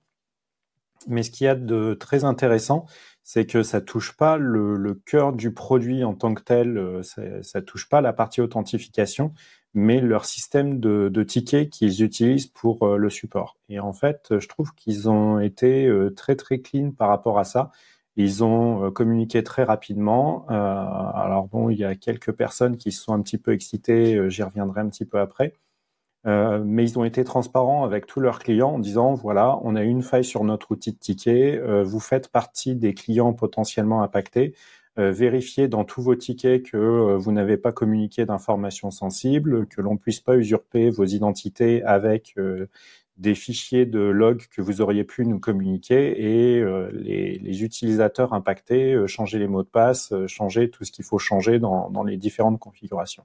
Mais 1.09 1.23
ce 1.23 1.31
qu'il 1.31 1.46
y 1.46 1.49
a 1.49 1.55
de 1.55 1.94
très 1.94 2.25
intéressant, 2.25 2.87
c'est 3.23 3.46
que 3.46 3.62
ça 3.62 3.81
touche 3.81 4.16
pas 4.16 4.37
le, 4.37 4.77
le, 4.77 4.94
cœur 4.94 5.33
du 5.33 5.53
produit 5.53 6.05
en 6.05 6.14
tant 6.14 6.35
que 6.35 6.42
tel, 6.42 7.01
ça, 7.03 7.42
ça 7.42 7.62
touche 7.62 7.88
pas 7.88 8.01
la 8.01 8.12
partie 8.12 8.40
authentification, 8.42 9.33
mais 9.74 10.00
leur 10.00 10.24
système 10.24 10.80
de, 10.80 11.22
tickets 11.22 11.70
qu'ils 11.70 12.02
utilisent 12.02 12.46
pour 12.46 12.83
euh, 12.87 12.96
le 12.96 13.11
support. 13.11 13.56
Et 13.68 13.80
en 13.80 13.92
fait, 13.92 14.38
je 14.38 14.48
trouve 14.48 14.74
qu'ils 14.74 15.09
ont 15.09 15.38
été 15.38 15.87
euh, 15.87 16.11
très 16.11 16.37
très 16.37 16.61
clean 16.61 16.90
par 16.90 17.09
rapport 17.09 17.38
à 17.38 17.44
ça. 17.44 17.70
Ils 18.16 18.42
ont 18.42 18.87
euh, 18.87 18.90
communiqué 18.90 19.44
très 19.44 19.62
rapidement. 19.64 20.46
alors 20.48 21.46
bon, 21.48 21.70
il 21.70 21.78
y 21.78 21.85
a 21.85 21.94
quelques 21.94 22.33
personnes 22.33 22.76
qui 22.76 22.92
se 22.92 23.02
sont 23.02 23.12
un 23.14 23.22
petit 23.22 23.38
peu 23.38 23.52
excitées, 23.52 24.28
j'y 24.30 24.42
reviendrai 24.42 24.80
un 24.80 24.88
petit 24.88 25.04
peu 25.04 25.18
après. 25.20 25.54
mais 26.24 26.85
ils 26.85 26.98
ont 26.98 27.04
été 27.04 27.24
transparents 27.24 27.85
avec 27.85 28.06
tous 28.06 28.20
leurs 28.20 28.40
clients 28.40 28.72
en 28.72 28.78
disant 28.78 29.14
voilà, 29.14 29.59
on 29.62 29.76
a 29.76 29.83
une 29.83 30.02
faille 30.02 30.24
sur 30.24 30.44
notre 30.44 30.72
outil 30.72 30.92
de 30.92 30.98
ticket, 30.98 31.61
vous 31.85 32.00
faites 32.00 32.28
partie 32.28 32.74
des 32.74 32.94
clients 32.94 33.33
potentiellement 33.33 34.02
impactés. 34.02 34.54
Euh, 34.98 35.12
vérifier 35.12 35.68
dans 35.68 35.85
tous 35.85 36.03
vos 36.03 36.16
tickets 36.16 36.64
que 36.64 36.76
euh, 36.76 37.16
vous 37.16 37.31
n'avez 37.31 37.57
pas 37.57 37.70
communiqué 37.70 38.26
d'informations 38.26 38.90
sensibles, 38.90 39.68
que 39.68 39.81
l'on 39.81 39.96
puisse 39.96 40.18
pas 40.18 40.37
usurper 40.37 40.90
vos 40.90 41.05
identités 41.05 41.85
avec 41.85 42.35
euh, 42.38 42.66
des 43.16 43.37
fichiers 43.37 43.87
de 43.87 44.00
log 44.00 44.46
que 44.50 44.61
vous 44.61 44.81
auriez 44.81 45.05
pu 45.05 45.26
nous 45.26 45.38
communiquer 45.38 46.57
et 46.59 46.64
les, 46.92 47.62
utilisateurs 47.62 48.33
impactés, 48.33 48.96
changer 49.07 49.38
les 49.38 49.46
mots 49.46 49.62
de 49.62 49.68
passe, 49.68 50.14
changer 50.26 50.70
tout 50.70 50.85
ce 50.85 50.90
qu'il 50.90 51.05
faut 51.05 51.18
changer 51.18 51.59
dans, 51.59 52.03
les 52.05 52.16
différentes 52.16 52.59
configurations. 52.59 53.24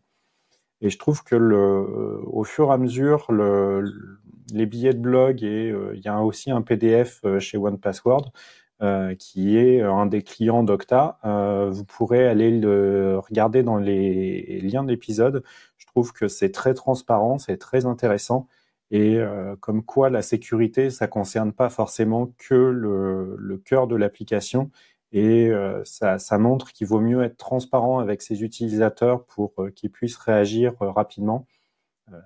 Et 0.82 0.90
je 0.90 0.98
trouve 0.98 1.24
que 1.24 1.36
le, 1.36 2.20
au 2.26 2.44
fur 2.44 2.72
et 2.72 2.74
à 2.74 2.78
mesure, 2.78 3.32
le, 3.32 4.20
les 4.54 4.66
billets 4.66 4.94
de 4.94 5.00
blog 5.00 5.44
et 5.44 5.74
il 5.94 6.02
y 6.02 6.10
a 6.10 6.22
aussi 6.22 6.52
un 6.52 6.62
PDF 6.62 7.22
chez 7.40 7.58
OnePassword 7.58 8.34
euh, 8.82 9.16
qui 9.16 9.58
est 9.58 9.82
un 9.82 10.06
des 10.06 10.22
clients 10.22 10.64
d'Octa. 10.64 11.20
Euh, 11.26 11.70
vous 11.72 11.86
pourrez 11.86 12.28
aller 12.28 12.52
le 12.52 13.18
regarder 13.20 13.64
dans 13.64 13.78
les 13.78 14.60
liens 14.62 14.84
d'épisode. 14.84 15.44
Je 15.78 15.86
trouve 15.88 16.14
que 16.14 16.28
c'est 16.28 16.52
très 16.52 16.74
transparent, 16.74 17.38
c'est 17.38 17.58
très 17.58 17.86
intéressant. 17.86 18.48
Et 18.92 19.18
euh, 19.18 19.56
comme 19.58 19.84
quoi 19.84 20.10
la 20.10 20.22
sécurité, 20.22 20.90
ça 20.90 21.08
concerne 21.08 21.54
pas 21.54 21.70
forcément 21.70 22.34
que 22.38 22.56
le, 22.56 23.36
le 23.38 23.58
cœur 23.58 23.88
de 23.88 23.96
l'application. 23.96 24.72
Et 25.12 25.50
ça, 25.86 26.20
ça, 26.20 26.38
montre 26.38 26.74
qu'il 26.74 26.88
vaut 26.88 27.00
mieux 27.00 27.24
être 27.24 27.38
transparent 27.38 28.00
avec 28.00 28.22
ses 28.22 28.44
utilisateurs 28.44 29.24
pour 29.26 29.54
qu'ils 29.74 29.90
puissent 29.90 30.18
réagir 30.18 30.74
rapidement 30.82 31.48
euh, 31.48 31.55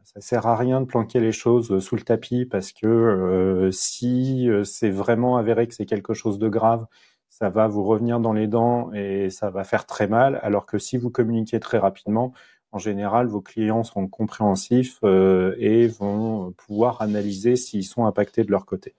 ça 0.04 0.20
sert 0.20 0.46
à 0.46 0.58
rien 0.58 0.82
de 0.82 0.86
planquer 0.86 1.20
les 1.20 1.32
choses 1.32 1.72
euh, 1.72 1.80
sous 1.80 1.96
le 1.96 2.02
tapis 2.02 2.46
parce 2.46 2.74
que 2.74 2.88
euh, 2.88 3.72
si 3.72 4.50
c'est 4.65 4.89
vraiment 4.89 5.38
avéré 5.38 5.68
que 5.68 5.74
c'est 5.74 5.86
quelque 5.86 6.13
chose 6.13 6.38
de 6.38 6.50
grave, 6.50 6.86
ça 7.30 7.50
va 7.50 7.68
vous 7.68 7.84
revenir 7.84 8.20
dans 8.20 8.34
les 8.34 8.48
dents 8.48 8.92
et 8.94 9.30
ça 9.30 9.50
va 9.50 9.63
faire 9.63 9.86
très 9.86 10.08
mal. 10.08 10.39
Alors 10.44 10.65
que 10.65 10.78
si 10.78 10.98
vous 10.98 11.10
communiquez 11.10 11.60
très 11.60 11.78
rapidement, 11.78 12.34
en 12.72 12.80
général, 12.80 13.28
vos 13.28 13.42
clients 13.42 13.84
seront 13.84 14.08
compréhensifs 14.08 15.00
et 15.04 15.88
vont 15.88 16.52
pouvoir 16.52 17.02
analyser 17.02 17.56
s'ils 17.56 17.86
sont 17.86 18.06
impactés 18.06 18.44
de 18.44 18.52
leur 18.52 18.65
côté. 18.65 18.94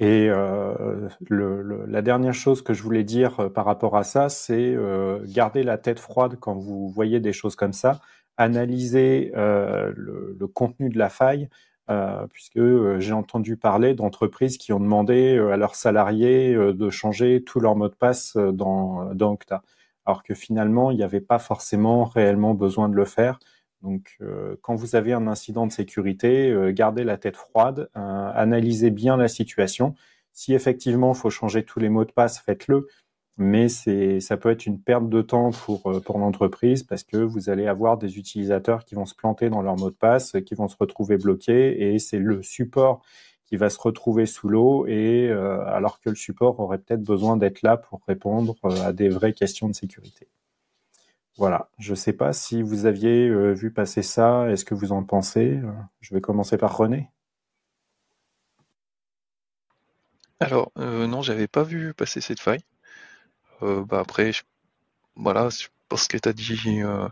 Et 0.00 0.28
le, 1.28 1.84
la 1.86 2.02
dernière 2.02 2.34
chose 2.34 2.62
que 2.62 2.72
je 2.72 2.82
voulais 2.82 3.04
dire 3.04 3.52
par 3.52 3.66
rapport 3.66 3.96
à 3.96 4.02
ça, 4.02 4.28
c'est 4.28 4.76
garder 5.26 5.62
la 5.62 5.78
tête 5.78 6.00
froide 6.00 6.38
quand 6.40 6.54
vous 6.54 6.88
voyez 6.88 7.20
des 7.20 7.32
choses 7.32 7.54
comme 7.54 7.72
ça 7.72 8.00
analyser 8.38 9.32
euh, 9.36 9.92
le, 9.94 10.46
contenu 10.46 10.88
de 10.88 10.96
la 10.98 11.10
faille, 11.10 11.50
euh, 11.90 12.26
puisque 12.32 12.56
euh, 12.56 12.98
j'ai 13.00 13.12
entendu 13.12 13.56
parler 13.56 13.94
d'entreprises 13.94 14.56
qui 14.56 14.72
ont 14.72 14.80
demandé 14.80 15.36
à 15.52 15.56
leurs 15.56 15.74
salariés 15.74 16.54
de 16.54 16.90
changer 16.90 17.42
tout 17.44 17.60
leur 17.60 17.76
mot 17.76 17.88
de 17.88 17.94
passe 17.94 18.36
dans, 18.36 19.12
dans 19.14 19.36
alors 20.06 20.22
que 20.22 20.34
finalement, 20.34 20.90
il 20.90 20.96
n'y 20.96 21.02
avait 21.02 21.20
pas 21.20 21.38
forcément 21.38 22.04
réellement 22.04 22.54
besoin 22.54 22.88
de 22.88 22.94
le 22.94 23.04
faire. 23.04 23.38
Donc, 23.82 24.18
quand 24.62 24.74
vous 24.74 24.96
avez 24.96 25.12
un 25.12 25.26
incident 25.28 25.66
de 25.66 25.72
sécurité, 25.72 26.72
gardez 26.72 27.04
la 27.04 27.18
tête 27.18 27.36
froide, 27.36 27.90
analysez 27.94 28.90
bien 28.90 29.18
la 29.18 29.28
situation. 29.28 29.94
Si 30.32 30.54
effectivement 30.54 31.12
il 31.12 31.18
faut 31.18 31.30
changer 31.30 31.62
tous 31.62 31.78
les 31.78 31.90
mots 31.90 32.06
de 32.06 32.12
passe, 32.12 32.40
faites-le 32.40 32.86
mais 33.38 33.68
c'est 33.68 34.18
ça 34.20 34.36
peut 34.36 34.50
être 34.50 34.66
une 34.66 34.80
perte 34.80 35.08
de 35.08 35.22
temps 35.22 35.50
pour 35.52 35.90
euh, 35.90 36.00
pour 36.00 36.18
l'entreprise 36.18 36.82
parce 36.82 37.04
que 37.04 37.16
vous 37.16 37.50
allez 37.50 37.68
avoir 37.68 37.96
des 37.96 38.18
utilisateurs 38.18 38.84
qui 38.84 38.96
vont 38.96 39.06
se 39.06 39.14
planter 39.14 39.48
dans 39.48 39.62
leur 39.62 39.76
mot 39.76 39.90
de 39.90 39.94
passe, 39.94 40.36
qui 40.44 40.54
vont 40.56 40.68
se 40.68 40.76
retrouver 40.78 41.16
bloqués 41.16 41.94
et 41.94 41.98
c'est 42.00 42.18
le 42.18 42.42
support 42.42 43.02
qui 43.46 43.56
va 43.56 43.70
se 43.70 43.78
retrouver 43.80 44.26
sous 44.26 44.48
l'eau 44.48 44.86
et 44.86 45.28
euh, 45.30 45.64
alors 45.66 46.00
que 46.00 46.10
le 46.10 46.16
support 46.16 46.58
aurait 46.60 46.78
peut-être 46.78 47.02
besoin 47.02 47.36
d'être 47.36 47.62
là 47.62 47.76
pour 47.76 48.02
répondre 48.08 48.56
euh, 48.64 48.82
à 48.82 48.92
des 48.92 49.08
vraies 49.08 49.32
questions 49.32 49.68
de 49.68 49.74
sécurité. 49.74 50.28
Voilà, 51.38 51.70
je 51.78 51.92
ne 51.92 51.96
sais 51.96 52.12
pas 52.12 52.32
si 52.32 52.62
vous 52.62 52.86
aviez 52.86 53.30
vu 53.54 53.70
passer 53.72 54.02
ça, 54.02 54.50
est-ce 54.50 54.64
que 54.64 54.74
vous 54.74 54.90
en 54.90 55.04
pensez? 55.04 55.60
Je 56.00 56.12
vais 56.12 56.20
commencer 56.20 56.58
par 56.58 56.76
René. 56.76 57.10
Alors 60.40 60.72
non, 60.76 61.22
j'avais 61.22 61.46
pas 61.46 61.62
vu 61.62 61.94
passer 61.94 62.20
cette 62.20 62.40
faille. 62.40 62.64
Euh, 63.62 63.84
bah 63.84 64.00
après, 64.00 64.32
je, 64.32 64.42
voilà, 65.16 65.48
je 65.50 65.68
pense 65.88 66.08
que 66.08 66.16
tu 66.18 66.28
as 66.28 66.32
dit. 66.32 66.82
Euh, 66.82 67.08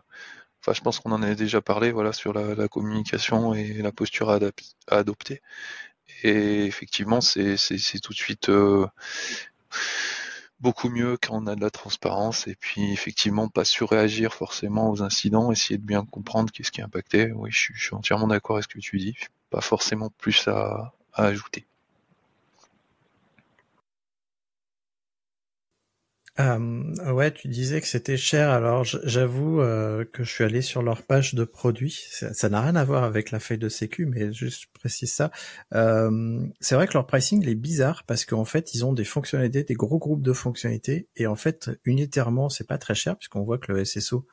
enfin, 0.61 0.72
je 0.74 0.80
pense 0.82 1.00
qu'on 1.00 1.12
en 1.12 1.22
a 1.22 1.35
déjà 1.35 1.61
parlé, 1.62 1.92
voilà, 1.92 2.12
sur 2.12 2.32
la, 2.32 2.68
communication 2.68 3.54
et 3.54 3.74
la 3.74 3.92
posture 3.92 4.30
à, 4.30 4.38
adopter. 4.88 5.42
Et 6.22 6.64
effectivement, 6.66 7.20
c'est 7.20 7.56
tout 8.02 8.12
de 8.12 8.18
suite 8.18 8.48
euh, 8.48 8.87
beaucoup 10.61 10.88
mieux 10.88 11.16
quand 11.20 11.35
on 11.42 11.46
a 11.46 11.56
de 11.56 11.61
la 11.61 11.70
transparence 11.70 12.46
et 12.48 12.54
puis 12.54 12.92
effectivement 12.92 13.48
pas 13.48 13.64
surréagir 13.64 14.32
forcément 14.35 14.90
aux 14.90 15.02
incidents, 15.02 15.52
essayer 15.52 15.78
de 15.78 15.85
bien 15.85 16.04
comprendre 16.04 16.50
qu'est-ce 16.52 16.70
qui 16.70 16.80
est 16.80 16.85
impacté. 16.85 17.32
Oui, 17.32 17.50
je, 17.52 17.72
suis 17.76 17.94
entièrement 17.94 18.28
d'accord 18.28 18.56
avec 18.56 18.64
ce 18.64 18.74
que 18.74 18.80
tu 18.80 18.98
dis. 18.98 19.16
Pas 19.50 19.61
forcément 19.61 20.11
plus 20.18 20.48
à 20.48 20.92
ajouter. 21.14 21.66
Euh, 26.38 27.12
ouais, 27.12 27.33
tu 27.33 27.49
disais 27.49 27.81
que 27.81 27.87
c'était 27.87 28.16
cher. 28.16 28.51
Alors, 28.51 28.85
j'avoue 28.85 29.61
euh, 29.61 30.05
que 30.05 30.22
je 30.22 30.31
suis 30.31 30.44
allé 30.44 30.61
sur 30.61 30.83
leur 30.83 31.03
page 31.03 31.35
de 31.35 31.44
produits. 31.44 32.07
Ça 32.11 32.49
n'a 32.49 32.61
rien 32.61 32.77
à 32.77 32.85
voir 32.85 33.05
avec 33.05 33.31
la 33.31 33.40
feuille 33.40 33.59
de 33.59 33.70
sécu, 33.70 34.05
mais 34.05 34.33
juste 34.33 34.62
je 34.62 34.66
précise 34.75 35.12
ça. 35.12 35.31
Euh, 35.75 36.40
c'est 36.61 36.75
vrai 36.75 36.87
que 36.87 36.92
leur 36.92 37.07
pricing 37.07 37.42
il 37.42 37.49
est 37.49 37.55
bizarre 37.55 38.05
parce 38.05 38.25
qu'en 38.27 38.44
fait, 38.44 38.75
ils 38.75 38.85
ont 38.85 38.92
des 38.92 39.05
fonctionnalités, 39.05 39.64
des 39.64 39.75
gros 39.75 39.99
groupes 39.99 40.22
de 40.22 40.33
fonctionnalités, 40.33 41.09
et 41.16 41.27
en 41.27 41.37
fait, 41.37 41.70
unitairement, 41.85 42.51
c'est 42.51 42.66
pas 42.66 42.79
très 42.79 42.94
cher 42.94 43.16
puisqu'on 43.16 43.42
voit 43.42 43.59
que 43.59 43.72
le 43.72 43.85
SSO 43.85 44.27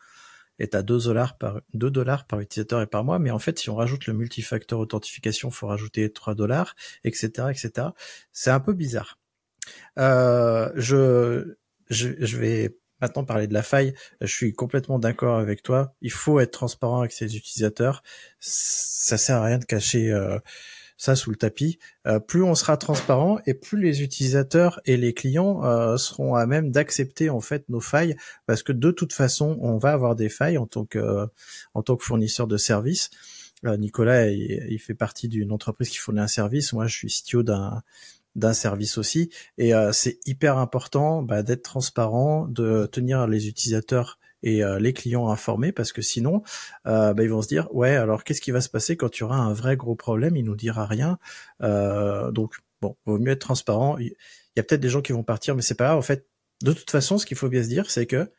est 0.60 0.76
à 0.76 0.84
2 0.84 1.00
dollars 1.06 1.38
par 1.38 1.62
2 1.74 1.90
dollars 1.90 2.28
par 2.28 2.40
utilisateur 2.40 2.82
et 2.82 2.88
par 2.88 3.04
mois, 3.04 3.18
mais 3.20 3.32
en 3.32 3.40
fait, 3.40 3.60
si 3.60 3.70
on 3.70 3.76
rajoute 3.76 4.08
le 4.08 4.14
multifacteur 4.14 4.80
authentification, 4.80 5.52
faut 5.52 5.68
rajouter 5.68 6.12
3 6.12 6.36
dollars, 6.36 6.76
etc., 7.06 7.48
etc. 7.50 7.88
C'est 8.34 8.52
un 8.52 8.60
peu 8.60 8.74
bizarre. 8.74 9.20
Euh, 9.98 10.70
je 10.76 11.56
je, 11.90 12.38
vais 12.38 12.76
maintenant 13.02 13.24
parler 13.24 13.48
de 13.48 13.54
la 13.54 13.64
faille. 13.64 13.94
Je 14.22 14.34
suis 14.34 14.54
complètement 14.54 15.00
d'accord 15.00 15.38
avec 15.38 15.64
toi. 15.64 15.94
Il 16.02 16.12
faut 16.12 16.40
être 16.40 16.52
transparent 16.52 17.00
avec 17.00 17.12
ses 17.12 17.36
utilisateurs. 17.36 18.04
Ça 18.40 19.18
sert 19.18 19.38
à 19.38 19.46
rien 19.46 19.58
de 19.58 19.66
cacher 19.66 20.12
euh, 20.12 20.40
ça 20.98 21.16
sous 21.16 21.32
le 21.32 21.36
tapis. 21.36 21.80
Euh, 22.08 22.20
plus 22.20 22.44
on 22.44 22.56
sera 22.56 22.78
transparent 22.78 23.40
et 23.46 23.54
plus 23.54 23.82
les 23.82 24.04
utilisateurs 24.04 24.80
et 24.86 24.98
les 24.98 25.14
clients 25.14 25.64
euh, 25.66 25.98
seront 25.98 26.36
à 26.36 26.46
même 26.46 26.72
d'accepter 26.72 27.30
en 27.30 27.42
fait 27.42 27.68
nos 27.70 27.82
failles, 27.82 28.16
parce 28.46 28.64
que 28.64 28.72
de 28.72 28.92
toute 28.92 29.14
façon, 29.14 29.58
on 29.62 29.78
va 29.78 29.92
avoir 29.92 30.16
des 30.16 30.30
failles 30.30 30.58
en 30.58 30.66
tant 30.66 30.86
que 30.86 31.28
en 31.74 31.84
tant 31.84 31.98
que 31.98 32.04
fournisseur 32.04 32.48
de 32.48 32.58
services. 32.58 33.10
Nicolas, 33.66 34.30
il, 34.30 34.68
il 34.70 34.80
fait 34.80 34.94
partie 34.94 35.30
d'une 35.30 35.54
entreprise 35.54 35.88
qui 35.90 35.98
fournit 35.98 36.20
un 36.20 36.28
service. 36.28 36.74
Moi, 36.74 36.86
je 36.88 36.98
suis 36.98 37.08
CTO 37.08 37.44
d'un 37.44 37.82
d'un 38.36 38.54
service 38.54 38.98
aussi. 38.98 39.30
Et 39.58 39.74
euh, 39.74 39.92
c'est 39.92 40.20
hyper 40.26 40.58
important 40.58 41.22
bah, 41.22 41.44
d'être 41.44 41.64
transparent, 41.64 42.48
de 42.48 42.88
tenir 42.92 43.28
les 43.28 43.48
utilisateurs 43.48 44.20
et 44.46 44.62
les 44.78 44.92
clients 44.92 45.30
informés 45.30 45.72
parce 45.72 45.94
que 45.94 46.02
sinon, 46.02 46.44
bah, 46.84 47.14
ils 47.18 47.30
vont 47.30 47.42
se 47.42 47.48
dire 47.48 47.74
ouais 47.74 47.96
alors 47.96 48.26
qu'est-ce 48.26 48.42
qui 48.42 48.52
va 48.52 48.60
se 48.60 48.68
passer 48.68 48.98
quand 48.98 49.08
tu 49.08 49.24
auras 49.24 49.38
un 49.38 49.54
vrai 49.54 49.78
gros 49.78 49.96
problème? 49.96 50.36
Il 50.36 50.44
nous 50.44 50.58
dira 50.58 50.86
rien. 50.86 51.18
donc 51.62 52.58
bon, 52.82 52.98
vaut 53.06 53.20
mieux 53.20 53.32
être 53.32 53.40
transparent. 53.40 53.98
Il 53.98 54.14
y 54.58 54.60
a 54.60 54.64
peut-être 54.64 54.82
des 54.82 54.90
gens 54.90 55.02
qui 55.02 55.14
vont 55.14 55.24
partir, 55.24 55.56
mais 55.56 55.62
c'est 55.62 55.76
pas 55.76 55.86
grave. 55.86 55.98
En 55.98 56.02
fait, 56.02 56.28
de 56.62 56.74
toute 56.74 56.92
façon, 56.92 57.18
ce 57.18 57.26
qu'il 57.26 57.38
faut 57.38 57.50
bien 57.50 57.64
se 57.64 57.70
dire, 57.70 57.90
c'est 57.90 58.06
que 58.06 58.30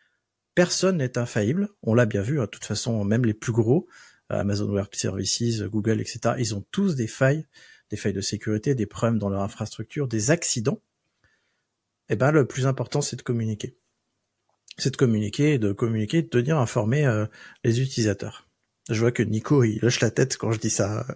personne 0.54 0.98
n'est 0.98 1.18
infaillible. 1.18 1.68
On 1.82 1.94
l'a 1.94 2.06
bien 2.06 2.22
vu. 2.22 2.40
Hein, 2.40 2.44
de 2.44 2.50
toute 2.50 2.64
façon, 2.64 3.04
même 3.04 3.24
les 3.24 3.34
plus 3.34 3.52
gros, 3.52 3.88
Amazon 4.30 4.70
Web 4.70 4.86
Services, 4.92 5.62
Google, 5.62 6.00
etc. 6.00 6.34
Ils 6.38 6.54
ont 6.54 6.64
tous 6.70 6.94
des 6.94 7.06
failles, 7.06 7.46
des 7.94 8.00
failles 8.00 8.12
de 8.12 8.20
sécurité, 8.20 8.74
des 8.74 8.86
problèmes 8.86 9.20
dans 9.20 9.28
leur 9.28 9.42
infrastructure, 9.42 10.08
des 10.08 10.32
accidents. 10.32 10.80
Eh 12.08 12.16
ben, 12.16 12.32
le 12.32 12.44
plus 12.44 12.66
important, 12.66 13.00
c'est 13.00 13.14
de 13.14 13.22
communiquer. 13.22 13.76
C'est 14.76 14.90
de 14.90 14.96
communiquer, 14.96 15.58
de 15.58 15.72
communiquer, 15.72 16.22
de 16.22 16.28
tenir 16.28 16.58
informer 16.58 17.06
euh, 17.06 17.26
les 17.62 17.80
utilisateurs. 17.80 18.48
Je 18.90 18.98
vois 18.98 19.12
que 19.12 19.22
Nico, 19.22 19.62
il 19.62 19.78
lâche 19.80 20.00
la 20.00 20.10
tête 20.10 20.36
quand 20.36 20.50
je 20.50 20.58
dis 20.58 20.70
ça. 20.70 21.06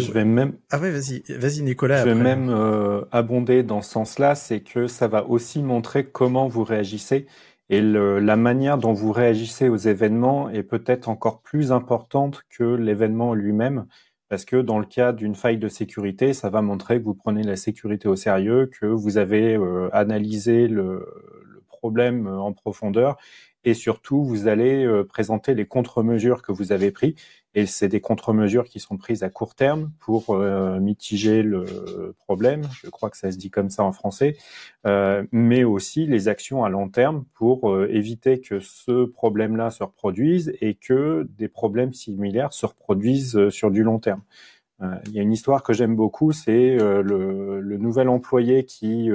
je 0.00 0.12
vais 0.12 0.24
même. 0.24 0.54
Ah 0.70 0.78
ouais, 0.78 0.90
vas-y, 0.90 1.22
vas-y 1.28 1.60
Nicolas. 1.60 2.00
Je 2.00 2.08
vais 2.08 2.14
même 2.14 2.48
euh, 2.48 3.04
abonder 3.12 3.62
dans 3.62 3.82
ce 3.82 3.90
sens-là, 3.90 4.34
c'est 4.34 4.62
que 4.62 4.86
ça 4.86 5.08
va 5.08 5.26
aussi 5.26 5.62
montrer 5.62 6.06
comment 6.06 6.48
vous 6.48 6.64
réagissez 6.64 7.26
et 7.70 7.80
la 7.80 8.36
manière 8.36 8.78
dont 8.78 8.92
vous 8.92 9.12
réagissez 9.12 9.68
aux 9.68 9.76
événements 9.76 10.50
est 10.50 10.64
peut-être 10.64 11.08
encore 11.08 11.40
plus 11.40 11.70
importante 11.70 12.42
que 12.50 12.64
l'événement 12.64 13.32
lui-même, 13.32 13.86
parce 14.30 14.44
que 14.44 14.56
dans 14.56 14.78
le 14.78 14.86
cas 14.86 15.12
d'une 15.12 15.34
faille 15.34 15.58
de 15.58 15.68
sécurité, 15.68 16.32
ça 16.32 16.48
va 16.50 16.62
montrer 16.62 16.98
que 16.98 17.04
vous 17.04 17.14
prenez 17.14 17.42
la 17.42 17.56
sécurité 17.56 18.08
au 18.08 18.16
sérieux, 18.16 18.66
que 18.66 18.86
vous 18.86 19.18
avez 19.18 19.56
euh, 19.56 19.90
analysé 19.92 20.68
le, 20.68 21.06
problème 21.68 22.26
en 22.26 22.52
profondeur, 22.52 23.16
et 23.64 23.72
surtout, 23.72 24.22
vous 24.22 24.48
allez 24.48 24.84
euh, 24.84 25.02
présenter 25.02 25.54
les 25.54 25.66
contre-mesures 25.66 26.42
que 26.42 26.52
vous 26.52 26.72
avez 26.72 26.90
prises 26.90 27.14
et 27.54 27.66
c'est 27.66 27.88
des 27.88 28.00
contre-mesures 28.00 28.64
qui 28.64 28.78
sont 28.78 28.96
prises 28.96 29.22
à 29.22 29.28
court 29.28 29.54
terme 29.54 29.90
pour 29.98 30.30
euh, 30.30 30.78
mitiger 30.78 31.42
le 31.42 32.14
problème, 32.18 32.62
je 32.72 32.88
crois 32.88 33.10
que 33.10 33.16
ça 33.16 33.32
se 33.32 33.36
dit 33.36 33.50
comme 33.50 33.70
ça 33.70 33.82
en 33.82 33.92
français, 33.92 34.36
euh, 34.86 35.24
mais 35.32 35.64
aussi 35.64 36.06
les 36.06 36.28
actions 36.28 36.64
à 36.64 36.68
long 36.68 36.88
terme 36.88 37.24
pour 37.34 37.70
euh, 37.70 37.88
éviter 37.90 38.40
que 38.40 38.60
ce 38.60 39.04
problème-là 39.04 39.70
se 39.70 39.82
reproduise 39.82 40.52
et 40.60 40.74
que 40.74 41.28
des 41.38 41.48
problèmes 41.48 41.92
similaires 41.92 42.52
se 42.52 42.66
reproduisent 42.66 43.48
sur 43.50 43.70
du 43.70 43.82
long 43.82 43.98
terme. 43.98 44.22
Il 45.06 45.12
y 45.12 45.18
a 45.18 45.22
une 45.22 45.32
histoire 45.32 45.62
que 45.62 45.74
j'aime 45.74 45.94
beaucoup, 45.94 46.32
c'est 46.32 46.76
le, 46.76 47.60
le, 47.60 47.76
nouvel 47.76 48.08
employé 48.08 48.64
qui 48.64 49.10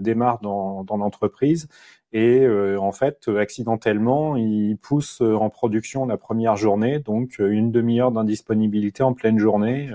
démarre 0.00 0.38
dans, 0.40 0.84
dans 0.84 0.96
l'entreprise 0.96 1.68
et 2.12 2.40
euh, 2.40 2.78
en 2.80 2.92
fait, 2.92 3.28
accidentellement, 3.28 4.36
il 4.36 4.78
pousse 4.78 5.20
euh, 5.20 5.34
en 5.34 5.50
production 5.50 6.06
la 6.06 6.16
première 6.16 6.56
journée, 6.56 7.00
donc 7.00 7.38
euh, 7.40 7.50
une 7.50 7.70
demi-heure 7.70 8.12
d'indisponibilité 8.12 9.02
en 9.02 9.12
pleine 9.12 9.38
journée, 9.38 9.90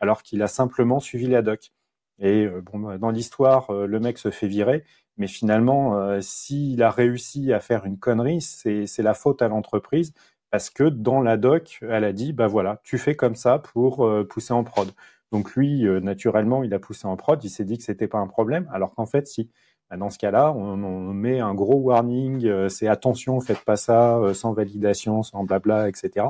alors 0.00 0.22
qu'il 0.22 0.42
a 0.42 0.46
simplement 0.48 1.00
suivi 1.00 1.26
la 1.26 1.42
doc. 1.42 1.72
Et 2.18 2.48
bon, 2.48 2.78
bah, 2.80 2.98
dans 2.98 3.10
l'histoire, 3.10 3.72
le 3.72 4.00
mec 4.00 4.18
se 4.18 4.30
fait 4.30 4.46
virer, 4.48 4.84
mais 5.16 5.26
finalement, 5.26 6.20
s'il 6.20 6.82
a 6.82 6.90
réussi 6.90 7.52
à 7.52 7.60
faire 7.60 7.86
une 7.86 7.98
connerie, 7.98 8.40
c'est 8.42 9.02
la 9.02 9.14
faute 9.14 9.42
à 9.42 9.48
l'entreprise, 9.48 10.12
parce 10.50 10.70
que 10.70 10.84
dans 10.84 11.20
la 11.20 11.36
doc, 11.36 11.78
elle 11.82 12.04
a 12.04 12.12
dit, 12.12 12.32
bah 12.32 12.46
voilà, 12.46 12.80
tu 12.84 12.98
fais 12.98 13.14
comme 13.14 13.34
ça 13.34 13.58
pour 13.58 14.08
pousser 14.28 14.52
en 14.52 14.64
prod. 14.64 14.90
Donc 15.32 15.54
lui, 15.54 15.84
naturellement, 16.00 16.64
il 16.64 16.74
a 16.74 16.78
poussé 16.78 17.06
en 17.06 17.16
prod, 17.16 17.42
il 17.44 17.50
s'est 17.50 17.64
dit 17.64 17.78
que 17.78 17.84
c'était 17.84 18.08
pas 18.08 18.18
un 18.18 18.26
problème, 18.26 18.68
alors 18.72 18.94
qu'en 18.94 19.06
fait, 19.06 19.26
si. 19.26 19.50
Bah, 19.90 19.96
dans 19.96 20.10
ce 20.10 20.18
cas-là, 20.18 20.52
on, 20.52 20.76
met 21.12 21.40
un 21.40 21.52
gros 21.54 21.76
warning, 21.76 22.46
euh, 22.46 22.68
c'est 22.68 22.86
attention, 22.86 23.40
faites 23.40 23.64
pas 23.64 23.76
ça 23.76 24.18
euh, 24.18 24.34
sans 24.34 24.52
validation, 24.52 25.22
sans 25.24 25.44
blabla, 25.44 25.88
etc. 25.88 26.26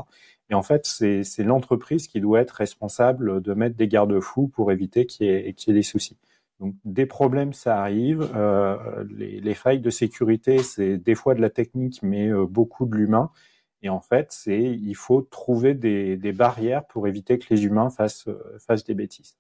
Et 0.49 0.55
en 0.55 0.63
fait, 0.63 0.87
c'est 0.87 1.45
l'entreprise 1.45 2.09
qui 2.09 2.21
doit 2.21 2.41
être 2.41 2.53
responsable 2.53 3.41
de 3.43 3.55
mettre 3.55 3.77
des 3.77 3.87
garde-fous 3.87 4.49
pour 4.49 4.73
éviter 4.73 5.07
qu'il 5.07 5.27
y, 5.27 5.31
ait 5.31 5.73
des 5.73 5.83
soucis. 5.83 6.17
Donc 6.59 6.75
des 6.85 7.07
problèmes, 7.07 7.53
ça 7.53 7.81
arrive. 7.81 8.29
Euh, 8.35 9.05
les, 9.11 9.55
failles 9.55 9.81
de 9.81 9.91
sécurité, 9.91 10.59
c'est 10.59 10.97
des 10.97 11.15
fois 11.15 11.35
de 11.35 11.41
la 11.41 11.51
technique, 11.51 12.01
mais 12.03 12.31
beaucoup 12.33 12.87
de 12.87 12.97
l'humain. 12.97 13.31
Et 13.83 13.89
en 13.89 14.01
fait, 14.01 14.29
c'est 14.31 14.61
il 14.61 14.95
faut 14.95 15.23
trouver 15.23 15.75
des, 15.75 16.17
des, 16.17 16.33
barrières 16.33 16.87
pour 16.87 17.09
éviter 17.09 17.39
que 17.39 17.47
les 17.51 17.65
humains 17.65 17.91
fassent, 17.91 18.29
fassent 18.59 18.85
des 18.85 18.95
bêtises. 18.95 19.37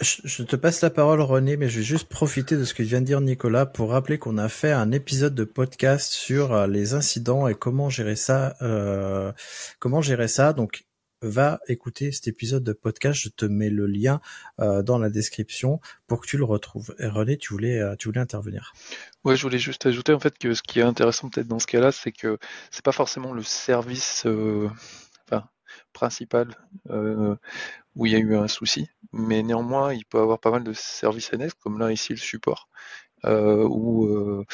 Je 0.00 0.42
te 0.42 0.56
passe 0.56 0.80
la 0.80 0.90
parole, 0.90 1.20
René, 1.20 1.56
mais 1.56 1.68
je 1.68 1.78
vais 1.78 1.84
juste 1.84 2.08
profiter 2.08 2.56
de 2.56 2.64
ce 2.64 2.74
que 2.74 2.82
vient 2.82 3.00
de 3.00 3.06
dire 3.06 3.20
Nicolas 3.20 3.64
pour 3.64 3.90
rappeler 3.90 4.18
qu'on 4.18 4.38
a 4.38 4.48
fait 4.48 4.72
un 4.72 4.90
épisode 4.90 5.36
de 5.36 5.44
podcast 5.44 6.12
sur 6.12 6.52
euh, 6.52 6.66
les 6.66 6.94
incidents 6.94 7.46
et 7.46 7.54
comment 7.54 7.88
gérer 7.90 8.16
ça. 8.16 8.56
Euh, 8.60 9.32
comment 9.78 10.02
gérer 10.02 10.26
ça 10.26 10.52
Donc, 10.52 10.84
va 11.22 11.60
écouter 11.68 12.12
cet 12.12 12.28
épisode 12.28 12.64
de 12.64 12.72
podcast. 12.72 13.20
Je 13.20 13.28
te 13.28 13.44
mets 13.44 13.70
le 13.70 13.86
lien 13.86 14.20
euh, 14.60 14.82
dans 14.82 14.98
la 14.98 15.10
description 15.10 15.80
pour 16.06 16.20
que 16.20 16.26
tu 16.26 16.36
le 16.36 16.44
retrouves. 16.44 16.94
Et 16.98 17.06
René, 17.06 17.36
tu 17.36 17.52
voulais, 17.52 17.80
tu 17.98 18.08
voulais 18.08 18.20
intervenir. 18.20 18.72
Ouais, 19.24 19.36
je 19.36 19.42
voulais 19.42 19.58
juste 19.58 19.86
ajouter 19.86 20.12
en 20.12 20.20
fait 20.20 20.36
que 20.38 20.54
ce 20.54 20.62
qui 20.62 20.80
est 20.80 20.82
intéressant 20.82 21.30
peut-être 21.30 21.48
dans 21.48 21.58
ce 21.58 21.66
cas-là, 21.66 21.92
c'est 21.92 22.12
que 22.12 22.38
c'est 22.70 22.84
pas 22.84 22.92
forcément 22.92 23.32
le 23.32 23.42
service. 23.42 24.26
Enfin, 24.26 25.48
principal 25.92 26.56
euh, 26.90 27.36
où 27.94 28.06
il 28.06 28.12
y 28.12 28.16
a 28.16 28.18
eu 28.18 28.36
un 28.36 28.48
souci, 28.48 28.88
mais 29.12 29.42
néanmoins 29.42 29.94
il 29.94 30.04
peut 30.04 30.18
avoir 30.18 30.38
pas 30.38 30.50
mal 30.50 30.64
de 30.64 30.72
services 30.72 31.32
annexes, 31.32 31.54
comme 31.54 31.78
là 31.78 31.92
ici 31.92 32.12
le 32.12 32.18
support, 32.18 32.68
euh, 33.24 33.66
où 33.68 34.06
euh, 34.06 34.44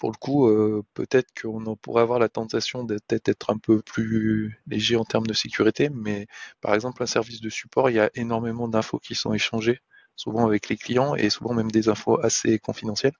pour 0.00 0.10
le 0.10 0.16
coup 0.16 0.48
peut-être 0.94 1.28
qu'on 1.40 1.76
pourrait 1.76 2.02
avoir 2.02 2.18
la 2.18 2.28
tentation 2.28 2.84
d'être 2.84 3.50
un 3.50 3.58
peu 3.58 3.82
plus 3.82 4.60
léger 4.66 4.96
en 4.96 5.04
termes 5.04 5.26
de 5.26 5.34
sécurité, 5.34 5.90
mais 5.90 6.26
par 6.60 6.74
exemple 6.74 7.02
un 7.02 7.06
service 7.06 7.40
de 7.40 7.50
support, 7.50 7.90
il 7.90 7.96
y 7.96 8.00
a 8.00 8.10
énormément 8.14 8.66
d'infos 8.68 8.98
qui 8.98 9.14
sont 9.14 9.34
échangées 9.34 9.80
souvent 10.16 10.46
avec 10.46 10.68
les 10.68 10.76
clients 10.76 11.14
et 11.14 11.30
souvent 11.30 11.54
même 11.54 11.70
des 11.70 11.88
infos 11.88 12.20
assez 12.22 12.58
confidentielles. 12.58 13.14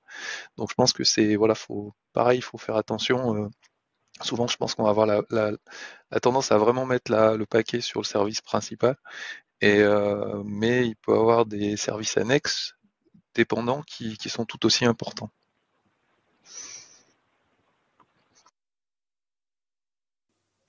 Donc 0.57 0.69
je 0.71 0.75
pense 0.75 0.93
que 0.93 1.03
c'est 1.03 1.35
voilà, 1.35 1.55
pareil, 2.13 2.39
il 2.39 2.43
faut 2.43 2.57
faire 2.57 2.75
attention 2.77 3.49
souvent 4.23 4.47
je 4.47 4.57
pense 4.57 4.75
qu'on 4.75 4.83
va 4.83 4.89
avoir 4.89 5.05
la, 5.05 6.19
tendance 6.21 6.51
à 6.51 6.57
vraiment 6.57 6.85
mettre 6.85 7.11
le 7.11 7.45
paquet 7.45 7.81
sur 7.81 8.01
le 8.01 8.05
service 8.05 8.41
principal, 8.41 8.97
euh, 9.63 10.43
mais 10.45 10.87
il 10.87 10.95
peut 10.95 11.13
y 11.13 11.19
avoir 11.19 11.45
des 11.45 11.77
services 11.77 12.17
annexes 12.17 12.75
dépendants 13.35 13.83
qui, 13.83 14.17
sont 14.27 14.45
tout 14.45 14.65
aussi 14.65 14.85
importants. 14.85 15.29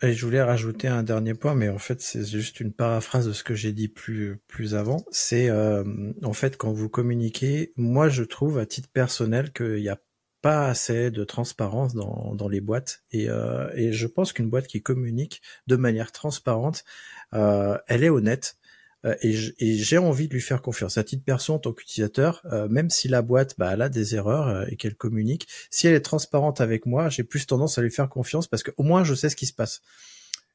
Et 0.04 0.14
je 0.14 0.24
voulais 0.24 0.42
rajouter 0.42 0.88
un 0.88 1.04
dernier 1.04 1.34
point, 1.34 1.54
mais 1.54 1.68
en 1.68 1.78
fait 1.78 2.00
c'est 2.00 2.24
juste 2.24 2.58
une 2.58 2.72
paraphrase 2.72 3.28
de 3.28 3.32
ce 3.32 3.44
que 3.44 3.54
j'ai 3.54 3.72
dit 3.72 3.86
plus 3.86 4.40
plus 4.48 4.74
avant. 4.74 5.04
C'est 5.12 5.48
euh, 5.48 5.84
en 6.24 6.32
fait 6.32 6.56
quand 6.56 6.72
vous 6.72 6.88
communiquez, 6.88 7.72
moi 7.76 8.08
je 8.08 8.24
trouve 8.24 8.58
à 8.58 8.66
titre 8.66 8.88
personnel 8.92 9.52
qu'il 9.52 9.78
y 9.78 9.88
a 9.88 9.98
pas 10.40 10.66
assez 10.66 11.12
de 11.12 11.22
transparence 11.22 11.94
dans, 11.94 12.34
dans 12.34 12.48
les 12.48 12.60
boîtes 12.60 13.04
et, 13.12 13.28
euh, 13.28 13.70
et 13.74 13.92
je 13.92 14.08
pense 14.08 14.32
qu'une 14.32 14.50
boîte 14.50 14.66
qui 14.66 14.82
communique 14.82 15.40
de 15.68 15.76
manière 15.76 16.10
transparente, 16.10 16.84
euh, 17.32 17.78
elle 17.86 18.02
est 18.02 18.10
honnête 18.10 18.56
et 19.04 19.32
j'ai 19.32 19.98
envie 19.98 20.28
de 20.28 20.34
lui 20.34 20.40
faire 20.40 20.62
confiance. 20.62 20.98
À 20.98 21.04
titre 21.04 21.24
perso, 21.24 21.54
en 21.54 21.58
tant 21.58 21.72
qu'utilisateur, 21.72 22.42
euh, 22.46 22.68
même 22.68 22.90
si 22.90 23.08
la 23.08 23.22
boîte 23.22 23.54
bah, 23.58 23.70
elle 23.72 23.82
a 23.82 23.88
des 23.88 24.14
erreurs 24.14 24.48
euh, 24.48 24.64
et 24.68 24.76
qu'elle 24.76 24.94
communique, 24.94 25.48
si 25.70 25.86
elle 25.86 25.94
est 25.94 26.00
transparente 26.00 26.60
avec 26.60 26.86
moi, 26.86 27.08
j'ai 27.08 27.24
plus 27.24 27.46
tendance 27.46 27.78
à 27.78 27.82
lui 27.82 27.90
faire 27.90 28.08
confiance 28.08 28.46
parce 28.46 28.62
qu'au 28.62 28.82
moins 28.82 29.04
je 29.04 29.14
sais 29.14 29.28
ce 29.28 29.36
qui 29.36 29.46
se 29.46 29.52
passe. 29.52 29.82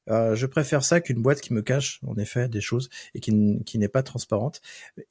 Euh, 0.09 0.35
je 0.35 0.45
préfère 0.45 0.83
ça 0.83 1.01
qu'une 1.01 1.21
boîte 1.21 1.41
qui 1.41 1.53
me 1.53 1.61
cache, 1.61 1.99
en 2.05 2.15
effet, 2.17 2.47
des 2.47 2.61
choses 2.61 2.89
et 3.13 3.19
qui, 3.19 3.33
n'est 3.33 3.87
pas 3.87 4.03
transparente. 4.03 4.61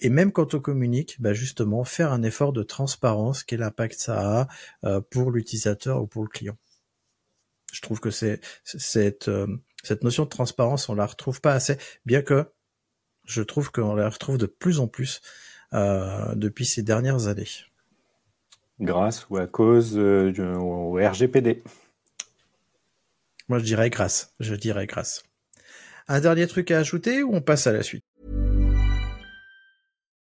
Et 0.00 0.08
même 0.08 0.32
quand 0.32 0.54
on 0.54 0.60
communique, 0.60 1.16
bah 1.20 1.34
justement, 1.34 1.84
faire 1.84 2.12
un 2.12 2.22
effort 2.22 2.52
de 2.52 2.62
transparence, 2.62 3.44
quel 3.44 3.62
impact 3.62 3.98
ça 3.98 4.40
a 4.40 4.48
euh, 4.84 5.00
pour 5.00 5.30
l'utilisateur 5.30 6.02
ou 6.02 6.06
pour 6.06 6.22
le 6.22 6.28
client. 6.28 6.56
Je 7.72 7.80
trouve 7.82 8.00
que 8.00 8.10
c'est 8.10 8.40
cette 8.64 9.28
euh, 9.28 9.46
cette 9.82 10.02
notion 10.02 10.24
de 10.24 10.28
transparence, 10.28 10.88
on 10.88 10.94
la 10.94 11.06
retrouve 11.06 11.40
pas 11.40 11.52
assez, 11.52 11.76
bien 12.06 12.22
que 12.22 12.46
je 13.26 13.42
trouve 13.42 13.70
qu'on 13.70 13.94
la 13.94 14.08
retrouve 14.08 14.38
de 14.38 14.46
plus 14.46 14.80
en 14.80 14.88
plus 14.88 15.20
depuis 15.72 16.64
ces 16.64 16.82
dernières 16.82 17.26
années. 17.26 17.48
Grâce 18.80 19.26
ou 19.28 19.36
à 19.36 19.46
cause 19.46 19.94
du 19.94 20.42
RGPD. 20.42 21.62
Moi, 23.48 23.58
je 23.58 23.64
dirais 23.64 23.90
grâce. 23.90 24.34
Je 24.40 24.54
dirais 24.54 24.86
grâce. 24.86 25.22
Un 26.08 26.20
dernier 26.20 26.46
truc 26.46 26.70
à 26.70 26.78
ajouter 26.78 27.22
ou 27.22 27.34
on 27.34 27.40
passe 27.40 27.66
à 27.66 27.72
la 27.72 27.82
suite? 27.82 28.05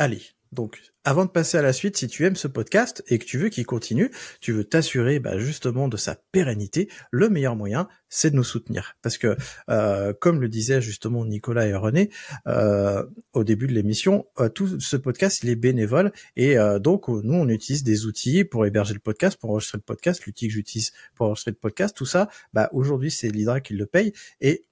Allez, 0.00 0.22
donc 0.52 0.80
avant 1.02 1.24
de 1.24 1.30
passer 1.30 1.58
à 1.58 1.62
la 1.62 1.72
suite, 1.72 1.96
si 1.96 2.06
tu 2.06 2.24
aimes 2.24 2.36
ce 2.36 2.46
podcast 2.46 3.02
et 3.08 3.18
que 3.18 3.24
tu 3.24 3.36
veux 3.38 3.48
qu'il 3.48 3.66
continue, 3.66 4.12
tu 4.40 4.52
veux 4.52 4.62
t'assurer 4.62 5.18
bah, 5.18 5.38
justement 5.38 5.88
de 5.88 5.96
sa 5.96 6.14
pérennité, 6.32 6.88
le 7.10 7.28
meilleur 7.28 7.56
moyen, 7.56 7.88
c'est 8.08 8.30
de 8.30 8.36
nous 8.36 8.44
soutenir. 8.44 8.94
Parce 9.02 9.18
que, 9.18 9.36
euh, 9.70 10.12
comme 10.12 10.40
le 10.40 10.48
disaient 10.48 10.80
justement 10.80 11.24
Nicolas 11.24 11.66
et 11.66 11.74
René 11.74 12.10
euh, 12.46 13.04
au 13.32 13.42
début 13.42 13.66
de 13.66 13.72
l'émission, 13.72 14.26
euh, 14.38 14.48
tout 14.48 14.78
ce 14.78 14.96
podcast, 14.96 15.40
il 15.42 15.48
est 15.48 15.56
bénévole. 15.56 16.12
Et 16.36 16.58
euh, 16.58 16.78
donc, 16.78 17.08
nous, 17.08 17.34
on 17.34 17.48
utilise 17.48 17.82
des 17.82 18.06
outils 18.06 18.44
pour 18.44 18.66
héberger 18.66 18.94
le 18.94 19.00
podcast, 19.00 19.36
pour 19.36 19.50
enregistrer 19.50 19.78
le 19.78 19.82
podcast, 19.82 20.26
l'outil 20.26 20.46
que 20.46 20.54
j'utilise 20.54 20.92
pour 21.14 21.26
enregistrer 21.26 21.50
le 21.52 21.56
podcast, 21.56 21.96
tout 21.96 22.06
ça, 22.06 22.28
bah, 22.52 22.68
aujourd'hui, 22.72 23.10
c'est 23.10 23.30
l'Hydra 23.30 23.60
qui 23.60 23.74
le 23.74 23.86
paye. 23.86 24.12
Et 24.40 24.67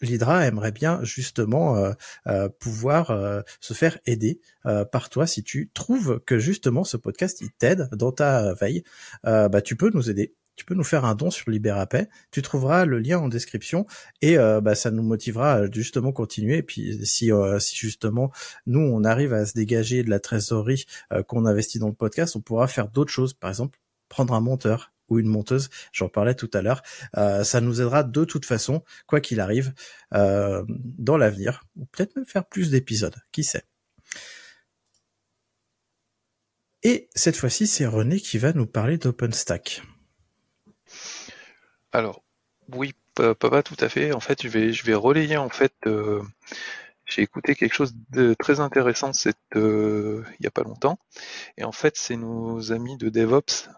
l'Hydra 0.00 0.46
aimerait 0.46 0.72
bien 0.72 1.02
justement 1.02 1.76
euh, 1.76 1.92
euh, 2.26 2.48
pouvoir 2.48 3.10
euh, 3.10 3.42
se 3.60 3.74
faire 3.74 3.98
aider 4.06 4.40
par 4.92 5.08
toi 5.08 5.26
si 5.26 5.42
tu 5.42 5.70
trouves 5.72 6.20
que 6.26 6.38
justement 6.38 6.84
ce 6.84 6.98
podcast 6.98 7.40
il 7.40 7.50
t'aide 7.50 7.88
dans 7.92 8.12
ta 8.12 8.52
veille. 8.52 8.82
bah 9.24 9.62
tu 9.62 9.74
peux 9.74 9.90
nous 9.94 10.10
aider. 10.10 10.34
Tu 10.56 10.66
peux 10.66 10.74
nous 10.74 10.84
faire 10.84 11.06
un 11.06 11.14
don 11.14 11.30
sur 11.30 11.50
Libérapay. 11.50 12.08
Tu 12.30 12.42
trouveras 12.42 12.84
le 12.84 12.98
lien 12.98 13.18
en 13.18 13.28
description 13.28 13.86
et 14.20 14.36
bah, 14.36 14.74
ça 14.74 14.90
nous 14.90 15.02
motivera 15.02 15.70
justement 15.70 16.12
continuer. 16.12 16.58
Et 16.58 16.62
puis 16.62 17.06
si, 17.06 17.30
si 17.58 17.76
justement 17.76 18.30
nous 18.66 18.80
on 18.80 19.02
arrive 19.02 19.32
à 19.32 19.46
se 19.46 19.54
dégager 19.54 20.02
de 20.02 20.10
la 20.10 20.20
trésorerie 20.20 20.84
qu'on 21.26 21.46
investit 21.46 21.78
dans 21.78 21.88
le 21.88 21.94
podcast, 21.94 22.36
on 22.36 22.40
pourra 22.40 22.68
faire 22.68 22.88
d'autres 22.88 23.12
choses. 23.12 23.32
Par 23.32 23.48
exemple, 23.48 23.78
prendre 24.10 24.34
un 24.34 24.40
monteur, 24.40 24.92
ou 25.10 25.18
une 25.18 25.28
monteuse, 25.28 25.68
j'en 25.92 26.08
parlais 26.08 26.34
tout 26.34 26.50
à 26.54 26.62
l'heure, 26.62 26.82
euh, 27.16 27.44
ça 27.44 27.60
nous 27.60 27.80
aidera 27.80 28.02
de 28.02 28.24
toute 28.24 28.46
façon, 28.46 28.82
quoi 29.06 29.20
qu'il 29.20 29.40
arrive, 29.40 29.74
euh, 30.14 30.64
dans 30.68 31.16
l'avenir, 31.16 31.64
ou 31.76 31.84
peut-être 31.86 32.16
même 32.16 32.26
faire 32.26 32.46
plus 32.46 32.70
d'épisodes, 32.70 33.16
qui 33.32 33.44
sait. 33.44 33.64
Et 36.82 37.10
cette 37.14 37.36
fois-ci, 37.36 37.66
c'est 37.66 37.86
René 37.86 38.20
qui 38.20 38.38
va 38.38 38.54
nous 38.54 38.66
parler 38.66 38.96
d'OpenStack. 38.96 39.82
Alors, 41.92 42.22
oui, 42.72 42.94
pas, 43.14 43.62
tout 43.62 43.76
à 43.80 43.88
fait. 43.88 44.12
En 44.12 44.20
fait, 44.20 44.42
je 44.42 44.48
vais, 44.48 44.72
je 44.72 44.84
vais 44.84 44.94
relayer 44.94 45.36
en 45.36 45.50
fait. 45.50 45.74
Euh, 45.86 46.22
j'ai 47.04 47.22
écouté 47.22 47.54
quelque 47.54 47.74
chose 47.74 47.92
de 48.10 48.34
très 48.34 48.60
intéressant 48.60 49.10
il 49.54 50.22
y 50.40 50.46
a 50.46 50.50
pas 50.50 50.62
longtemps. 50.62 50.98
Et 51.58 51.64
en 51.64 51.72
fait, 51.72 51.96
c'est 51.96 52.16
nos 52.16 52.72
amis 52.72 52.96
de 52.96 53.08
DevOps 53.08 53.68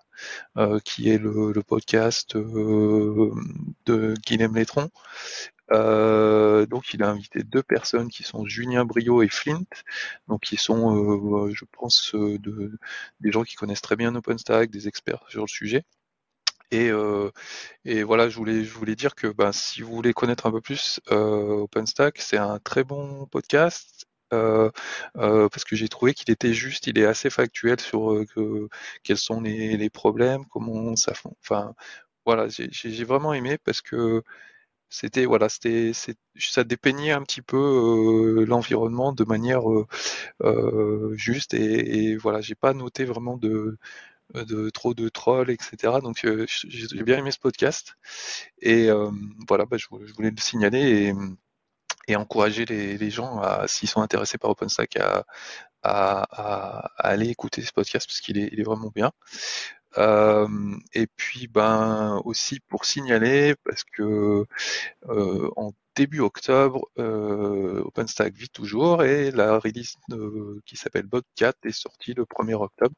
qui 0.84 1.10
est 1.10 1.18
le, 1.18 1.52
podcast 1.62 2.36
euh, 2.36 3.32
de 3.86 4.14
Guillaume 4.26 4.56
Létron. 4.56 4.90
Euh, 5.70 6.66
donc 6.66 6.92
il 6.92 7.02
a 7.02 7.08
invité 7.08 7.42
deux 7.44 7.62
personnes 7.62 8.08
qui 8.08 8.24
sont 8.24 8.44
Julien 8.44 8.84
Brio 8.84 9.22
et 9.22 9.28
Flint, 9.28 9.64
donc 10.28 10.42
qui 10.42 10.56
sont, 10.56 11.48
je 11.54 11.64
pense, 11.72 12.14
de, 12.14 12.78
des 13.20 13.32
gens 13.32 13.44
qui 13.44 13.56
connaissent 13.56 13.80
très 13.82 13.96
bien 13.96 14.14
OpenStack, 14.14 14.70
des 14.70 14.88
experts 14.88 15.24
sur 15.28 15.42
le 15.42 15.48
sujet. 15.48 15.84
Et, 16.70 16.90
voilà, 18.02 18.28
je 18.28 18.36
voulais, 18.38 18.96
dire 18.96 19.14
que 19.14 19.26
ben, 19.28 19.52
si 19.52 19.82
vous 19.82 19.94
voulez 19.94 20.12
connaître 20.14 20.46
un 20.46 20.50
peu 20.50 20.60
plus 20.60 21.00
OpenStack, 21.10 22.18
c'est 22.18 22.38
un 22.38 22.58
très 22.58 22.84
bon 22.84 23.26
podcast 23.26 24.01
euh, 24.32 24.70
euh, 25.16 25.48
parce 25.48 25.64
que 25.64 25.76
j'ai 25.76 25.88
trouvé 25.88 26.14
qu'il 26.14 26.30
était 26.30 26.54
juste, 26.54 26.86
il 26.86 26.98
est 26.98 27.06
assez 27.06 27.30
factuel 27.30 27.80
sur 27.80 28.12
euh, 28.12 28.26
que, 28.34 28.68
quels 29.02 29.18
sont 29.18 29.40
les, 29.40 29.90
problèmes, 29.90 30.44
comment 30.46 30.96
ça, 30.96 31.12
enfin 31.40 31.74
voilà, 32.24 32.46
j'ai 32.48 33.04
vraiment 33.04 33.34
aimé 33.34 33.58
parce 33.58 33.82
que 33.82 34.22
c'était 34.88 35.26
voilà, 35.26 35.48
c'était 35.48 35.92
ça 36.38 36.64
dépeignait 36.64 37.12
un 37.12 37.22
petit 37.22 37.42
peu 37.42 38.44
l'environnement 38.46 39.12
de 39.12 39.24
manière 39.24 39.62
juste 41.14 41.54
et, 41.54 42.10
et 42.12 42.16
voilà, 42.16 42.40
j'ai 42.40 42.54
pas 42.54 42.74
noté 42.74 43.04
vraiment 43.04 43.36
de 43.38 43.78
trop 44.70 44.94
de 44.94 45.08
trolls, 45.08 45.50
etc. 45.50 46.00
Donc 46.02 46.26
j'ai 46.46 47.02
bien 47.02 47.18
aimé 47.18 47.30
ce 47.32 47.38
podcast 47.38 47.96
et 48.60 48.88
voilà, 49.48 49.66
bah, 49.66 49.76
je, 49.78 49.86
voulais 49.88 50.30
le 50.30 50.40
signaler 50.40 51.12
et 52.08 52.16
encourager 52.16 52.64
les, 52.64 52.98
les 52.98 53.10
gens, 53.10 53.42
s'ils 53.66 53.88
sont 53.88 54.02
intéressés 54.02 54.38
par 54.38 54.50
OpenStack, 54.50 54.96
à, 54.96 55.24
à, 55.82 56.26
à, 56.30 56.90
aller 56.96 57.28
écouter 57.28 57.62
ce 57.62 57.72
podcast 57.72 58.06
parce 58.06 58.20
qu'il 58.20 58.38
est, 58.38 58.48
il 58.52 58.60
est 58.60 58.64
vraiment 58.64 58.90
bien. 58.94 59.12
Euh, 59.98 60.48
et 60.94 61.06
puis 61.06 61.48
ben 61.48 62.20
aussi 62.24 62.60
pour 62.60 62.86
signaler 62.86 63.54
parce 63.64 63.84
que 63.84 64.46
euh, 65.08 65.50
en 65.56 65.72
début 65.94 66.20
octobre, 66.20 66.88
euh, 66.98 67.82
OpenStack 67.84 68.34
vit 68.34 68.48
toujours 68.48 69.02
et 69.02 69.30
la 69.30 69.58
release 69.58 69.96
qui 70.66 70.76
s'appelle 70.76 71.06
Botcat 71.06 71.54
est 71.64 71.72
sortie 71.72 72.14
le 72.14 72.24
1er 72.24 72.54
octobre. 72.54 72.94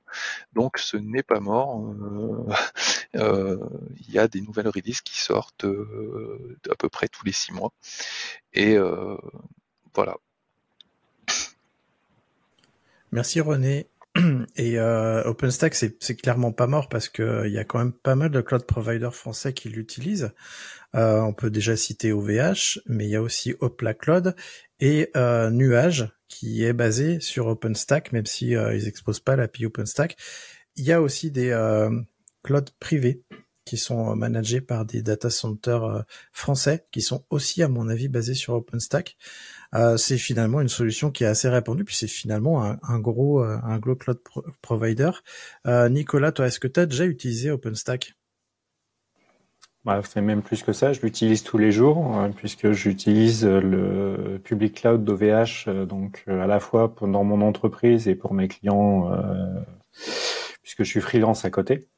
Donc 0.52 0.78
ce 0.78 0.96
n'est 0.96 1.22
pas 1.22 1.40
mort. 1.40 1.80
Euh, 1.80 2.46
euh, 3.16 3.58
il 4.06 4.12
y 4.12 4.18
a 4.18 4.28
des 4.28 4.40
nouvelles 4.40 4.68
releases 4.68 5.00
qui 5.00 5.18
sortent 5.20 5.66
à 6.70 6.74
peu 6.76 6.88
près 6.88 7.08
tous 7.08 7.24
les 7.24 7.32
six 7.32 7.52
mois. 7.52 7.72
Et 8.52 8.76
voilà. 9.94 10.16
Merci 13.12 13.40
René. 13.40 13.86
Et 14.56 14.78
euh, 14.78 15.24
OpenStack, 15.24 15.74
c'est 15.74 16.16
clairement 16.16 16.52
pas 16.52 16.66
mort 16.66 16.88
parce 16.88 17.08
que 17.08 17.46
il 17.46 17.52
y 17.52 17.58
a 17.58 17.64
quand 17.64 17.78
même 17.78 17.92
pas 17.92 18.14
mal 18.14 18.30
de 18.30 18.40
cloud 18.40 18.64
providers 18.64 19.14
français 19.14 19.52
qui 19.52 19.68
l'utilisent. 19.68 20.32
Euh, 20.94 21.20
on 21.20 21.32
peut 21.32 21.50
déjà 21.50 21.76
citer 21.76 22.12
OVH, 22.12 22.80
mais 22.86 23.06
il 23.06 23.10
y 23.10 23.16
a 23.16 23.22
aussi 23.22 23.54
Opla 23.60 23.94
Cloud 23.94 24.36
et 24.78 25.10
euh, 25.16 25.50
Nuage 25.50 26.08
qui 26.28 26.64
est 26.64 26.72
basé 26.72 27.20
sur 27.20 27.46
OpenStack, 27.46 28.12
même 28.12 28.26
si 28.26 28.56
euh, 28.56 28.74
ils 28.74 28.88
exposent 28.88 29.20
pas 29.20 29.36
l'API 29.36 29.66
OpenStack. 29.66 30.16
Il 30.76 30.84
y 30.84 30.92
a 30.92 31.00
aussi 31.00 31.30
des 31.30 31.50
euh, 31.50 31.90
clouds 32.42 32.72
privés 32.80 33.22
qui 33.64 33.76
sont 33.76 34.14
managés 34.14 34.60
par 34.60 34.84
des 34.84 35.02
data 35.02 35.30
centers 35.30 35.84
euh, 35.84 36.02
français 36.32 36.86
qui 36.92 37.02
sont 37.02 37.24
aussi, 37.30 37.62
à 37.62 37.68
mon 37.68 37.88
avis, 37.88 38.08
basés 38.08 38.34
sur 38.34 38.54
OpenStack. 38.54 39.16
Euh, 39.74 39.96
c'est 39.96 40.18
finalement 40.18 40.60
une 40.60 40.68
solution 40.68 41.10
qui 41.10 41.24
est 41.24 41.26
assez 41.28 41.48
répandue, 41.48 41.84
puis 41.84 41.96
c'est 41.96 42.06
finalement 42.06 42.62
un, 42.62 42.98
gros, 42.98 43.40
un 43.42 43.78
gros 43.78 43.96
cloud 43.96 44.18
provider. 44.62 45.10
Nicolas, 45.90 46.32
toi, 46.32 46.46
est-ce 46.46 46.60
que 46.60 46.68
tu 46.68 46.80
as 46.80 46.86
déjà 46.86 47.06
utilisé 47.06 47.50
OpenStack? 47.50 48.14
Bah, 49.84 50.00
c'est 50.02 50.22
même 50.22 50.40
plus 50.40 50.62
que 50.62 50.72
ça, 50.72 50.94
je 50.94 51.02
l'utilise 51.02 51.42
tous 51.42 51.58
les 51.58 51.70
jours 51.70 52.18
euh, 52.18 52.30
puisque 52.34 52.72
j'utilise 52.72 53.44
euh, 53.44 53.60
le 53.60 54.38
public 54.38 54.80
cloud 54.80 55.04
d'OVH 55.04 55.68
euh, 55.68 55.84
donc 55.84 56.24
à 56.26 56.46
la 56.46 56.58
fois 56.58 56.94
dans 57.02 57.22
mon 57.22 57.42
entreprise 57.42 58.08
et 58.08 58.14
pour 58.14 58.32
mes 58.32 58.48
clients 58.48 59.10
puisque 60.62 60.84
je 60.84 60.88
suis 60.88 61.00
freelance 61.02 61.44
à 61.44 61.50
côté. 61.50 61.88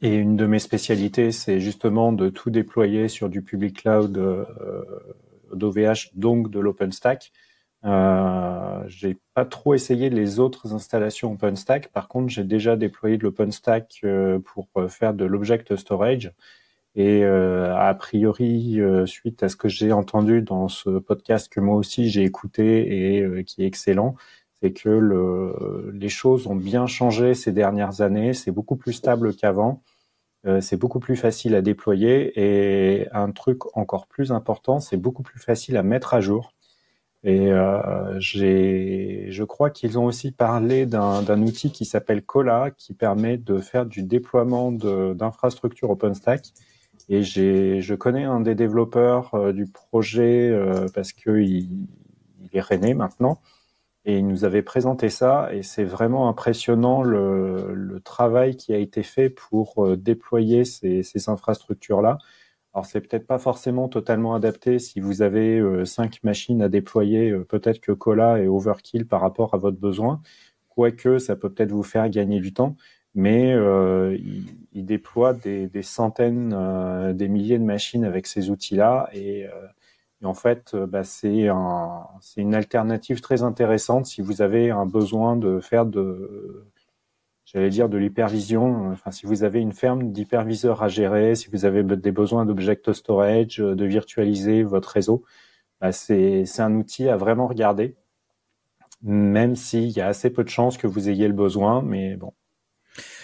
Et 0.00 0.14
une 0.14 0.36
de 0.36 0.46
mes 0.46 0.58
spécialités, 0.58 1.32
c'est 1.32 1.60
justement 1.60 2.12
de 2.12 2.30
tout 2.30 2.48
déployer 2.48 3.08
sur 3.08 3.28
du 3.28 3.42
public 3.42 3.82
cloud 3.82 4.18
d'OVH, 5.54 6.10
donc 6.14 6.50
de 6.50 6.60
l'OpenStack. 6.60 7.32
Euh, 7.84 8.82
j'ai 8.88 9.18
pas 9.34 9.44
trop 9.44 9.74
essayé 9.74 10.10
les 10.10 10.38
autres 10.38 10.74
installations 10.74 11.32
OpenStack. 11.32 11.88
Par 11.88 12.08
contre, 12.08 12.28
j'ai 12.28 12.44
déjà 12.44 12.76
déployé 12.76 13.16
de 13.16 13.22
l'OpenStack 13.24 14.04
pour 14.44 14.68
faire 14.88 15.14
de 15.14 15.24
l'object 15.24 15.76
storage 15.76 16.32
et 16.96 17.24
euh, 17.24 17.74
a 17.76 17.94
priori, 17.94 18.80
euh, 18.80 19.06
suite 19.06 19.42
à 19.42 19.48
ce 19.48 19.56
que 19.56 19.68
j'ai 19.68 19.92
entendu 19.92 20.42
dans 20.42 20.68
ce 20.68 20.98
podcast 20.98 21.48
que 21.50 21.60
moi 21.60 21.76
aussi 21.76 22.10
j'ai 22.10 22.24
écouté 22.24 23.16
et 23.16 23.22
euh, 23.22 23.42
qui 23.42 23.62
est 23.62 23.66
excellent, 23.66 24.16
c'est 24.60 24.72
que 24.72 24.88
le, 24.88 25.90
les 25.94 26.08
choses 26.08 26.46
ont 26.48 26.56
bien 26.56 26.86
changé 26.86 27.34
ces 27.34 27.52
dernières 27.52 28.00
années. 28.00 28.34
C'est 28.34 28.50
beaucoup 28.50 28.76
plus 28.76 28.92
stable 28.94 29.34
qu'avant. 29.36 29.82
C'est 30.60 30.78
beaucoup 30.78 31.00
plus 31.00 31.16
facile 31.16 31.54
à 31.54 31.62
déployer 31.62 32.32
et 32.40 33.08
un 33.12 33.30
truc 33.30 33.76
encore 33.76 34.06
plus 34.06 34.32
important, 34.32 34.80
c'est 34.80 34.96
beaucoup 34.96 35.22
plus 35.22 35.38
facile 35.38 35.76
à 35.76 35.82
mettre 35.82 36.14
à 36.14 36.20
jour. 36.20 36.54
Et 37.22 37.52
euh, 37.52 38.18
je 38.18 39.44
crois 39.44 39.70
qu'ils 39.70 39.98
ont 39.98 40.06
aussi 40.06 40.32
parlé 40.32 40.86
d'un 40.86 41.42
outil 41.42 41.70
qui 41.70 41.84
s'appelle 41.84 42.22
Cola, 42.22 42.70
qui 42.70 42.94
permet 42.94 43.36
de 43.36 43.58
faire 43.58 43.84
du 43.86 44.02
déploiement 44.02 44.72
d'infrastructures 44.72 45.90
OpenStack. 45.90 46.46
Et 47.08 47.22
je 47.22 47.94
connais 47.94 48.24
un 48.24 48.40
des 48.40 48.54
développeurs 48.54 49.34
euh, 49.34 49.52
du 49.52 49.66
projet 49.66 50.48
euh, 50.50 50.86
parce 50.94 51.12
qu'il 51.12 51.86
il 52.40 52.48
est 52.52 52.60
rené 52.60 52.94
maintenant. 52.94 53.40
Et 54.04 54.18
il 54.18 54.26
nous 54.26 54.44
avait 54.44 54.62
présenté 54.62 55.10
ça. 55.10 55.50
Et 55.52 55.62
c'est 55.62 55.84
vraiment 55.84 56.28
impressionnant 56.28 57.02
le, 57.02 57.74
le, 57.74 58.00
travail 58.00 58.56
qui 58.56 58.72
a 58.72 58.78
été 58.78 59.02
fait 59.02 59.30
pour 59.30 59.84
euh, 59.84 59.96
déployer 59.96 60.64
ces, 60.64 61.02
ces 61.02 61.28
infrastructures-là. 61.28 62.18
Alors 62.72 62.86
c'est 62.86 63.00
peut-être 63.00 63.26
pas 63.26 63.38
forcément 63.38 63.88
totalement 63.88 64.34
adapté 64.34 64.78
si 64.78 65.00
vous 65.00 65.22
avez 65.22 65.58
euh, 65.58 65.84
cinq 65.84 66.22
machines 66.22 66.62
à 66.62 66.68
déployer. 66.68 67.30
Euh, 67.30 67.44
peut-être 67.44 67.80
que 67.80 67.92
Cola 67.92 68.40
est 68.40 68.46
overkill 68.46 69.06
par 69.06 69.20
rapport 69.20 69.54
à 69.54 69.58
votre 69.58 69.78
besoin, 69.78 70.22
quoique 70.68 71.18
ça 71.18 71.36
peut 71.36 71.52
peut-être 71.52 71.72
vous 71.72 71.82
faire 71.82 72.08
gagner 72.10 72.40
du 72.40 72.52
temps. 72.54 72.76
Mais 73.14 73.52
euh, 73.54 74.16
il, 74.72 74.86
déploie 74.86 75.34
des, 75.34 75.68
centaines, 75.82 76.52
euh, 76.56 77.12
des 77.12 77.28
milliers 77.28 77.58
de 77.58 77.64
machines 77.64 78.04
avec 78.04 78.26
ces 78.26 78.50
outils-là, 78.50 79.08
et, 79.12 79.46
et, 80.22 80.26
en 80.26 80.34
fait, 80.34 80.76
bah, 80.76 81.04
c'est 81.04 81.48
un, 81.48 82.06
une 82.36 82.54
alternative 82.54 83.20
très 83.20 83.42
intéressante 83.42 84.06
si 84.06 84.20
vous 84.20 84.42
avez 84.42 84.70
un 84.70 84.86
besoin 84.86 85.36
de 85.36 85.60
faire 85.60 85.86
de 85.86 86.66
j'allais 87.52 87.70
dire 87.70 87.88
de 87.88 87.98
l'hypervision. 87.98 88.90
Enfin, 88.92 89.10
si 89.10 89.26
vous 89.26 89.44
avez 89.44 89.60
une 89.60 89.72
ferme 89.72 90.12
d'hyperviseurs 90.12 90.82
à 90.82 90.88
gérer, 90.88 91.34
si 91.34 91.48
vous 91.50 91.64
avez 91.64 91.82
des 91.82 92.12
besoins 92.12 92.46
d'object 92.46 92.92
storage, 92.92 93.58
de 93.58 93.84
virtualiser 93.84 94.62
votre 94.62 94.90
réseau, 94.90 95.24
bah 95.80 95.92
c'est 95.92 96.44
un 96.60 96.74
outil 96.76 97.08
à 97.08 97.16
vraiment 97.16 97.46
regarder, 97.48 97.96
même 99.02 99.56
s'il 99.56 99.90
y 99.90 100.00
a 100.00 100.06
assez 100.08 100.30
peu 100.30 100.44
de 100.44 100.48
chances 100.48 100.78
que 100.78 100.86
vous 100.86 101.08
ayez 101.08 101.28
le 101.28 101.34
besoin, 101.34 101.82
mais 101.82 102.16
bon, 102.16 102.32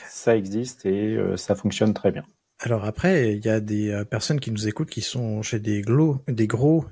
ça 0.08 0.36
existe 0.36 0.86
et 0.86 1.16
euh, 1.16 1.36
ça 1.36 1.54
fonctionne 1.54 1.94
très 1.94 2.12
bien. 2.12 2.24
Alors 2.58 2.84
après, 2.84 3.34
il 3.34 3.44
y 3.44 3.48
a 3.48 3.60
des 3.60 3.90
euh, 3.90 4.04
personnes 4.04 4.40
qui 4.40 4.50
nous 4.50 4.66
écoutent 4.66 4.88
qui 4.88 5.02
sont 5.02 5.42
chez 5.42 5.58
des, 5.58 5.82
gros, 5.82 6.20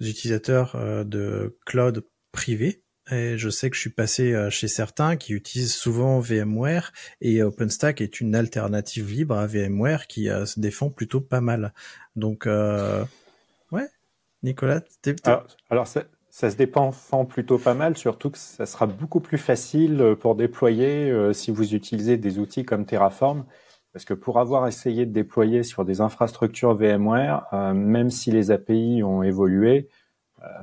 utilisateurs 0.00 0.76
euh, 0.76 1.04
de 1.04 1.58
cloud 1.64 2.04
privé 2.32 2.84
je 3.10 3.48
sais 3.50 3.70
que 3.70 3.76
je 3.76 3.80
suis 3.80 3.90
passé 3.90 4.32
euh, 4.32 4.50
chez 4.50 4.68
certains 4.68 5.16
qui 5.16 5.32
utilisent 5.32 5.74
souvent 5.74 6.20
VMware 6.20 6.92
et 7.20 7.42
OpenStack 7.42 8.00
est 8.00 8.20
une 8.20 8.34
alternative 8.34 9.10
libre 9.10 9.36
à 9.36 9.46
VMware 9.46 10.06
qui 10.06 10.26
se 10.26 10.58
défend 10.58 10.90
plutôt 10.90 11.20
pas 11.20 11.40
mal. 11.40 11.74
Donc, 12.16 12.46
euh, 12.46 13.04
ouais, 13.72 13.88
Nicolas, 14.42 14.80
t'es... 15.02 15.16
Alors, 15.24 15.46
alors 15.70 15.86
ça, 15.86 16.04
ça, 16.30 16.50
se 16.50 16.56
défend 16.56 16.92
plutôt 17.26 17.58
pas 17.58 17.74
mal, 17.74 17.96
surtout 17.96 18.30
que 18.30 18.38
ça 18.38 18.66
sera 18.66 18.86
beaucoup 18.86 19.20
plus 19.20 19.38
facile 19.38 20.16
pour 20.20 20.34
déployer 20.34 21.32
si 21.32 21.50
vous 21.50 21.74
utilisez 21.74 22.16
des 22.16 22.38
outils 22.38 22.64
comme 22.64 22.86
Terraform. 22.86 23.44
Parce 23.94 24.04
que 24.04 24.12
pour 24.12 24.38
avoir 24.38 24.68
essayé 24.68 25.06
de 25.06 25.12
déployer 25.12 25.62
sur 25.62 25.86
des 25.86 26.02
infrastructures 26.02 26.74
VMware, 26.74 27.46
même 27.74 28.10
si 28.10 28.30
les 28.30 28.50
API 28.50 29.02
ont 29.02 29.22
évolué, 29.22 29.88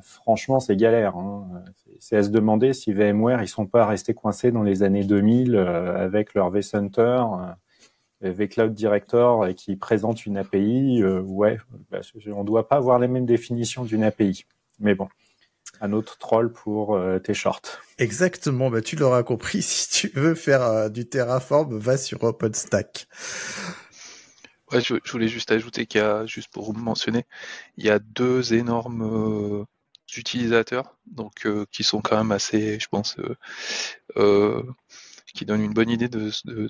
franchement, 0.01 0.59
c'est 0.59 0.75
galère. 0.75 1.15
Hein 1.15 1.63
c'est 2.01 2.17
à 2.17 2.23
se 2.23 2.29
demander 2.29 2.73
si 2.73 2.93
VMware 2.93 3.43
ils 3.43 3.47
sont 3.47 3.67
pas 3.67 3.85
restés 3.85 4.15
coincés 4.15 4.51
dans 4.51 4.63
les 4.63 4.81
années 4.81 5.03
2000 5.03 5.55
euh, 5.55 6.03
avec 6.03 6.33
leur 6.33 6.49
vCenter, 6.49 7.23
euh, 8.23 8.31
vCloud 8.31 8.73
Director 8.73 9.45
et 9.45 9.53
qui 9.53 9.75
présente 9.75 10.25
une 10.25 10.37
API. 10.37 11.01
Euh, 11.03 11.21
ouais, 11.21 11.59
bah, 11.91 11.99
on 12.35 12.43
doit 12.43 12.67
pas 12.67 12.77
avoir 12.77 12.97
les 12.97 13.07
mêmes 13.07 13.27
définitions 13.27 13.83
d'une 13.83 14.03
API. 14.03 14.45
Mais 14.79 14.95
bon, 14.95 15.07
un 15.79 15.93
autre 15.93 16.17
troll 16.17 16.51
pour 16.51 16.99
tes 17.23 17.33
shorts. 17.33 17.79
Exactement, 17.97 18.69
bah 18.69 18.81
tu 18.81 18.95
l'auras 18.95 19.23
compris. 19.23 19.61
Si 19.61 19.89
tu 19.89 20.19
veux 20.19 20.35
faire 20.35 20.89
du 20.89 21.07
Terraform, 21.07 21.77
va 21.77 21.97
sur 21.97 22.23
OpenStack. 22.23 23.07
Ouais, 24.71 24.81
je, 24.81 24.95
je 25.03 25.11
voulais 25.11 25.27
juste 25.27 25.51
ajouter 25.51 25.85
qu'il 25.85 26.01
y 26.01 26.03
a, 26.03 26.25
juste 26.25 26.49
pour 26.51 26.65
vous 26.65 26.73
mentionner, 26.73 27.25
il 27.77 27.85
y 27.85 27.89
a 27.89 27.99
deux 27.99 28.53
énormes 28.53 29.65
utilisateurs, 30.17 30.97
donc 31.05 31.45
euh, 31.45 31.65
qui 31.71 31.83
sont 31.83 32.01
quand 32.01 32.17
même 32.17 32.31
assez, 32.31 32.79
je 32.79 32.87
pense, 32.87 33.17
euh, 33.19 33.35
euh, 34.17 34.63
qui 35.33 35.45
donnent 35.45 35.61
une 35.61 35.73
bonne 35.73 35.89
idée 35.89 36.09
de, 36.09 36.31
de, 36.45 36.69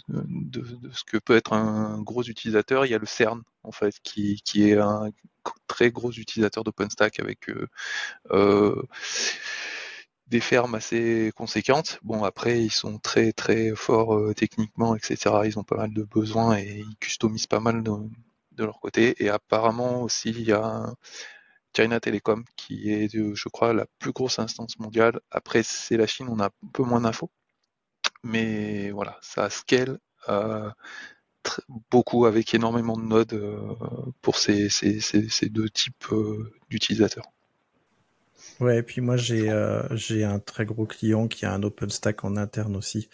ce 0.94 1.04
que 1.06 1.18
peut 1.18 1.36
être 1.36 1.54
un 1.54 2.02
gros 2.02 2.24
utilisateur. 2.24 2.86
Il 2.86 2.92
y 2.92 2.96
a 2.96 3.00
le 3.00 3.06
CERN, 3.06 3.42
en 3.64 3.72
fait, 3.72 3.96
qui, 4.04 4.42
est 4.56 4.78
un 4.78 5.10
très 5.68 5.92
gros 5.92 6.12
utilisateur 6.12 6.64
d'OpenStack 6.64 7.20
avec 7.20 7.50
des 10.28 10.40
fermes 10.40 10.76
assez 10.76 11.32
conséquentes. 11.36 12.00
Bon, 12.04 12.24
après, 12.24 12.64
ils 12.64 12.72
sont 12.72 13.00
très 13.00 13.34
très 13.34 13.76
forts 13.76 14.34
techniquement, 14.36 14.96
etc. 14.96 15.18
Ils 15.46 15.60
ont 15.60 15.64
pas 15.64 15.78
mal 15.78 15.94
de 15.94 16.04
besoins 16.04 16.58
et 16.58 16.84
ils 16.88 16.98
customisent 17.00 17.48
pas 17.48 17.60
mal 17.60 17.84
de 17.84 18.64
leur 18.64 18.80
côté. 18.80 19.16
Et 19.24 19.30
apparemment 19.30 20.02
aussi, 20.04 20.30
il 20.30 20.44
y 20.44 20.54
a 20.54 20.94
China 21.76 22.00
Telecom, 22.00 22.44
qui 22.56 22.92
est, 22.92 23.10
je 23.14 23.50
crois, 23.50 23.74
la 23.74 23.86
plus 24.00 24.12
grosse 24.12 24.40
instance 24.40 24.80
mondiale. 24.80 25.20
Après, 25.32 25.64
c'est 25.64 25.98
la 25.98 26.08
Chine, 26.08 26.28
on 26.30 26.40
a 26.40 26.48
un 26.48 26.68
peu 26.74 26.84
moins 26.84 27.02
d'infos. 27.02 27.30
Mais 28.24 28.92
voilà, 28.92 29.18
ça 29.22 29.50
scale 29.50 29.98
euh, 30.30 30.70
beaucoup 31.90 32.26
avec 32.26 32.54
énormément 32.54 32.98
de 32.98 33.04
nodes 33.04 33.34
euh, 33.34 33.58
pour 34.22 34.38
ces, 34.38 34.70
deux 35.50 35.70
types 35.70 36.12
euh, 36.12 36.54
d'utilisateurs. 36.70 37.32
Ouais, 38.60 38.78
et 38.78 38.84
puis 38.84 39.02
moi 39.02 39.18
j'ai 39.18 39.50
un 39.50 40.40
très 40.40 40.66
gros 40.66 40.86
client 40.86 41.28
qui 41.28 41.48
a 41.48 41.54
un 41.54 41.64
OpenStack 41.64 42.24
en 42.24 42.38
interne 42.38 42.76
aussi, 42.76 43.10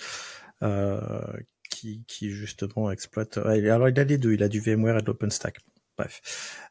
qui 1.70 2.32
justement 2.32 2.91
exploite. 2.91 3.38
alors 3.38 3.88
il 3.88 3.99
a 3.99 4.03
les 4.03 4.18
deux, 4.18 4.34
il 4.34 4.43
a 4.43 4.49
du 4.49 4.60
VMware 4.60 4.97
et 4.97 5.01
de 5.01 5.08
l'OpenStack. 5.08 5.60
Bref. 5.97 6.70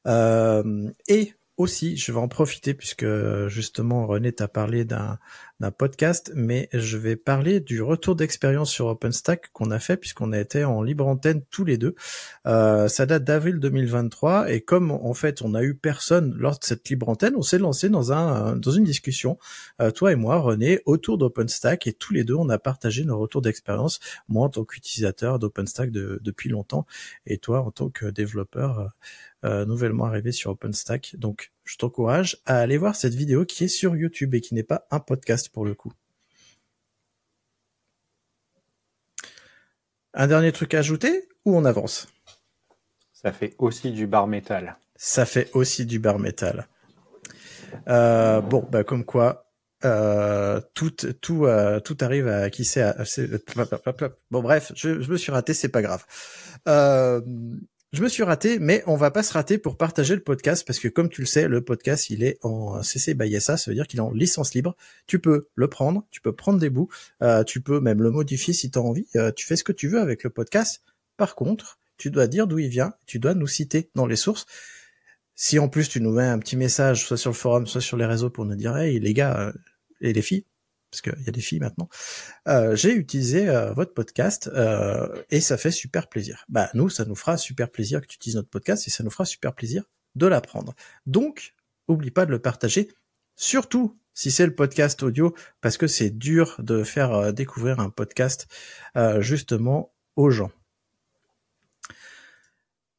et 1.09 1.35
aussi, 1.57 1.97
je 1.97 2.13
vais 2.13 2.19
en 2.19 2.29
profiter 2.29 2.75
puisque 2.75 3.07
justement 3.49 4.07
René 4.07 4.33
t'a 4.33 4.49
parlé 4.49 4.85
d'un 4.85 5.19
podcast, 5.79 6.31
mais 6.35 6.69
je 6.75 6.99
vais 6.99 7.17
parler 7.17 7.61
du 7.61 7.81
retour 7.81 8.15
d'expérience 8.15 8.71
sur 8.71 8.87
OpenStack 8.87 9.51
qu'on 9.53 9.71
a 9.71 9.79
fait 9.79 9.97
puisqu'on 9.97 10.33
a 10.33 10.39
été 10.39 10.65
en 10.65 10.83
libre 10.83 11.07
antenne 11.07 11.43
tous 11.51 11.65
les 11.65 11.79
deux. 11.79 11.95
Euh, 12.47 12.89
ça 12.89 13.07
date 13.07 13.25
d'avril 13.25 13.59
2023 13.59 14.53
et 14.53 14.61
comme 14.61 14.91
en 14.91 15.15
fait 15.15 15.41
on 15.41 15.55
a 15.55 15.63
eu 15.63 15.75
personne 15.75 16.35
lors 16.37 16.59
de 16.59 16.65
cette 16.65 16.89
libre 16.91 17.09
antenne, 17.09 17.35
on 17.37 17.43
s'est 17.43 17.59
lancé 17.59 17.89
dans 17.89 18.13
un 18.13 18.57
dans 18.57 18.71
une 18.71 18.85
discussion, 18.85 19.39
euh, 19.81 19.91
toi 19.91 20.13
et 20.13 20.17
moi, 20.17 20.37
René, 20.37 20.81
autour 20.85 21.17
d'OpenStack 21.17 21.87
et 21.87 21.95
tous 21.95 22.13
les 22.13 22.25
deux 22.25 22.35
on 22.35 22.51
a 22.51 22.59
partagé 22.59 23.05
nos 23.05 23.19
retours 23.19 23.41
d'expérience. 23.41 23.99
Moi 24.29 24.45
en 24.45 24.51
tant 24.51 24.65
qu'utilisateur 24.65 25.39
d'OpenStack 25.39 25.91
depuis 25.91 26.51
longtemps 26.51 26.87
et 27.27 27.39
toi 27.39 27.63
en 27.63 27.71
tant 27.71 27.89
que 27.89 28.07
développeur 28.07 28.81
euh, 28.81 28.89
nouvellement 29.43 30.07
arrivé 30.07 30.33
sur 30.33 30.51
OpenStack. 30.51 31.15
Donc, 31.19 31.53
je 31.65 31.77
t'encourage 31.77 32.39
à 32.47 32.59
aller 32.59 32.79
voir 32.79 32.97
cette 32.97 33.15
vidéo 33.15 33.45
qui 33.45 33.65
est 33.65 33.69
sur 33.69 33.97
YouTube 33.97 34.35
et 34.35 34.41
qui 34.41 34.55
n'est 34.55 34.63
pas 34.63 34.87
un 34.91 34.99
podcast 34.99 35.49
pour 35.51 35.65
le 35.65 35.75
coup. 35.75 35.93
Un 40.15 40.29
dernier 40.29 40.51
truc 40.51 40.73
à 40.73 40.79
ajouter 40.79 41.29
ou 41.45 41.57
on 41.57 41.65
avance 41.67 42.09
Ça 43.13 43.33
fait 43.33 43.55
aussi 43.59 43.93
du 43.93 44.07
bar 44.07 44.27
métal. 44.27 44.79
Ça 44.97 45.27
fait 45.27 45.51
aussi 45.53 45.85
du 45.85 45.99
bar 45.99 46.19
métal. 46.19 46.69
Euh, 47.89 48.41
bon, 48.41 48.67
bah 48.71 48.83
comme 48.83 49.05
quoi, 49.05 49.51
euh, 49.85 50.61
tout 50.73 50.91
tout 51.21 51.47
tout 51.85 51.99
arrive 52.01 52.29
à 52.29 52.49
qui 52.49 52.65
sait. 52.65 52.95
Bon 54.31 54.41
bref, 54.41 54.73
je, 54.75 55.03
je, 55.03 55.11
me 55.11 55.19
suis 55.19 55.33
raté, 55.33 55.53
c'est 55.53 55.69
pas 55.69 55.83
grave. 55.83 56.07
Je 57.97 58.03
me 58.03 58.11
suis 58.11 58.25
raté, 58.25 58.59
mais 58.59 58.83
on 58.87 58.95
va 58.95 59.11
pas 59.11 59.23
se 59.23 59.33
rater 59.33 59.57
pour 59.57 59.79
partager 59.79 60.15
le 60.15 60.23
podcast 60.23 60.67
parce 60.67 60.79
que 60.79 60.89
comme 60.89 61.09
tu 61.09 61.23
le 61.23 61.27
sais, 61.27 61.49
le 61.49 61.65
podcast 61.65 62.11
il 62.11 62.25
est 62.25 62.39
en 62.43 62.83
CC 62.83 63.15
by 63.15 63.41
SA, 63.41 63.57
ça 63.57 63.71
veut 63.71 63.75
dire 63.75 63.87
qu'il 63.87 64.01
est 64.01 64.03
en 64.03 64.13
licence 64.13 64.53
libre. 64.53 64.77
Tu 65.07 65.19
peux 65.19 65.49
le 65.55 65.69
prendre, 65.71 66.05
tu 66.11 66.21
peux 66.21 66.35
prendre 66.35 66.59
des 66.59 66.69
bouts, 66.69 66.91
euh, 67.23 67.43
tu 67.43 67.63
peux 67.63 67.81
même 67.81 68.03
le 68.03 68.11
modifier 68.11 68.53
si 68.53 68.71
tu 68.71 68.79
as 68.79 68.83
envie. 68.83 69.07
Euh, 69.17 69.33
tu 69.33 69.47
fais 69.47 69.57
ce 69.57 69.65
que 69.65 69.73
tu 69.73 69.89
veux 69.89 69.99
avec 69.99 70.25
le 70.25 70.29
podcast. 70.29 70.83
Par 71.17 71.35
contre, 71.37 71.79
tu 71.97 72.11
dois 72.11 72.27
dire 72.27 72.47
d'où 72.47 72.59
il 72.59 72.69
vient, 72.69 72.93
tu 73.07 73.19
dois 73.19 73.33
nous 73.33 73.47
citer 73.47 73.89
dans 73.95 74.05
les 74.05 74.17
sources. 74.17 74.45
Si 75.35 75.59
en 75.59 75.71
plus 75.71 75.89
tu 75.89 76.03
nous 76.03 76.13
mets 76.13 76.25
un 76.25 76.39
petit 76.39 76.59
message, 76.59 77.07
soit 77.07 77.17
sur 77.17 77.31
le 77.31 77.35
forum, 77.35 77.67
soit 77.67 77.81
sur 77.81 77.97
les 77.97 78.05
réseaux 78.05 78.29
pour 78.29 78.45
nous 78.45 78.57
dire, 78.57 78.77
hey 78.77 79.01
les 79.01 79.15
gars 79.15 79.41
euh, 79.41 79.53
et 80.03 80.13
les 80.13 80.21
filles, 80.21 80.45
parce 81.01 81.15
qu'il 81.15 81.25
y 81.25 81.29
a 81.29 81.33
des 81.33 81.41
filles 81.41 81.61
maintenant, 81.61 81.89
euh, 82.49 82.75
j'ai 82.75 82.93
utilisé 82.93 83.49
euh, 83.49 83.73
votre 83.73 83.93
podcast 83.93 84.51
euh, 84.55 85.09
et 85.31 85.41
ça 85.41 85.57
fait 85.59 85.71
super 85.71 86.09
plaisir. 86.09 86.45
Bah 86.49 86.71
nous, 86.75 86.89
ça 86.89 87.05
nous 87.05 87.15
fera 87.15 87.37
super 87.37 87.71
plaisir 87.71 88.01
que 88.01 88.07
tu 88.07 88.17
utilises 88.17 88.37
notre 88.37 88.49
podcast 88.49 88.87
et 88.87 88.91
ça 88.91 89.05
nous 89.05 89.11
fera 89.11 89.25
super 89.25 89.55
plaisir 89.55 89.85
de 90.15 90.27
l'apprendre. 90.27 90.75
Donc, 91.05 91.55
oublie 91.89 92.11
pas 92.11 92.25
de 92.25 92.31
le 92.31 92.41
partager, 92.41 92.89
surtout 93.35 93.99
si 94.15 94.31
c'est 94.31 94.47
le 94.47 94.55
podcast 94.55 95.03
audio, 95.03 95.35
parce 95.61 95.77
que 95.77 95.87
c'est 95.87 96.11
dur 96.11 96.57
de 96.61 96.83
faire 96.83 97.35
découvrir 97.35 97.81
un 97.81 97.91
podcast 97.91 98.47
justement 99.19 99.93
aux 100.17 100.31
gens. 100.31 100.51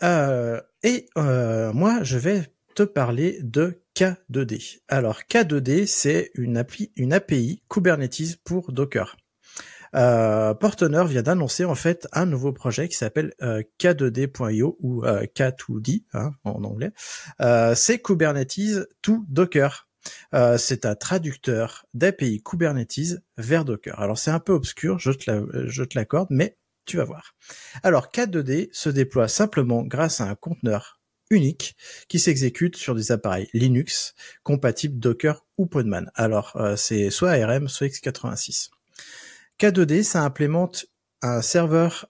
et 0.04 1.10
moi, 1.16 2.04
je 2.04 2.18
vais 2.20 2.54
te 2.76 2.84
parler 2.84 3.40
de 3.42 3.82
K2D. 3.98 4.82
Alors 4.90 5.22
K2D, 5.28 5.88
c'est 5.88 6.30
une, 6.36 6.58
appli, 6.58 6.92
une 6.98 7.14
API 7.14 7.64
Kubernetes 7.68 8.38
pour 8.44 8.72
Docker. 8.72 9.18
Euh, 9.96 10.54
Portener 10.54 11.04
vient 11.08 11.24
d'annoncer 11.24 11.66
en 11.66 11.74
fait 11.74 12.08
un 12.12 12.28
nouveau 12.28 12.54
projet 12.54 12.90
qui 12.90 12.96
s'appelle 12.96 13.34
euh, 13.42 13.64
K2D.io 13.80 14.78
ou 14.82 15.04
euh, 15.04 15.26
K2D 15.36 16.04
hein, 16.14 16.30
en 16.44 16.64
anglais. 16.64 16.92
Euh, 17.42 17.74
c'est 17.74 17.98
Kubernetes 17.98 18.88
to 19.02 19.26
Docker. 19.30 19.88
C'est 20.58 20.86
un 20.86 20.94
traducteur 20.94 21.88
d'API 21.96 22.44
Kubernetes 22.44 23.20
vers 23.38 23.66
Docker. 23.66 24.00
Alors 24.00 24.20
c'est 24.20 24.32
un 24.32 24.40
peu 24.40 24.54
obscur, 24.54 25.00
je 25.00 25.12
te 25.12 25.98
l'accorde, 25.98 26.28
mais 26.30 26.56
tu 26.86 26.98
vas 26.98 27.04
voir. 27.04 27.34
Alors 27.82 28.10
K2D 28.14 28.70
se 28.72 28.90
déploie 28.90 29.28
simplement 29.28 29.82
grâce 29.82 30.22
à 30.22 30.26
un 30.26 30.36
conteneur 30.36 30.97
unique 31.30 31.76
qui 32.08 32.20
s'exécute 32.20 32.76
sur 32.76 32.96
des 32.96 33.12
appareils 33.12 33.50
Linux 33.54 34.14
compatibles 34.44 35.00
Docker 35.00 35.46
ou 35.58 35.66
Podman. 35.66 36.12
Alors 36.16 36.58
c'est 36.76 37.10
soit 37.10 37.32
ARM, 37.32 37.68
soit 37.68 37.88
x86. 37.88 38.70
K2D, 39.60 40.04
ça 40.04 40.24
implémente 40.24 40.86
un 41.22 41.42
serveur 41.42 42.08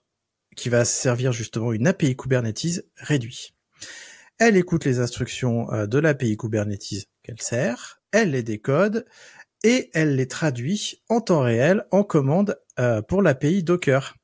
qui 0.58 0.68
va 0.68 0.84
servir 0.84 1.32
justement 1.32 1.72
une 1.72 1.86
API 1.86 2.16
Kubernetes 2.16 2.84
réduit. 2.96 3.54
Elle 4.38 4.56
écoute 4.56 4.84
les 4.84 4.98
instructions 5.00 5.72
euh, 5.72 5.86
de 5.86 5.98
l'API 5.98 6.36
Kubernetes 6.36 7.08
qu'elle 7.22 7.40
sert, 7.40 8.00
elle 8.12 8.32
les 8.32 8.42
décode 8.42 9.06
et 9.64 9.90
elle 9.94 10.16
les 10.16 10.28
traduit 10.28 11.02
en 11.08 11.20
temps 11.20 11.40
réel 11.40 11.84
en 11.90 12.04
commande 12.04 12.56
euh, 12.78 13.02
pour 13.02 13.22
l'API 13.22 13.62
Docker. 13.62 14.17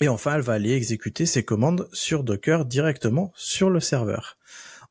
Et 0.00 0.08
enfin, 0.08 0.36
elle 0.36 0.42
va 0.42 0.54
aller 0.54 0.72
exécuter 0.72 1.26
ses 1.26 1.44
commandes 1.44 1.88
sur 1.92 2.22
Docker 2.22 2.64
directement 2.64 3.32
sur 3.34 3.70
le 3.70 3.80
serveur. 3.80 4.38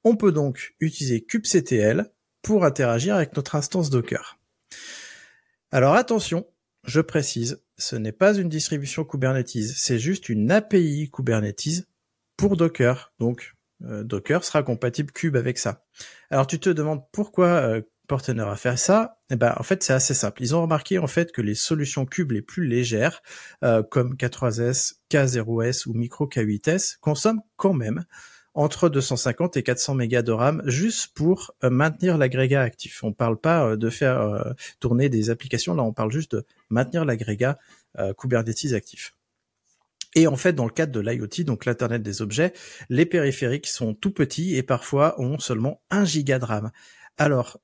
On 0.04 0.16
peut 0.16 0.32
donc 0.32 0.76
utiliser 0.80 1.24
kubectl 1.24 2.12
pour 2.42 2.66
interagir 2.66 3.16
avec 3.16 3.36
notre 3.36 3.56
instance 3.56 3.90
Docker. 3.90 4.40
Alors 5.72 5.96
attention, 5.96 6.48
je 6.84 7.02
précise, 7.02 7.62
ce 7.78 7.96
n'est 7.96 8.14
pas 8.14 8.36
une 8.36 8.50
distribution 8.50 9.04
Kubernetes, 9.04 9.74
c'est 9.76 10.00
juste 10.00 10.30
une 10.30 10.50
API 10.52 11.10
Kubernetes 11.12 11.88
pour 12.38 12.56
Docker. 12.56 13.14
Donc 13.20 13.54
euh, 13.84 14.04
Docker 14.04 14.44
sera 14.44 14.64
compatible 14.64 15.12
Kube 15.12 15.36
avec 15.36 15.58
ça. 15.58 15.86
Alors 16.30 16.48
tu 16.48 16.60
te 16.60 16.70
demandes 16.70 17.04
pourquoi 17.12 17.48
euh, 17.48 17.82
Portener 18.08 18.44
a 18.44 18.56
fait 18.56 18.78
ça 18.78 19.20
Eh 19.30 19.36
ben 19.36 19.54
en 19.58 19.64
fait 19.64 19.84
c'est 19.84 19.94
assez 19.94 20.14
simple. 20.14 20.42
Ils 20.42 20.56
ont 20.56 20.62
remarqué 20.62 20.98
en 20.98 21.08
fait 21.08 21.34
que 21.34 21.42
les 21.42 21.56
solutions 21.56 22.06
Kube 22.06 22.32
les 22.32 22.42
plus 22.42 22.66
légères, 22.66 23.22
euh, 23.64 23.84
comme 23.84 24.16
K3s, 24.16 24.96
K0s 25.12 25.88
ou 25.88 25.94
Micro 25.94 26.26
K8s, 26.26 26.98
consomment 27.02 27.42
quand 27.58 27.74
même 27.74 28.06
entre 28.54 28.90
250 28.90 29.58
et 29.58 29.64
400 29.64 29.96
mégas 29.96 30.22
de 30.22 30.32
RAM 30.32 30.64
juste 30.66 31.14
pour 31.16 31.54
euh, 31.64 31.70
maintenir 31.70 32.18
l'agrégat 32.18 32.62
actif. 32.62 33.04
On 33.04 33.12
parle 33.12 33.38
pas 33.38 33.66
euh, 33.66 33.76
de 33.76 33.90
faire 33.90 34.56
tourner 34.80 35.10
des 35.10 35.30
applications, 35.30 35.76
là 35.76 35.84
on 35.84 35.94
parle 35.94 36.12
juste 36.12 36.32
de 36.32 36.46
maintenir 36.70 37.06
l'agrégat 37.06 37.58
Kubernetes 38.18 38.74
actif. 38.74 39.16
Et 40.16 40.28
en 40.28 40.36
fait, 40.36 40.54
dans 40.54 40.66
le 40.66 40.72
cadre 40.72 40.92
de 40.92 41.00
l'IoT, 41.00 41.44
donc 41.44 41.66
l'Internet 41.66 42.02
des 42.02 42.22
objets, 42.22 42.54
les 42.90 43.06
périphériques 43.06 43.68
sont 43.68 43.94
tout 43.94 44.12
petits 44.12 44.56
et 44.56 44.64
parfois 44.64 45.20
ont 45.20 45.40
seulement 45.40 45.82
1 45.90 46.06
giga 46.06 46.40
de 46.40 46.46
RAM. 46.46 46.72
Alors, 47.18 47.60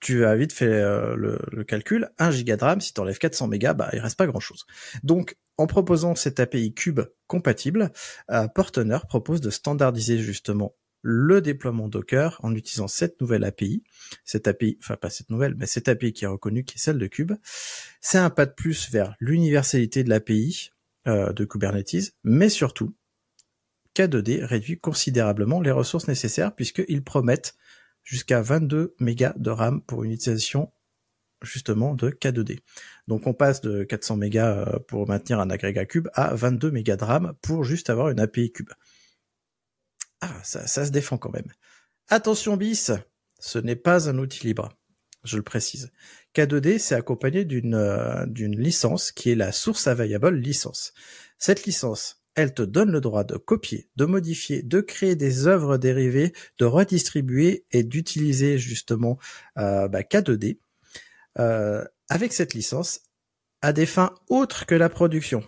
tu 0.00 0.24
as 0.24 0.36
vite 0.36 0.52
fait 0.52 0.66
euh, 0.66 1.16
le, 1.16 1.64
calcul, 1.64 2.10
1 2.18 2.30
giga 2.30 2.56
de 2.56 2.64
RAM, 2.64 2.80
si 2.80 2.92
tu 2.92 3.00
enlèves 3.00 3.18
400 3.18 3.48
mégas, 3.48 3.74
bah, 3.74 3.90
il 3.92 3.98
reste 3.98 4.18
pas 4.18 4.26
grand 4.26 4.40
chose. 4.40 4.66
Donc, 5.02 5.36
en 5.58 5.66
proposant 5.66 6.14
cette 6.14 6.40
API 6.40 6.74
Cube 6.74 7.00
compatible, 7.26 7.92
euh, 8.30 8.46
Portener 8.48 8.98
propose 9.08 9.40
de 9.40 9.50
standardiser 9.50 10.18
justement 10.18 10.74
le 11.02 11.40
déploiement 11.40 11.88
Docker 11.88 12.38
en 12.42 12.54
utilisant 12.54 12.88
cette 12.88 13.20
nouvelle 13.20 13.44
API. 13.44 13.84
Cette 14.24 14.48
API, 14.48 14.76
enfin 14.82 14.96
pas 14.96 15.08
cette 15.08 15.30
nouvelle, 15.30 15.54
mais 15.56 15.66
cette 15.66 15.88
API 15.88 16.12
qui 16.12 16.24
est 16.24 16.28
reconnue, 16.28 16.64
qui 16.64 16.76
est 16.76 16.80
celle 16.80 16.98
de 16.98 17.06
Cube. 17.06 17.32
C'est 18.00 18.18
un 18.18 18.30
pas 18.30 18.44
de 18.44 18.52
plus 18.52 18.90
vers 18.90 19.14
l'universalité 19.20 20.02
de 20.02 20.10
l'API 20.10 20.72
euh, 21.06 21.32
de 21.32 21.44
Kubernetes, 21.44 22.12
mais 22.24 22.48
surtout, 22.48 22.94
K2D 23.94 24.44
réduit 24.44 24.78
considérablement 24.78 25.60
les 25.60 25.70
ressources 25.70 26.08
nécessaires 26.08 26.54
puisqu'ils 26.54 27.02
promettent 27.04 27.54
jusqu'à 28.06 28.40
22 28.40 28.94
mégas 29.00 29.34
de 29.36 29.50
RAM 29.50 29.82
pour 29.82 30.04
une 30.04 30.12
utilisation 30.12 30.72
justement 31.42 31.94
de 31.94 32.08
K2D. 32.10 32.60
Donc 33.08 33.26
on 33.26 33.34
passe 33.34 33.60
de 33.60 33.84
400 33.84 34.16
mégas 34.16 34.56
euh, 34.56 34.78
pour 34.88 35.06
maintenir 35.06 35.40
un 35.40 35.50
agrégat 35.50 35.84
cube 35.84 36.08
à 36.14 36.34
22 36.34 36.70
mégas 36.70 36.96
de 36.96 37.04
RAM 37.04 37.34
pour 37.42 37.64
juste 37.64 37.90
avoir 37.90 38.08
une 38.08 38.20
API 38.20 38.52
cube. 38.52 38.70
Ah, 40.22 40.32
ça, 40.42 40.66
ça 40.66 40.86
se 40.86 40.90
défend 40.90 41.18
quand 41.18 41.32
même. 41.32 41.52
Attention 42.08 42.56
bis, 42.56 42.92
ce 43.38 43.58
n'est 43.58 43.76
pas 43.76 44.08
un 44.08 44.16
outil 44.16 44.46
libre, 44.46 44.70
je 45.24 45.36
le 45.36 45.42
précise. 45.42 45.90
K2D, 46.34 46.78
c'est 46.78 46.94
accompagné 46.94 47.44
d'une 47.44 47.74
euh, 47.74 48.24
d'une 48.26 48.58
licence 48.58 49.10
qui 49.10 49.30
est 49.30 49.34
la 49.34 49.52
source 49.52 49.88
available 49.88 50.34
licence. 50.36 50.94
Cette 51.38 51.66
licence, 51.66 52.24
elle 52.36 52.52
te 52.52 52.62
donne 52.62 52.92
le 52.92 53.00
droit 53.00 53.24
de 53.24 53.36
copier, 53.36 53.88
de 53.96 54.04
modifier, 54.04 54.62
de 54.62 54.80
créer 54.80 55.16
des 55.16 55.46
œuvres 55.46 55.78
dérivées, 55.78 56.34
de 56.58 56.66
redistribuer 56.66 57.64
et 57.72 57.82
d'utiliser 57.82 58.58
justement 58.58 59.18
euh, 59.58 59.88
bah, 59.88 60.02
K2D 60.02 60.58
euh, 61.38 61.84
avec 62.08 62.32
cette 62.32 62.54
licence 62.54 63.00
à 63.62 63.72
des 63.72 63.86
fins 63.86 64.14
autres 64.28 64.66
que 64.66 64.74
la 64.74 64.90
production. 64.90 65.42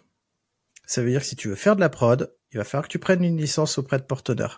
Ça 0.87 1.03
veut 1.03 1.11
dire 1.11 1.21
que 1.21 1.27
si 1.27 1.37
tu 1.37 1.49
veux 1.49 1.55
faire 1.55 1.77
de 1.77 1.81
la 1.81 1.91
prod, 1.91 2.35
il 2.53 2.57
va 2.57 2.65
falloir 2.65 2.89
que 2.89 2.93
tu 2.93 2.99
prennes 2.99 3.23
une 3.23 3.37
licence 3.37 3.77
auprès 3.77 3.99
de 3.99 4.05
Portener. 4.05 4.49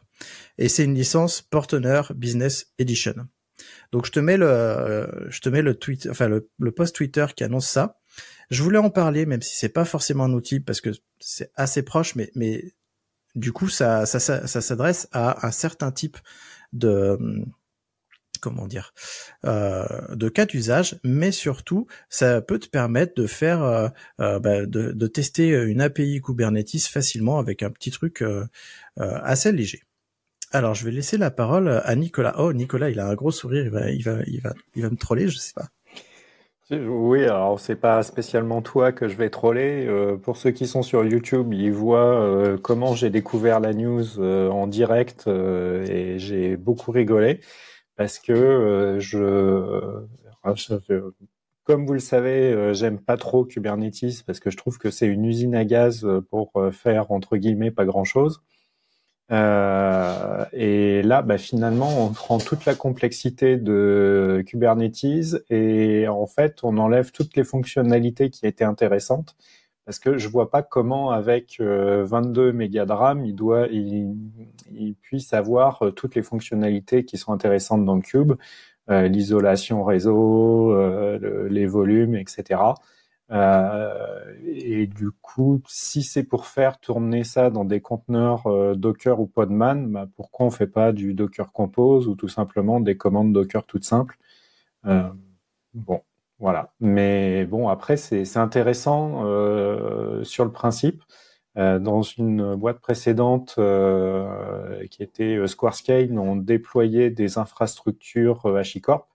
Et 0.56 0.68
c'est 0.68 0.84
une 0.84 0.94
licence 0.94 1.42
Portener 1.42 2.02
Business 2.14 2.72
Edition. 2.78 3.28
Donc 3.90 4.06
je 4.06 4.12
te 4.12 4.20
mets 4.20 4.36
le, 4.36 4.46
euh, 4.48 5.30
je 5.30 5.40
te 5.40 5.48
mets 5.48 5.62
le 5.62 5.74
tweet, 5.74 6.08
enfin 6.08 6.28
le 6.28 6.70
post 6.70 6.94
Twitter 6.94 7.26
qui 7.34 7.42
annonce 7.42 7.68
ça. 7.68 7.99
Je 8.50 8.62
voulais 8.62 8.78
en 8.78 8.90
parler, 8.90 9.26
même 9.26 9.42
si 9.42 9.56
c'est 9.56 9.68
pas 9.68 9.84
forcément 9.84 10.24
un 10.24 10.32
outil, 10.32 10.60
parce 10.60 10.80
que 10.80 10.90
c'est 11.20 11.50
assez 11.54 11.82
proche, 11.82 12.16
mais, 12.16 12.72
du 13.34 13.52
coup, 13.52 13.68
ça, 13.68 14.06
s'adresse 14.06 15.08
à 15.12 15.46
un 15.46 15.50
certain 15.50 15.92
type 15.92 16.18
de 16.72 17.18
comment 18.40 18.66
dire 18.66 18.92
euh, 19.44 19.86
de 20.14 20.28
cas 20.28 20.46
d'usage, 20.46 20.98
mais 21.04 21.30
surtout 21.30 21.86
ça 22.08 22.40
peut 22.40 22.58
te 22.58 22.68
permettre 22.68 23.14
de 23.14 23.26
faire 23.26 23.62
euh, 23.62 23.88
euh, 24.20 24.38
bah, 24.40 24.66
de, 24.66 24.92
de, 24.92 25.06
tester 25.06 25.50
une 25.50 25.80
API 25.80 26.20
Kubernetes 26.20 26.86
facilement 26.88 27.38
avec 27.38 27.62
un 27.62 27.70
petit 27.70 27.90
truc 27.90 28.24
assez 28.96 29.52
léger. 29.52 29.82
Alors 30.52 30.74
je 30.74 30.84
vais 30.84 30.90
laisser 30.90 31.16
la 31.16 31.30
parole 31.30 31.68
à 31.68 31.94
Nicolas. 31.94 32.34
Oh 32.38 32.52
Nicolas, 32.52 32.90
il 32.90 32.98
a 32.98 33.06
un 33.06 33.14
gros 33.14 33.30
sourire, 33.30 33.64
il 33.64 33.70
va 33.70 33.90
il 33.90 34.02
va 34.02 34.16
il 34.26 34.40
va 34.40 34.54
il 34.74 34.82
va 34.82 34.90
me 34.90 34.96
troller, 34.96 35.28
je 35.28 35.38
sais 35.38 35.52
pas. 35.54 35.68
Oui, 36.70 37.24
alors 37.24 37.58
c'est 37.58 37.74
pas 37.74 38.00
spécialement 38.04 38.62
toi 38.62 38.92
que 38.92 39.08
je 39.08 39.16
vais 39.16 39.28
troller. 39.28 39.86
Euh, 39.88 40.16
pour 40.16 40.36
ceux 40.36 40.52
qui 40.52 40.68
sont 40.68 40.82
sur 40.82 41.04
YouTube, 41.04 41.52
ils 41.52 41.72
voient 41.72 42.20
euh, 42.20 42.58
comment 42.58 42.94
j'ai 42.94 43.10
découvert 43.10 43.58
la 43.58 43.72
news 43.72 44.20
euh, 44.20 44.48
en 44.50 44.68
direct 44.68 45.26
et 45.26 46.18
j'ai 46.18 46.56
beaucoup 46.56 46.92
rigolé 46.92 47.40
parce 47.96 48.20
que 48.20 48.98
je, 49.00 50.04
comme 51.64 51.86
vous 51.86 51.92
le 51.92 51.98
savez, 51.98 52.72
j'aime 52.72 53.00
pas 53.00 53.16
trop 53.16 53.44
Kubernetes 53.44 54.24
parce 54.24 54.38
que 54.38 54.50
je 54.50 54.56
trouve 54.56 54.78
que 54.78 54.90
c'est 54.90 55.06
une 55.08 55.24
usine 55.24 55.56
à 55.56 55.64
gaz 55.64 56.06
pour 56.30 56.52
faire 56.72 57.10
entre 57.10 57.36
guillemets 57.36 57.72
pas 57.72 57.84
grand 57.84 58.04
chose. 58.04 58.42
Euh, 59.32 60.44
et 60.52 61.02
là, 61.02 61.22
bah, 61.22 61.38
finalement, 61.38 62.04
on 62.04 62.08
prend 62.12 62.38
toute 62.38 62.64
la 62.64 62.74
complexité 62.74 63.56
de 63.56 64.42
Kubernetes 64.46 65.44
et 65.50 66.08
en 66.08 66.26
fait, 66.26 66.60
on 66.64 66.78
enlève 66.78 67.12
toutes 67.12 67.36
les 67.36 67.44
fonctionnalités 67.44 68.30
qui 68.30 68.46
étaient 68.46 68.64
intéressantes 68.64 69.36
parce 69.90 69.98
que 69.98 70.18
je 70.18 70.28
vois 70.28 70.50
pas 70.50 70.62
comment 70.62 71.10
avec 71.10 71.56
22 71.60 72.40
euh, 72.40 72.52
mégas 72.52 72.86
de 72.86 72.92
RAM, 72.92 73.24
il 73.24 73.34
doit, 73.34 73.66
il, 73.72 74.14
il 74.72 74.94
puisse 74.94 75.32
avoir 75.32 75.84
euh, 75.84 75.90
toutes 75.90 76.14
les 76.14 76.22
fonctionnalités 76.22 77.04
qui 77.04 77.18
sont 77.18 77.32
intéressantes 77.32 77.84
dans 77.84 78.00
Cube, 78.00 78.34
euh, 78.90 79.08
l'isolation 79.08 79.82
réseau, 79.82 80.72
euh, 80.72 81.48
les 81.48 81.66
volumes, 81.66 82.14
etc. 82.14 82.60
Euh, 83.32 84.34
et 84.44 84.86
du 84.86 85.10
coup, 85.22 85.62
si 85.68 86.02
c'est 86.02 86.24
pour 86.24 86.46
faire 86.46 86.80
tourner 86.80 87.22
ça 87.24 87.50
dans 87.50 87.64
des 87.64 87.80
conteneurs 87.80 88.46
euh, 88.48 88.74
Docker 88.74 89.20
ou 89.20 89.26
Podman, 89.26 89.90
bah, 89.92 90.08
pourquoi 90.16 90.46
on 90.46 90.50
fait 90.50 90.66
pas 90.66 90.92
du 90.92 91.14
Docker 91.14 91.52
Compose 91.52 92.08
ou 92.08 92.16
tout 92.16 92.28
simplement 92.28 92.80
des 92.80 92.96
commandes 92.96 93.32
Docker 93.32 93.64
toutes 93.66 93.84
simples? 93.84 94.18
Euh, 94.86 95.10
Bon, 95.74 96.02
voilà. 96.40 96.72
Mais 96.80 97.46
bon, 97.46 97.68
après, 97.68 97.96
c'est 97.96 98.36
intéressant 98.36 99.22
sur 100.24 100.44
le 100.44 100.52
principe. 100.52 101.02
dans 101.56 102.02
une 102.02 102.56
boîte 102.56 102.80
précédente 102.80 103.54
qui 104.90 105.02
était 105.02 105.46
Squarescale, 105.46 106.18
on 106.18 106.36
déployait 106.36 107.10
des 107.10 107.38
infrastructures 107.38 108.46
HashiCorp 108.46 109.09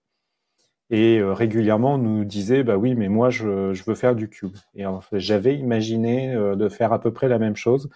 et 0.90 1.20
euh, 1.20 1.34
régulièrement 1.34 1.98
nous 1.98 2.26
disait 2.26 2.64
bah 2.64 2.78
oui 2.78 2.96
mais 2.96 3.10
moi 3.10 3.30
je, 3.30 3.74
je 3.74 3.84
veux 3.86 3.96
faire 3.96 4.16
du 4.16 4.30
cube 4.30 4.56
et 4.76 4.86
en 4.86 5.02
fait, 5.02 5.20
j'avais 5.20 5.56
imaginé 5.56 6.34
euh, 6.34 6.56
de 6.56 6.70
faire 6.70 6.94
à 6.94 7.00
peu 7.00 7.12
près 7.12 7.28
la 7.28 7.40
même 7.40 7.56
chose 7.56 7.90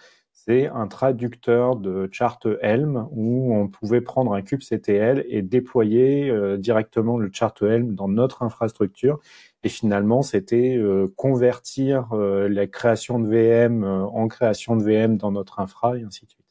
c'est 0.44 0.68
un 0.68 0.86
traducteur 0.86 1.76
de 1.76 2.08
chart 2.10 2.46
Helm 2.62 3.06
où 3.10 3.54
on 3.54 3.68
pouvait 3.68 4.00
prendre 4.00 4.32
un 4.32 4.40
kubectl 4.40 5.24
et 5.28 5.42
déployer 5.42 6.30
euh, 6.30 6.56
directement 6.56 7.18
le 7.18 7.30
chart 7.30 7.60
Helm 7.62 7.94
dans 7.94 8.08
notre 8.08 8.42
infrastructure. 8.42 9.20
Et 9.64 9.68
finalement, 9.68 10.22
c'était 10.22 10.76
euh, 10.78 11.12
convertir 11.14 12.08
euh, 12.14 12.48
la 12.48 12.66
création 12.66 13.18
de 13.18 13.28
VM 13.28 13.84
en 13.84 14.28
création 14.28 14.76
de 14.76 14.82
VM 14.82 15.18
dans 15.18 15.30
notre 15.30 15.60
infra 15.60 15.98
et 15.98 16.04
ainsi 16.04 16.24
de 16.24 16.30
suite. 16.30 16.46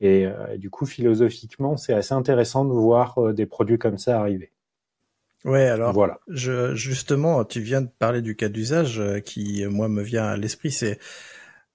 Et 0.00 0.26
du 0.58 0.68
coup, 0.68 0.84
philosophiquement, 0.84 1.76
c'est 1.76 1.92
assez 1.92 2.12
intéressant 2.12 2.64
de 2.64 2.72
voir 2.72 3.32
des 3.32 3.46
produits 3.46 3.78
comme 3.78 3.98
ça 3.98 4.18
arriver. 4.18 4.50
Ouais, 5.44 5.66
alors 5.66 5.92
voilà. 5.92 6.20
Je, 6.28 6.74
justement, 6.74 7.44
tu 7.44 7.60
viens 7.60 7.82
de 7.82 7.90
parler 7.98 8.22
du 8.22 8.36
cas 8.36 8.48
d'usage 8.48 9.02
qui, 9.24 9.64
moi, 9.66 9.88
me 9.88 10.02
vient 10.02 10.24
à 10.24 10.36
l'esprit. 10.36 10.70
C'est 10.70 10.98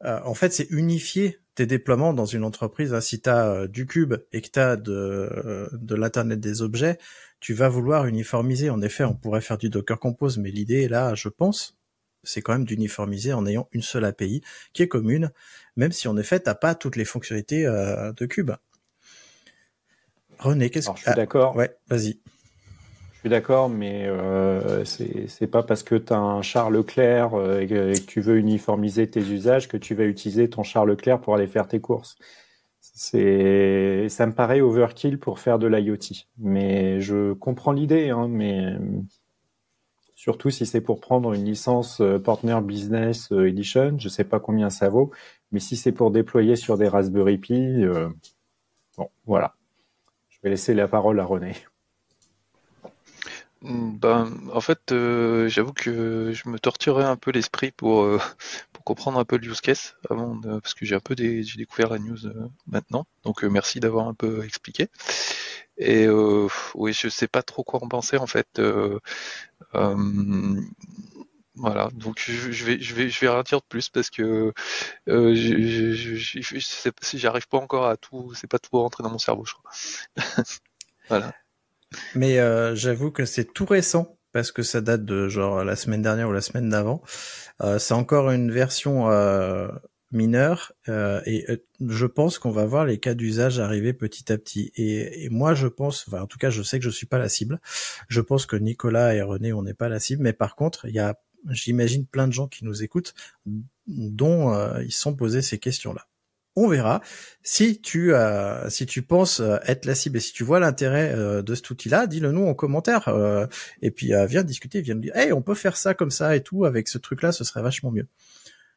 euh, 0.05 0.19
en 0.23 0.33
fait, 0.33 0.53
c'est 0.53 0.69
unifier 0.69 1.39
tes 1.55 1.65
déploiements 1.65 2.13
dans 2.13 2.25
une 2.25 2.43
entreprise. 2.43 2.93
Hein. 2.93 3.01
Si 3.01 3.21
tu 3.21 3.29
as 3.29 3.47
euh, 3.47 3.67
du 3.67 3.85
cube 3.85 4.15
et 4.31 4.41
que 4.41 4.49
tu 4.49 4.59
as 4.59 4.75
de, 4.75 4.91
euh, 4.93 5.67
de 5.73 5.95
l'Internet 5.95 6.39
des 6.39 6.61
objets, 6.61 6.97
tu 7.39 7.53
vas 7.53 7.69
vouloir 7.69 8.05
uniformiser. 8.05 8.69
En 8.69 8.81
effet, 8.81 9.03
on 9.03 9.15
pourrait 9.15 9.41
faire 9.41 9.57
du 9.57 9.69
Docker 9.69 9.99
Compose, 9.99 10.37
mais 10.37 10.51
l'idée 10.51 10.87
là, 10.87 11.15
je 11.15 11.29
pense, 11.29 11.77
c'est 12.23 12.41
quand 12.41 12.53
même 12.53 12.65
d'uniformiser 12.65 13.33
en 13.33 13.45
ayant 13.45 13.67
une 13.71 13.81
seule 13.81 14.05
API 14.05 14.43
qui 14.73 14.83
est 14.83 14.87
commune, 14.87 15.31
même 15.75 15.91
si 15.91 16.07
en 16.07 16.17
effet, 16.17 16.39
t'as 16.39 16.55
pas 16.55 16.75
toutes 16.75 16.95
les 16.95 17.05
fonctionnalités 17.05 17.63
de 17.63 18.25
cube. 18.25 18.51
René, 20.39 20.69
qu'est-ce 20.69 20.89
que... 20.89 20.97
Je 20.97 21.03
suis 21.03 21.15
d'accord. 21.15 21.55
Ouais, 21.55 21.75
vas-y 21.87 22.19
d'accord, 23.27 23.69
mais 23.69 24.05
euh, 24.07 24.83
c'est 24.85 25.47
pas 25.47 25.63
parce 25.63 25.83
que 25.83 25.95
tu 25.95 26.13
as 26.13 26.19
un 26.19 26.41
char 26.41 26.69
Leclerc 26.69 27.33
euh, 27.33 27.61
et, 27.61 27.67
que, 27.67 27.97
tu 27.99 28.21
veux 28.21 28.37
uniformiser 28.37 29.09
tes 29.09 29.21
usages 29.21 29.67
que 29.67 29.77
tu 29.77 29.95
vas 29.95 30.05
utiliser 30.05 30.49
ton 30.49 30.63
char 30.63 30.85
Leclerc 30.85 31.21
pour 31.21 31.35
aller 31.35 31.47
faire 31.47 31.67
tes 31.67 31.79
courses. 31.79 32.17
Ça 32.81 33.17
me 33.17 34.31
paraît 34.31 34.61
overkill 34.61 35.19
pour 35.19 35.39
faire 35.39 35.59
de 35.59 35.67
l'IoT. 35.67 36.25
Mais 36.37 36.99
je 37.01 37.33
comprends 37.33 37.71
l'idée, 37.71 38.09
hein, 38.09 38.27
mais 38.27 38.77
surtout 40.15 40.49
si 40.49 40.65
c'est 40.65 40.81
pour 40.81 40.99
prendre 40.99 41.33
une 41.33 41.45
licence 41.45 42.01
euh, 42.01 42.19
Partner 42.19 42.59
Business 42.61 43.31
euh, 43.31 43.47
Edition, 43.47 43.97
je 43.99 44.09
sais 44.09 44.23
pas 44.23 44.39
combien 44.39 44.69
ça 44.69 44.89
vaut, 44.89 45.11
mais 45.51 45.59
si 45.59 45.75
c'est 45.77 45.91
pour 45.91 46.11
déployer 46.11 46.55
sur 46.55 46.77
des 46.77 46.87
Raspberry 46.87 47.37
Pi, 47.37 47.85
bon, 48.97 49.09
voilà. 49.25 49.53
Je 50.29 50.37
vais 50.43 50.49
laisser 50.51 50.73
la 50.73 50.87
parole 50.87 51.19
à 51.19 51.25
René. 51.25 51.53
Ben, 53.61 54.31
en 54.53 54.61
fait, 54.61 54.91
euh, 54.91 55.49
j'avoue 55.49 55.73
que 55.73 56.31
je 56.31 56.47
me 56.49 56.59
torturais 56.59 57.03
un 57.05 57.15
peu 57.15 57.31
l'esprit 57.31 57.71
pour, 57.71 58.03
euh, 58.03 58.19
pour 58.73 58.83
comprendre 58.83 59.19
un 59.19 59.25
peu 59.25 59.37
le 59.37 59.47
use 59.47 59.61
case 59.61 59.95
avant, 60.09 60.35
de, 60.35 60.59
parce 60.59 60.73
que 60.75 60.85
j'ai 60.85 60.95
un 60.95 60.99
peu 60.99 61.15
des, 61.15 61.43
j'ai 61.43 61.57
découvert 61.57 61.89
la 61.89 61.99
news 61.99 62.27
euh, 62.27 62.47
maintenant. 62.67 63.07
Donc 63.23 63.43
merci 63.43 63.79
d'avoir 63.79 64.07
un 64.07 64.13
peu 64.13 64.43
expliqué. 64.45 64.89
Et 65.77 66.07
oui, 66.75 66.93
je 66.93 67.07
sais 67.09 67.27
pas 67.27 67.43
trop 67.43 67.63
quoi 67.63 67.83
en 67.83 67.87
penser 67.87 68.17
en 68.17 68.27
fait. 68.27 68.59
voilà, 71.55 71.89
donc 71.93 72.19
je, 72.19 72.65
vais 72.65 72.79
je 72.79 72.93
vais 72.93 73.09
je 73.09 73.19
vais 73.19 73.29
rien 73.29 73.41
dire 73.43 73.59
de 73.59 73.65
plus 73.67 73.89
parce 73.89 74.09
que 74.11 74.53
euh, 75.07 75.35
j'arrive 77.13 77.47
pas 77.47 77.57
encore 77.57 77.87
à 77.87 77.97
tout, 77.97 78.33
c'est 78.35 78.47
pas 78.47 78.59
tout 78.59 78.69
rentrer 78.79 79.03
dans 79.03 79.09
mon 79.09 79.17
cerveau, 79.17 79.45
je 79.45 79.53
crois. 79.53 79.71
voilà. 81.09 81.33
Mais 82.15 82.39
euh, 82.39 82.75
j'avoue 82.75 83.11
que 83.11 83.25
c'est 83.25 83.53
tout 83.53 83.65
récent 83.65 84.17
parce 84.33 84.51
que 84.51 84.63
ça 84.63 84.81
date 84.81 85.05
de 85.05 85.27
genre 85.27 85.63
la 85.63 85.75
semaine 85.75 86.01
dernière 86.01 86.29
ou 86.29 86.33
la 86.33 86.41
semaine 86.41 86.69
d'avant. 86.69 87.01
Euh, 87.61 87.79
c'est 87.79 87.93
encore 87.93 88.29
une 88.31 88.51
version 88.51 89.09
euh, 89.09 89.67
mineure 90.11 90.73
et 90.87 91.45
je 91.85 92.05
pense 92.05 92.39
qu'on 92.39 92.51
va 92.51 92.65
voir 92.65 92.85
les 92.85 92.99
cas 92.99 93.13
d'usage 93.13 93.59
arriver 93.59 93.93
petit 93.93 94.31
à 94.31 94.37
petit. 94.37 94.71
Et, 94.75 95.25
et 95.25 95.29
moi, 95.29 95.53
je 95.53 95.67
pense, 95.67 96.05
enfin, 96.07 96.21
en 96.21 96.27
tout 96.27 96.37
cas, 96.37 96.49
je 96.49 96.61
sais 96.61 96.79
que 96.79 96.85
je 96.85 96.89
suis 96.89 97.07
pas 97.07 97.17
la 97.17 97.29
cible. 97.29 97.59
Je 98.07 98.21
pense 98.21 98.45
que 98.45 98.55
Nicolas 98.55 99.15
et 99.15 99.21
René, 99.21 99.53
on 99.53 99.63
n'est 99.63 99.73
pas 99.73 99.89
la 99.89 99.99
cible. 99.99 100.23
Mais 100.23 100.33
par 100.33 100.55
contre, 100.55 100.85
il 100.85 100.93
y 100.95 100.99
a, 100.99 101.19
j'imagine, 101.49 102.05
plein 102.05 102.27
de 102.27 102.33
gens 102.33 102.47
qui 102.47 102.63
nous 102.63 102.83
écoutent 102.83 103.13
dont 103.87 104.53
ils 104.79 104.93
sont 104.93 105.15
posés 105.15 105.41
ces 105.41 105.57
questions-là 105.57 106.07
on 106.57 106.67
verra. 106.67 107.01
Si 107.43 107.79
tu 107.79 108.13
euh, 108.13 108.69
si 108.69 108.85
tu 108.85 109.03
penses 109.03 109.39
euh, 109.39 109.57
être 109.65 109.85
la 109.85 109.95
cible 109.95 110.17
et 110.17 110.19
si 110.19 110.33
tu 110.33 110.43
vois 110.43 110.59
l'intérêt 110.59 111.13
euh, 111.15 111.41
de 111.41 111.55
cet 111.55 111.69
outil-là, 111.69 112.07
dis-le 112.07 112.31
nous 112.31 112.45
en 112.45 112.53
commentaire 112.53 113.07
et 113.81 113.91
puis 113.91 114.11
viens 114.27 114.43
discuter, 114.43 114.81
viens 114.81 114.95
me 114.95 115.01
dire, 115.01 115.15
hey, 115.15 115.31
on 115.31 115.41
peut 115.41 115.55
faire 115.55 115.77
ça 115.77 115.93
comme 115.93 116.11
ça 116.11 116.35
et 116.35 116.41
tout 116.41 116.65
avec 116.65 116.87
ce 116.87 116.97
truc-là, 116.97 117.31
ce 117.31 117.43
serait 117.43 117.61
vachement 117.61 117.91
mieux. 117.91 118.07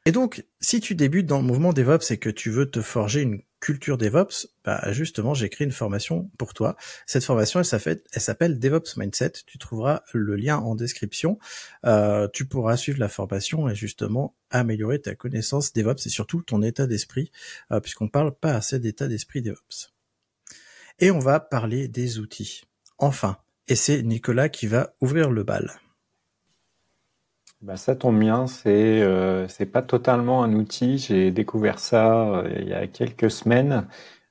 Et 0.07 0.13
donc, 0.13 0.45
si 0.61 0.81
tu 0.81 0.95
débutes 0.95 1.27
dans 1.27 1.39
le 1.39 1.45
mouvement 1.45 1.73
DevOps 1.73 2.11
et 2.11 2.19
que 2.19 2.31
tu 2.31 2.51
veux 2.51 2.71
te 2.71 2.81
forger 2.81 3.21
une 3.21 3.43
culture 3.61 3.99
DevOps, 3.99 4.49
bah 4.65 4.93
justement, 4.93 5.35
j'ai 5.35 5.51
créé 5.51 5.67
une 5.67 5.73
formation 5.73 6.31
pour 6.39 6.55
toi. 6.55 6.77
Cette 7.07 7.25
formation, 7.25 7.61
elle 7.61 7.67
s'appelle 8.21 8.59
DevOps 8.59 8.97
Mindset. 8.97 9.33
Tu 9.47 9.59
trouveras 9.59 10.03
le 10.15 10.37
lien 10.37 10.59
en 10.59 10.75
description. 10.75 11.39
Tu 12.33 12.47
pourras 12.47 12.77
suivre 12.77 12.99
la 12.99 13.09
formation 13.09 13.69
et 13.69 13.75
justement 13.75 14.35
améliorer 14.51 15.01
ta 15.01 15.15
connaissance 15.15 15.73
DevOps 15.73 16.07
et 16.07 16.11
surtout 16.11 16.43
ton 16.43 16.63
état 16.63 16.87
d'esprit, 16.87 17.31
euh, 17.73 17.81
puisqu'on 17.81 18.09
parle 18.09 18.35
pas 18.35 18.55
assez 18.55 18.79
d'état 18.79 19.09
d'esprit 19.09 19.43
DevOps. 19.43 19.93
Et 20.99 21.11
on 21.11 21.19
va 21.19 21.41
parler 21.41 21.89
des 21.89 22.19
outils. 22.19 22.65
Enfin, 22.99 23.39
et 23.69 23.75
c'est 23.75 24.03
Nicolas 24.03 24.49
qui 24.49 24.67
va 24.67 24.95
ouvrir 25.01 25.31
le 25.31 25.45
bal. 25.45 25.71
Bah 27.63 27.77
ça 27.77 27.95
tombe 27.95 28.19
bien, 28.19 28.47
c'est 28.47 29.03
euh, 29.03 29.47
pas 29.71 29.83
totalement 29.83 30.43
un 30.43 30.55
outil. 30.55 30.97
J'ai 30.97 31.31
découvert 31.31 31.79
ça 31.79 32.39
euh, 32.39 32.51
il 32.59 32.69
y 32.69 32.73
a 32.73 32.87
quelques 32.87 33.31
semaines. 33.31 33.87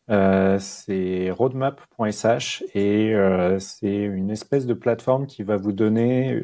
Euh, 0.09 0.57
c'est 0.59 1.29
roadmap.sh 1.29 2.63
et 2.73 3.13
c'est 3.59 3.95
une 3.95 4.31
espèce 4.31 4.65
de 4.65 4.73
plateforme 4.73 5.27
qui 5.27 5.43
va 5.43 5.57
vous 5.57 5.71
donner 5.71 6.41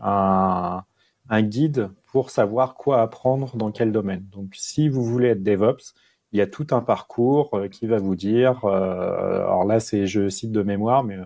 un, 0.00 0.84
un 1.30 1.42
guide 1.42 1.88
pour 2.12 2.28
savoir 2.30 2.74
quoi 2.74 3.00
apprendre 3.00 3.56
dans 3.56 3.72
quel 3.72 3.92
domaine. 3.92 4.26
Donc 4.30 4.52
si 4.54 4.88
vous 4.88 5.02
voulez 5.04 5.28
être 5.28 5.42
DevOps, 5.42 5.94
il 6.32 6.38
y 6.38 6.42
a 6.42 6.46
tout 6.46 6.66
un 6.72 6.80
parcours 6.82 7.58
qui 7.70 7.86
va 7.86 7.98
vous 7.98 8.16
dire. 8.16 8.64
alors 8.64 9.64
là, 9.64 9.80
c'est 9.80 10.06
je 10.06 10.28
cite 10.28 10.52
de 10.52 10.62
mémoire, 10.62 11.02
mais 11.02 11.16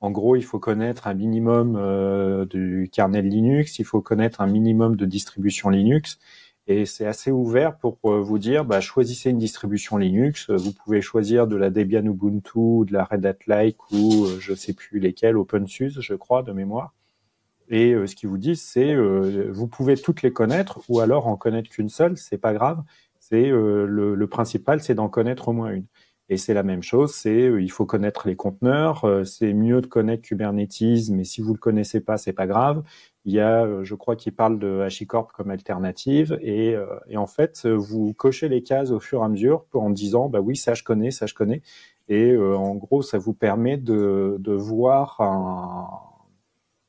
en 0.00 0.10
gros, 0.12 0.36
il 0.36 0.44
faut 0.44 0.60
connaître 0.60 1.08
un 1.08 1.14
minimum 1.14 1.76
euh, 1.76 2.44
du 2.46 2.88
kernel 2.92 3.28
Linux, 3.28 3.78
il 3.80 3.84
faut 3.84 4.00
connaître 4.00 4.40
un 4.40 4.46
minimum 4.46 4.94
de 4.94 5.04
distribution 5.04 5.70
Linux, 5.70 6.18
et 6.68 6.86
c'est 6.86 7.06
assez 7.06 7.32
ouvert 7.32 7.78
pour 7.78 7.98
euh, 8.04 8.20
vous 8.20 8.38
dire, 8.38 8.64
bah, 8.64 8.80
choisissez 8.80 9.30
une 9.30 9.38
distribution 9.38 9.96
Linux. 9.96 10.50
Vous 10.50 10.72
pouvez 10.72 11.00
choisir 11.00 11.48
de 11.48 11.56
la 11.56 11.70
Debian 11.70 12.04
Ubuntu, 12.04 12.84
de 12.86 12.92
la 12.92 13.04
Red 13.04 13.26
Hat 13.26 13.38
Like 13.46 13.90
ou 13.90 14.26
euh, 14.26 14.38
je 14.38 14.54
sais 14.54 14.72
plus 14.74 15.00
lesquelles, 15.00 15.36
OpenSUSE, 15.36 16.00
je 16.00 16.14
crois, 16.14 16.42
de 16.42 16.52
mémoire. 16.52 16.94
Et 17.68 17.94
ce 18.06 18.14
qu'ils 18.16 18.28
vous 18.28 18.38
disent, 18.38 18.62
c'est 18.62 18.94
vous 18.96 19.68
pouvez 19.68 19.96
toutes 19.96 20.22
les 20.22 20.32
connaître 20.32 20.80
ou 20.88 21.00
alors 21.00 21.26
en 21.26 21.36
connaître 21.36 21.68
qu'une 21.68 21.88
seule, 21.88 22.16
c'est 22.16 22.38
pas 22.38 22.54
grave. 22.54 22.82
C'est 23.20 23.50
le, 23.50 24.14
le, 24.14 24.26
principal, 24.26 24.80
c'est 24.80 24.94
d'en 24.94 25.08
connaître 25.08 25.48
au 25.48 25.52
moins 25.52 25.70
une. 25.70 25.84
Et 26.30 26.36
c'est 26.36 26.52
la 26.52 26.62
même 26.62 26.82
chose, 26.82 27.14
c'est 27.14 27.48
euh, 27.48 27.62
il 27.62 27.70
faut 27.70 27.86
connaître 27.86 28.28
les 28.28 28.36
conteneurs, 28.36 29.04
euh, 29.06 29.24
c'est 29.24 29.54
mieux 29.54 29.80
de 29.80 29.86
connaître 29.86 30.22
Kubernetes, 30.22 31.08
mais 31.10 31.24
si 31.24 31.40
vous 31.40 31.54
le 31.54 31.58
connaissez 31.58 32.00
pas, 32.00 32.18
c'est 32.18 32.34
pas 32.34 32.46
grave. 32.46 32.82
Il 33.24 33.32
y 33.32 33.40
a, 33.40 33.64
euh, 33.64 33.82
je 33.82 33.94
crois, 33.94 34.14
qui 34.14 34.30
parle 34.30 34.58
de 34.58 34.80
HashiCorp 34.80 35.32
comme 35.32 35.50
alternative, 35.50 36.38
et, 36.42 36.76
et, 37.08 37.16
en 37.16 37.26
fait, 37.26 37.66
vous 37.66 38.12
cochez 38.12 38.48
les 38.48 38.62
cases 38.62 38.90
au 38.90 39.00
fur 39.00 39.22
et 39.22 39.24
à 39.24 39.28
mesure 39.28 39.64
en 39.72 39.90
disant, 39.90 40.28
bah 40.28 40.40
oui, 40.40 40.56
ça 40.56 40.74
je 40.74 40.82
connais, 40.82 41.10
ça 41.10 41.26
je 41.26 41.34
connais, 41.34 41.62
et 42.08 42.36
en 42.36 42.74
gros, 42.74 43.02
ça 43.02 43.18
vous 43.18 43.34
permet 43.34 43.76
de, 43.78 44.36
de 44.38 44.52
voir 44.52 45.20
un 45.20 46.07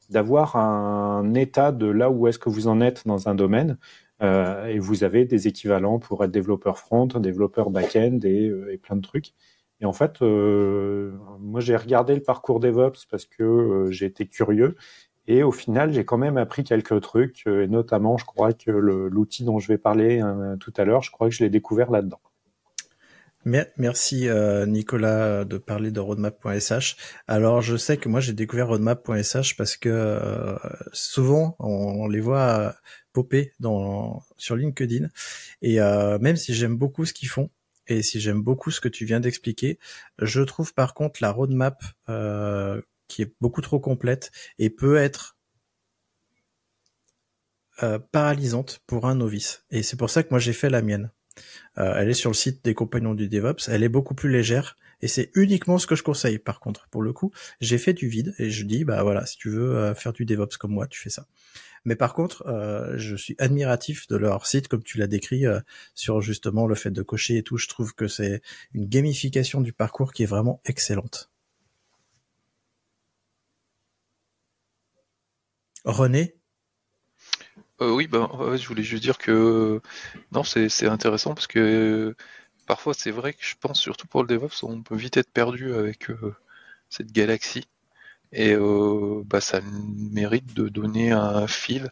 d'avoir 0.10 0.55
un 0.55 1.34
état 1.34 1.72
de 1.72 1.88
là 1.88 2.10
où 2.10 2.28
est-ce 2.28 2.39
que 2.39 2.49
vous 2.49 2.68
en 2.68 2.82
êtes 2.82 3.07
dans 3.07 3.30
un 3.30 3.36
domaine. 3.36 3.78
Euh, 4.22 4.66
et 4.66 4.80
vous 4.80 5.03
avez 5.03 5.26
des 5.26 5.47
équivalents 5.47 5.99
pour 5.99 6.24
être 6.24 6.32
développeur 6.32 6.78
front, 6.78 7.07
développeur 7.07 7.70
back-end 7.70 8.20
et, 8.24 8.49
euh, 8.49 8.78
plein 8.82 8.95
de 8.97 9.01
trucs. 9.01 9.34
Et 9.82 9.86
en 9.86 9.93
fait, 9.93 10.22
euh, 10.22 11.14
moi 11.39 11.62
j'ai 11.62 11.76
regardé 11.78 12.16
le 12.16 12.22
parcours 12.22 12.60
DevOps 12.60 13.05
parce 13.10 13.26
que 13.26 13.43
euh, 13.43 13.91
j'ai 13.91 14.12
curieux. 14.12 14.76
Et 15.28 15.43
au 15.43 15.51
final, 15.51 15.93
j'ai 15.93 16.05
quand 16.05 16.18
même 16.18 16.38
appris 16.38 16.64
quelques 16.64 17.01
trucs, 17.01 17.45
et 17.45 17.68
notamment, 17.68 18.18
je 18.18 18.26
crois 18.26 18.51
que 18.53 18.72
l'outil 18.72 19.43
dont 19.43 19.60
je 19.60 19.68
vais 19.68 19.78
parler 19.78 20.24
tout 20.60 20.74
à 20.76 20.86
l'heure, 20.86 21.03
je 21.03 21.12
crois 21.12 21.30
que 21.30 21.36
je 21.36 21.43
l'ai 21.43 21.51
découvert 21.51 21.91
là-dedans. 21.91 22.20
Merci 23.45 24.27
euh, 24.27 24.65
Nicolas 24.65 25.45
de 25.45 25.57
parler 25.57 25.91
de 25.91 25.99
roadmap.sh. 26.01 26.97
Alors 27.27 27.61
je 27.61 27.77
sais 27.77 27.97
que 27.97 28.09
moi 28.09 28.19
j'ai 28.19 28.33
découvert 28.33 28.67
roadmap.sh 28.67 29.55
parce 29.55 29.77
que 29.77 29.89
euh, 29.89 30.57
souvent 30.91 31.55
on, 31.59 32.07
les 32.09 32.19
voit 32.19 32.75
popper 33.13 33.53
dans 33.59 34.23
sur 34.37 34.57
LinkedIn 34.57 35.07
et 35.61 35.79
euh, 35.79 36.19
même 36.19 36.35
si 36.35 36.53
j'aime 36.53 36.75
beaucoup 36.75 37.05
ce 37.05 37.13
qu'ils 37.13 37.29
font 37.29 37.49
et 37.87 38.03
si 38.03 38.19
j'aime 38.19 38.41
beaucoup 38.41 38.71
ce 38.71 38.81
que 38.81 38.89
tu 38.89 39.05
viens 39.05 39.21
d'expliquer, 39.21 39.79
je 40.21 40.41
trouve 40.41 40.73
par 40.73 40.93
contre 40.93 41.19
la 41.21 41.31
roadmap 41.31 41.81
qui 43.07 43.21
est 43.21 43.33
beaucoup 43.39 43.61
trop 43.61 43.79
complète 43.79 44.31
et 44.59 44.69
peut 44.69 44.97
être 44.97 45.37
paralysante 48.11 48.81
pour 48.85 49.07
un 49.07 49.15
novice. 49.15 49.63
Et 49.71 49.81
c'est 49.81 49.97
pour 49.97 50.09
ça 50.09 50.23
que 50.23 50.29
moi 50.31 50.39
j'ai 50.39 50.53
fait 50.53 50.69
la 50.69 50.81
mienne. 50.81 51.09
Euh, 51.77 51.93
elle 51.97 52.09
est 52.09 52.13
sur 52.13 52.29
le 52.29 52.35
site 52.35 52.63
des 52.63 52.73
compagnons 52.73 53.13
du 53.13 53.27
DevOps. 53.27 53.69
Elle 53.69 53.83
est 53.83 53.89
beaucoup 53.89 54.15
plus 54.15 54.29
légère 54.29 54.77
et 55.01 55.07
c'est 55.07 55.31
uniquement 55.35 55.77
ce 55.77 55.87
que 55.87 55.95
je 55.95 56.03
conseille. 56.03 56.39
Par 56.39 56.59
contre, 56.59 56.87
pour 56.89 57.01
le 57.01 57.13
coup, 57.13 57.31
j'ai 57.61 57.77
fait 57.77 57.93
du 57.93 58.07
vide 58.07 58.33
et 58.39 58.49
je 58.49 58.65
dis 58.65 58.83
bah 58.83 59.03
voilà, 59.03 59.25
si 59.25 59.37
tu 59.37 59.49
veux 59.49 59.75
euh, 59.75 59.95
faire 59.95 60.13
du 60.13 60.25
DevOps 60.25 60.57
comme 60.57 60.71
moi, 60.71 60.87
tu 60.87 60.99
fais 60.99 61.09
ça. 61.09 61.25
Mais 61.85 61.95
par 61.95 62.13
contre, 62.13 62.45
euh, 62.47 62.97
je 62.97 63.15
suis 63.15 63.35
admiratif 63.37 64.07
de 64.07 64.17
leur 64.17 64.45
site 64.45 64.67
comme 64.67 64.83
tu 64.83 64.97
l'as 64.97 65.07
décrit 65.07 65.45
sur 65.95 66.21
justement 66.21 66.67
le 66.67 66.75
fait 66.75 66.91
de 66.91 67.01
cocher 67.01 67.37
et 67.37 67.43
tout. 67.43 67.57
Je 67.57 67.67
trouve 67.67 67.93
que 67.95 68.07
c'est 68.07 68.41
une 68.73 68.87
gamification 68.87 69.61
du 69.61 69.73
parcours 69.73 70.13
qui 70.13 70.23
est 70.23 70.27
vraiment 70.27 70.61
excellente. 70.65 71.29
René, 75.85 76.38
euh, 77.82 77.91
oui, 77.91 78.07
ben, 78.07 78.30
je 78.57 78.67
voulais 78.67 78.84
juste 78.84 79.03
dire 79.03 79.17
que 79.17 79.82
non, 80.32 80.43
c'est 80.43 80.88
intéressant 80.88 81.34
parce 81.34 81.47
que 81.47 82.15
parfois 82.67 82.93
c'est 82.93 83.11
vrai 83.11 83.34
que 83.34 83.43
je 83.43 83.55
pense 83.59 83.80
surtout 83.80 84.07
pour 84.07 84.21
le 84.23 84.27
DevOps, 84.27 84.63
on 84.63 84.84
peut 84.84 84.95
vite 84.95 85.17
être 85.17 85.32
perdu 85.32 85.73
avec 85.73 86.09
euh, 86.11 86.36
cette 86.89 87.11
galaxie 87.11 87.67
et 88.34 88.53
euh, 88.55 89.23
bah, 89.25 89.41
ça 89.41 89.61
mérite 89.63 90.53
de 90.55 90.69
donner 90.69 91.11
un 91.11 91.47
fil. 91.47 91.91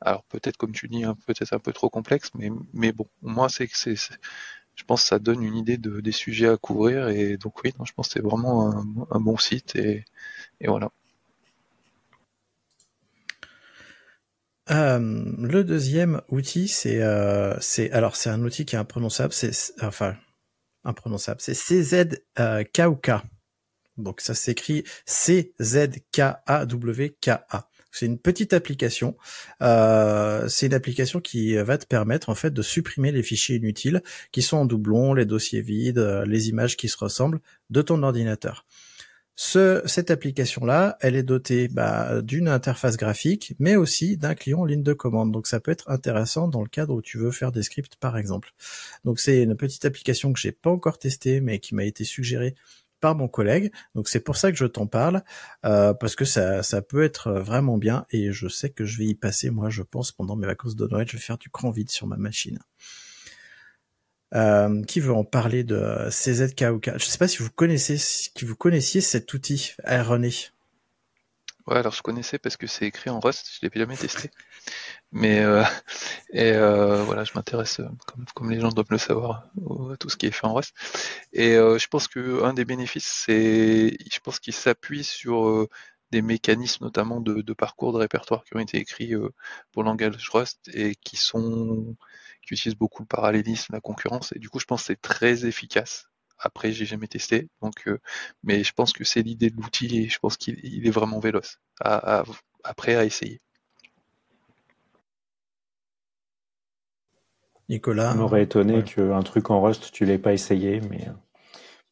Alors 0.00 0.24
peut-être 0.24 0.56
comme 0.58 0.72
tu 0.72 0.88
dis, 0.88 1.04
peut-être 1.26 1.52
un 1.54 1.58
peu 1.60 1.72
trop 1.72 1.90
complexe, 1.90 2.30
mais 2.34 2.50
mais 2.74 2.92
bon, 2.92 3.06
moi 3.22 3.48
c'est 3.48 3.68
que 3.68 3.76
c'est 3.78 3.96
je 4.76 4.84
pense 4.84 5.02
que 5.02 5.08
ça 5.08 5.18
donne 5.18 5.42
une 5.42 5.56
idée 5.56 5.78
de, 5.78 6.00
des 6.00 6.12
sujets 6.12 6.48
à 6.48 6.56
couvrir 6.58 7.08
et 7.08 7.36
donc 7.38 7.62
oui, 7.64 7.72
non, 7.78 7.84
je 7.84 7.92
pense 7.94 8.08
que 8.08 8.14
c'est 8.14 8.22
vraiment 8.22 8.70
un, 8.72 8.86
un, 9.10 9.20
bon 9.20 9.38
site 9.38 9.76
et, 9.76 10.04
et 10.60 10.68
voilà. 10.68 10.90
Euh, 14.70 14.98
le 15.38 15.62
deuxième 15.62 16.22
outil, 16.28 16.68
c'est 16.68 17.00
euh, 17.00 17.54
c'est 17.60 17.90
alors 17.92 18.16
c'est 18.16 18.30
un 18.30 18.42
outil 18.42 18.64
qui 18.64 18.74
est 18.74 18.78
imprononçable, 18.78 19.32
c'est 19.32 19.52
enfin 19.80 20.16
imprononçable, 20.84 21.40
c'est 21.40 21.54
CZKUK. 21.54 22.18
Euh, 22.40 23.18
Donc 23.96 24.20
ça 24.20 24.34
s'écrit 24.34 24.84
C-Z-K-A-W-K-A. 25.04 26.08
C'est 27.92 28.06
une 28.06 28.18
petite 28.18 28.52
application. 28.52 29.16
Euh, 29.62 30.48
c'est 30.48 30.66
une 30.66 30.74
application 30.74 31.20
qui 31.20 31.54
va 31.56 31.78
te 31.78 31.86
permettre 31.86 32.28
en 32.28 32.34
fait 32.34 32.50
de 32.52 32.60
supprimer 32.60 33.10
les 33.10 33.22
fichiers 33.22 33.56
inutiles 33.56 34.02
qui 34.32 34.42
sont 34.42 34.58
en 34.58 34.66
doublon, 34.66 35.14
les 35.14 35.24
dossiers 35.24 35.62
vides, 35.62 36.24
les 36.26 36.48
images 36.50 36.76
qui 36.76 36.88
se 36.88 36.98
ressemblent 36.98 37.40
de 37.70 37.80
ton 37.82 38.02
ordinateur. 38.02 38.66
Ce, 39.38 39.82
cette 39.84 40.10
application-là, 40.10 40.96
elle 41.00 41.14
est 41.14 41.22
dotée 41.22 41.68
bah, 41.68 42.22
d'une 42.22 42.48
interface 42.48 42.96
graphique, 42.96 43.54
mais 43.58 43.76
aussi 43.76 44.16
d'un 44.16 44.34
client 44.34 44.60
en 44.60 44.64
ligne 44.64 44.82
de 44.82 44.94
commande. 44.94 45.30
Donc 45.30 45.46
ça 45.46 45.60
peut 45.60 45.70
être 45.70 45.90
intéressant 45.90 46.48
dans 46.48 46.62
le 46.62 46.68
cadre 46.68 46.94
où 46.94 47.02
tu 47.02 47.18
veux 47.18 47.30
faire 47.30 47.52
des 47.52 47.62
scripts, 47.62 47.96
par 47.96 48.16
exemple. 48.16 48.54
Donc 49.04 49.20
c'est 49.20 49.42
une 49.42 49.54
petite 49.54 49.84
application 49.84 50.32
que 50.32 50.40
j'ai 50.40 50.52
pas 50.52 50.70
encore 50.70 50.98
testée, 50.98 51.42
mais 51.42 51.58
qui 51.58 51.74
m'a 51.74 51.84
été 51.84 52.04
suggérée 52.04 52.54
par 53.00 53.14
mon 53.14 53.28
collègue. 53.28 53.72
Donc 53.94 54.08
c'est 54.08 54.20
pour 54.20 54.36
ça 54.36 54.50
que 54.50 54.56
je 54.56 54.64
t'en 54.64 54.86
parle, 54.86 55.22
euh, 55.66 55.92
parce 55.92 56.16
que 56.16 56.24
ça, 56.24 56.62
ça 56.62 56.80
peut 56.80 57.02
être 57.02 57.30
vraiment 57.32 57.76
bien, 57.76 58.06
et 58.10 58.32
je 58.32 58.48
sais 58.48 58.70
que 58.70 58.86
je 58.86 58.96
vais 58.98 59.04
y 59.04 59.14
passer, 59.14 59.50
moi 59.50 59.68
je 59.68 59.82
pense, 59.82 60.12
pendant 60.12 60.36
mes 60.36 60.46
vacances 60.46 60.76
de 60.76 60.86
Noël, 60.86 61.06
je 61.06 61.12
vais 61.12 61.22
faire 61.22 61.38
du 61.38 61.50
grand 61.50 61.70
vide 61.70 61.90
sur 61.90 62.06
ma 62.06 62.16
machine. 62.16 62.58
Euh, 64.36 64.82
qui 64.82 65.00
veut 65.00 65.14
en 65.14 65.24
parler 65.24 65.64
de 65.64 66.10
CZKOK 66.10 66.84
Je 66.84 66.92
ne 66.92 66.98
sais 66.98 67.16
pas 67.16 67.26
si 67.26 67.38
vous 67.38 67.48
connaissez, 67.48 67.96
si 67.96 68.30
vous 68.42 68.54
connaissiez 68.54 69.00
cet 69.00 69.32
outil, 69.32 69.72
René. 69.86 70.30
Ouais, 71.66 71.76
alors 71.78 71.92
je 71.92 72.02
connaissais 72.02 72.38
parce 72.38 72.58
que 72.58 72.66
c'est 72.66 72.84
écrit 72.84 73.08
en 73.08 73.18
Rust, 73.18 73.48
je 73.50 73.66
l'ai 73.66 73.72
jamais 73.74 73.96
testé. 73.96 74.30
Mais 75.10 75.40
euh, 75.40 75.64
et 76.32 76.52
euh, 76.52 77.02
voilà, 77.04 77.24
je 77.24 77.32
m'intéresse, 77.34 77.80
comme, 78.06 78.26
comme 78.34 78.50
les 78.50 78.60
gens 78.60 78.68
doivent 78.68 78.86
le 78.90 78.98
savoir, 78.98 79.48
à 79.90 79.96
tout 79.96 80.10
ce 80.10 80.18
qui 80.18 80.26
est 80.26 80.30
fait 80.30 80.46
en 80.46 80.52
Rust. 80.52 80.74
Et 81.32 81.54
je 81.54 81.86
pense 81.88 82.06
que 82.06 82.44
un 82.44 82.52
des 82.52 82.66
bénéfices, 82.66 83.06
c'est, 83.06 83.96
je 84.12 84.20
pense 84.22 84.38
qu'il 84.38 84.52
s'appuie 84.52 85.02
sur 85.02 85.66
des 86.10 86.22
mécanismes 86.22 86.84
notamment 86.84 87.20
de, 87.20 87.42
de, 87.42 87.52
parcours 87.52 87.92
de 87.92 87.98
répertoire 87.98 88.44
qui 88.44 88.56
ont 88.56 88.60
été 88.60 88.78
écrits 88.78 89.12
pour 89.72 89.82
le 89.82 89.88
langage 89.88 90.28
Rust 90.30 90.70
et 90.72 90.94
qui 90.94 91.16
sont 91.16 91.96
qui 92.46 92.54
utilise 92.54 92.76
beaucoup 92.76 93.02
le 93.02 93.06
parallélisme, 93.06 93.74
la 93.74 93.80
concurrence, 93.80 94.32
et 94.34 94.38
du 94.38 94.48
coup 94.48 94.60
je 94.60 94.66
pense 94.66 94.82
que 94.82 94.86
c'est 94.86 95.00
très 95.00 95.46
efficace. 95.46 96.08
Après, 96.38 96.70
j'ai 96.70 96.84
jamais 96.84 97.08
testé, 97.08 97.48
donc, 97.62 97.88
euh, 97.88 97.98
mais 98.42 98.62
je 98.62 98.72
pense 98.72 98.92
que 98.92 99.04
c'est 99.04 99.22
l'idée 99.22 99.50
de 99.50 99.56
l'outil 99.56 100.02
et 100.02 100.08
je 100.08 100.18
pense 100.18 100.36
qu'il 100.36 100.86
est 100.86 100.90
vraiment 100.90 101.18
véloce. 101.18 101.58
après, 101.80 102.94
à 102.94 103.04
essayer. 103.04 103.40
Nicolas. 107.68 108.10
Ça 108.10 108.14
m'aurait 108.14 108.42
étonné 108.42 108.84
qu'un 108.84 109.22
truc 109.22 109.50
en 109.50 109.60
Rust, 109.60 109.90
tu 109.92 110.04
l'aies 110.04 110.18
pas 110.18 110.32
essayé, 110.32 110.80
mais 110.90 111.08
euh, 111.08 111.12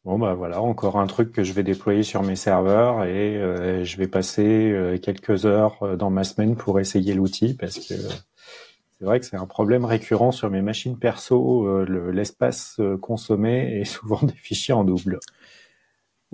bon, 0.05 0.17
bah 0.17 0.33
voilà, 0.33 0.61
encore 0.61 0.97
un 0.99 1.07
truc 1.07 1.31
que 1.31 1.43
je 1.43 1.53
vais 1.53 1.63
déployer 1.63 2.03
sur 2.03 2.23
mes 2.23 2.35
serveurs 2.35 3.03
et 3.03 3.35
euh, 3.35 3.83
je 3.83 3.97
vais 3.97 4.07
passer 4.07 4.99
quelques 5.01 5.45
heures 5.45 5.97
dans 5.97 6.09
ma 6.09 6.23
semaine 6.23 6.55
pour 6.55 6.79
essayer 6.79 7.13
l'outil 7.13 7.53
parce 7.53 7.79
que 7.79 7.95
c'est 8.97 9.03
vrai 9.03 9.19
que 9.19 9.25
c'est 9.25 9.35
un 9.35 9.45
problème 9.45 9.83
récurrent 9.83 10.31
sur 10.31 10.49
mes 10.49 10.61
machines 10.61 10.97
perso. 10.97 11.67
Euh, 11.67 12.11
l'espace 12.11 12.77
euh, 12.79 12.97
consommé 12.97 13.81
est 13.81 13.83
souvent 13.85 14.19
des 14.21 14.33
fichiers 14.33 14.73
en 14.73 14.85
double. 14.85 15.19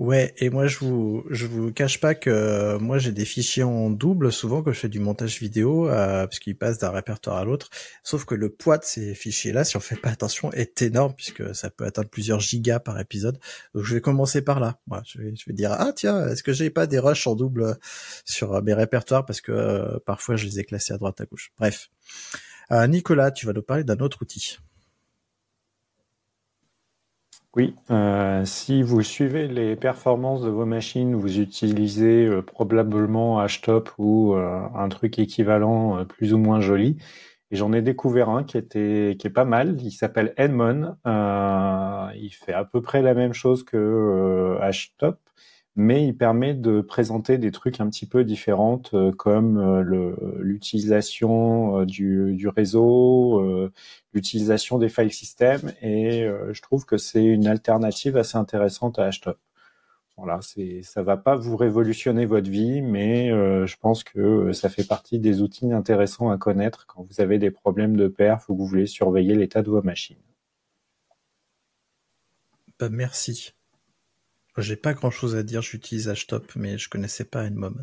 Ouais, 0.02 0.34
et 0.38 0.50
moi 0.50 0.66
je 0.66 0.78
vous 0.80 1.24
je 1.30 1.46
vous 1.46 1.72
cache 1.72 2.00
pas 2.00 2.16
que 2.16 2.28
euh, 2.28 2.80
moi 2.80 2.98
j'ai 2.98 3.12
des 3.12 3.24
fichiers 3.24 3.62
en 3.62 3.88
double 3.88 4.32
souvent 4.32 4.60
quand 4.60 4.72
je 4.72 4.80
fais 4.80 4.88
du 4.88 4.98
montage 4.98 5.38
vidéo 5.38 5.88
euh, 5.88 6.26
parce 6.26 6.40
qu'ils 6.40 6.58
passent 6.58 6.78
d'un 6.78 6.90
répertoire 6.90 7.36
à 7.36 7.44
l'autre. 7.44 7.70
Sauf 8.02 8.24
que 8.24 8.34
le 8.34 8.48
poids 8.48 8.78
de 8.78 8.84
ces 8.84 9.14
fichiers-là, 9.14 9.62
si 9.62 9.76
on 9.76 9.80
fait 9.80 9.94
pas 9.94 10.08
attention, 10.08 10.52
est 10.54 10.82
énorme 10.82 11.14
puisque 11.14 11.54
ça 11.54 11.70
peut 11.70 11.84
atteindre 11.84 12.08
plusieurs 12.08 12.40
gigas 12.40 12.80
par 12.80 12.98
épisode. 12.98 13.38
Donc 13.76 13.84
je 13.84 13.94
vais 13.94 14.00
commencer 14.00 14.42
par 14.42 14.58
là. 14.58 14.80
Moi, 14.88 15.02
je 15.06 15.20
vais 15.20 15.52
dire 15.52 15.70
ah 15.70 15.92
tiens, 15.94 16.26
est-ce 16.26 16.42
que 16.42 16.52
j'ai 16.52 16.68
pas 16.68 16.88
des 16.88 16.98
rushs 16.98 17.28
en 17.28 17.36
double 17.36 17.78
sur 18.24 18.60
mes 18.60 18.74
répertoires? 18.74 19.24
Parce 19.24 19.40
que 19.40 20.00
parfois 20.00 20.34
je 20.34 20.46
les 20.46 20.58
ai 20.58 20.64
classés 20.64 20.94
à 20.94 20.98
droite 20.98 21.20
à 21.20 21.26
gauche. 21.26 21.52
Bref. 21.60 21.90
Euh, 22.72 22.88
Nicolas, 22.88 23.30
tu 23.30 23.46
vas 23.46 23.52
nous 23.52 23.62
parler 23.62 23.84
d'un 23.84 23.98
autre 23.98 24.22
outil. 24.22 24.58
Oui, 27.54 27.74
euh, 27.90 28.46
si 28.46 28.82
vous 28.82 29.02
suivez 29.02 29.46
les 29.46 29.76
performances 29.76 30.40
de 30.42 30.48
vos 30.48 30.64
machines, 30.64 31.14
vous 31.14 31.38
utilisez 31.38 32.24
euh, 32.24 32.40
probablement 32.40 33.44
HTOP 33.46 33.90
ou 33.98 34.34
un 34.34 34.88
truc 34.88 35.18
équivalent 35.18 36.04
plus 36.06 36.32
ou 36.32 36.38
moins 36.38 36.60
joli. 36.60 36.96
Et 37.50 37.56
j'en 37.56 37.72
ai 37.74 37.82
découvert 37.82 38.30
un 38.30 38.44
qui 38.44 38.56
était 38.56 39.16
qui 39.18 39.26
est 39.26 39.30
pas 39.30 39.44
mal. 39.44 39.76
Il 39.82 39.90
s'appelle 39.92 40.32
Edmon. 40.38 40.96
il 41.04 42.30
fait 42.30 42.54
à 42.54 42.64
peu 42.64 42.80
près 42.80 43.02
la 43.02 43.12
même 43.14 43.34
chose 43.34 43.64
que 43.64 44.58
HTOP, 44.70 45.18
mais 45.74 46.06
il 46.06 46.16
permet 46.16 46.54
de 46.54 46.80
présenter 46.82 47.38
des 47.38 47.50
trucs 47.50 47.80
un 47.80 47.88
petit 47.88 48.06
peu 48.06 48.24
différents 48.24 48.82
euh, 48.92 49.10
comme 49.12 49.56
euh, 49.58 50.14
l'utilisation 50.40 51.80
euh, 51.80 51.86
du, 51.86 52.48
réseau, 52.48 53.70
l'utilisation 54.12 54.78
des 54.78 54.88
file 54.88 55.12
systems 55.12 55.72
et 55.80 56.26
je 56.52 56.62
trouve 56.62 56.84
que 56.84 56.98
c'est 56.98 57.24
une 57.24 57.46
alternative 57.46 58.16
assez 58.16 58.36
intéressante 58.36 58.98
à 58.98 59.10
HTOP. 59.10 59.38
Voilà, 60.18 60.40
c'est 60.42 60.82
ça 60.82 61.02
va 61.02 61.16
pas 61.16 61.36
vous 61.36 61.56
révolutionner 61.56 62.26
votre 62.26 62.50
vie, 62.50 62.82
mais 62.82 63.30
je 63.30 63.76
pense 63.78 64.04
que 64.04 64.52
ça 64.52 64.68
fait 64.68 64.86
partie 64.86 65.18
des 65.18 65.40
outils 65.40 65.72
intéressants 65.72 66.30
à 66.30 66.36
connaître 66.36 66.86
quand 66.86 67.02
vous 67.02 67.20
avez 67.20 67.38
des 67.38 67.50
problèmes 67.50 67.96
de 67.96 68.08
perf 68.08 68.48
ou 68.48 68.54
que 68.54 68.58
vous 68.58 68.66
voulez 68.66 68.86
surveiller 68.86 69.34
l'état 69.34 69.62
de 69.62 69.70
vos 69.70 69.82
machines. 69.82 70.18
Bah, 72.78 72.88
merci. 72.90 73.54
J'ai 74.58 74.76
pas 74.76 74.92
grand 74.92 75.10
chose 75.10 75.34
à 75.34 75.42
dire, 75.42 75.62
j'utilise 75.62 76.12
HTOP, 76.12 76.52
mais 76.56 76.76
je 76.76 76.90
connaissais 76.90 77.24
pas 77.24 77.46
Edmon. 77.46 77.74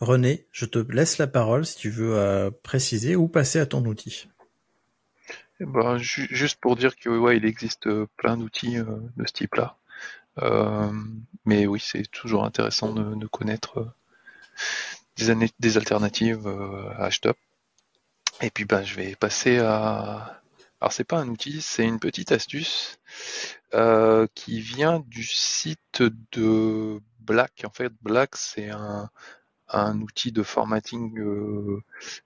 René, 0.00 0.46
je 0.50 0.64
te 0.64 0.78
laisse 0.78 1.18
la 1.18 1.26
parole 1.26 1.66
si 1.66 1.76
tu 1.76 1.90
veux 1.90 2.16
euh, 2.16 2.50
préciser 2.62 3.16
ou 3.16 3.28
passer 3.28 3.58
à 3.58 3.66
ton 3.66 3.84
outil. 3.84 4.28
Eh 5.60 5.66
ben, 5.66 5.98
juste 5.98 6.58
pour 6.58 6.74
dire 6.74 6.96
que 6.96 7.10
ouais, 7.10 7.36
existe 7.36 7.86
euh, 7.86 8.06
plein 8.16 8.38
d'outils 8.38 8.78
euh, 8.78 8.96
de 9.18 9.26
ce 9.26 9.32
type-là. 9.34 9.76
mais 11.44 11.66
oui, 11.66 11.80
c'est 11.80 12.10
toujours 12.10 12.46
intéressant 12.46 12.94
de, 12.94 13.26
connaître 13.26 13.92
des, 15.16 15.34
des 15.58 15.76
alternatives 15.76 16.46
à 16.96 17.10
HTOP. 17.10 17.36
Et 18.40 18.48
puis 18.48 18.64
ben, 18.64 18.82
je 18.82 18.94
vais 18.94 19.14
passer 19.16 19.58
à, 19.58 20.39
alors 20.80 20.92
c'est 20.92 21.04
pas 21.04 21.18
un 21.18 21.28
outil, 21.28 21.60
c'est 21.60 21.84
une 21.84 22.00
petite 22.00 22.32
astuce 22.32 23.00
euh, 23.74 24.26
qui 24.34 24.60
vient 24.60 25.00
du 25.00 25.24
site 25.24 26.02
de 26.32 27.00
Black. 27.20 27.62
En 27.66 27.70
fait, 27.70 27.92
Black 28.02 28.36
c'est 28.36 28.70
un, 28.70 29.10
outil 30.00 30.32
de 30.32 30.42
formatting 30.42 31.18
euh, 31.18 31.82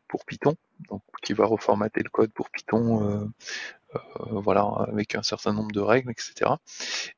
pour 0.08 0.24
Python, 0.24 0.56
donc 0.88 1.02
qui 1.22 1.32
va 1.32 1.46
reformater 1.46 2.02
le 2.02 2.10
code 2.10 2.32
pour 2.32 2.50
Python 2.50 3.30
voilà, 4.30 4.62
avec 4.88 5.14
un 5.14 5.22
certain 5.22 5.52
nombre 5.52 5.72
de 5.72 5.80
règles, 5.80 6.10
etc. 6.10 6.50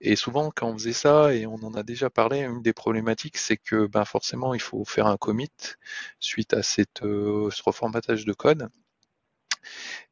Et 0.01 0.17
souvent, 0.17 0.51
quand 0.55 0.69
on 0.69 0.75
faisait 0.75 0.93
ça, 0.93 1.35
et 1.35 1.47
on 1.47 1.57
en 1.57 1.75
a 1.75 1.83
déjà 1.83 2.11
parlé, 2.11 2.41
une 2.41 2.63
des 2.63 2.73
problématiques, 2.73 3.39
c'est 3.39 3.57
que 3.57 3.87
ben, 3.87 4.05
forcément, 4.05 4.55
il 4.55 4.61
faut 4.61 4.85
faire 4.85 5.07
un 5.07 5.17
commit 5.17 5.51
suite 6.21 6.53
à 6.55 6.63
cette, 6.63 7.01
ce 7.01 7.63
reformatage 7.63 8.25
de 8.25 8.33
code. 8.33 8.69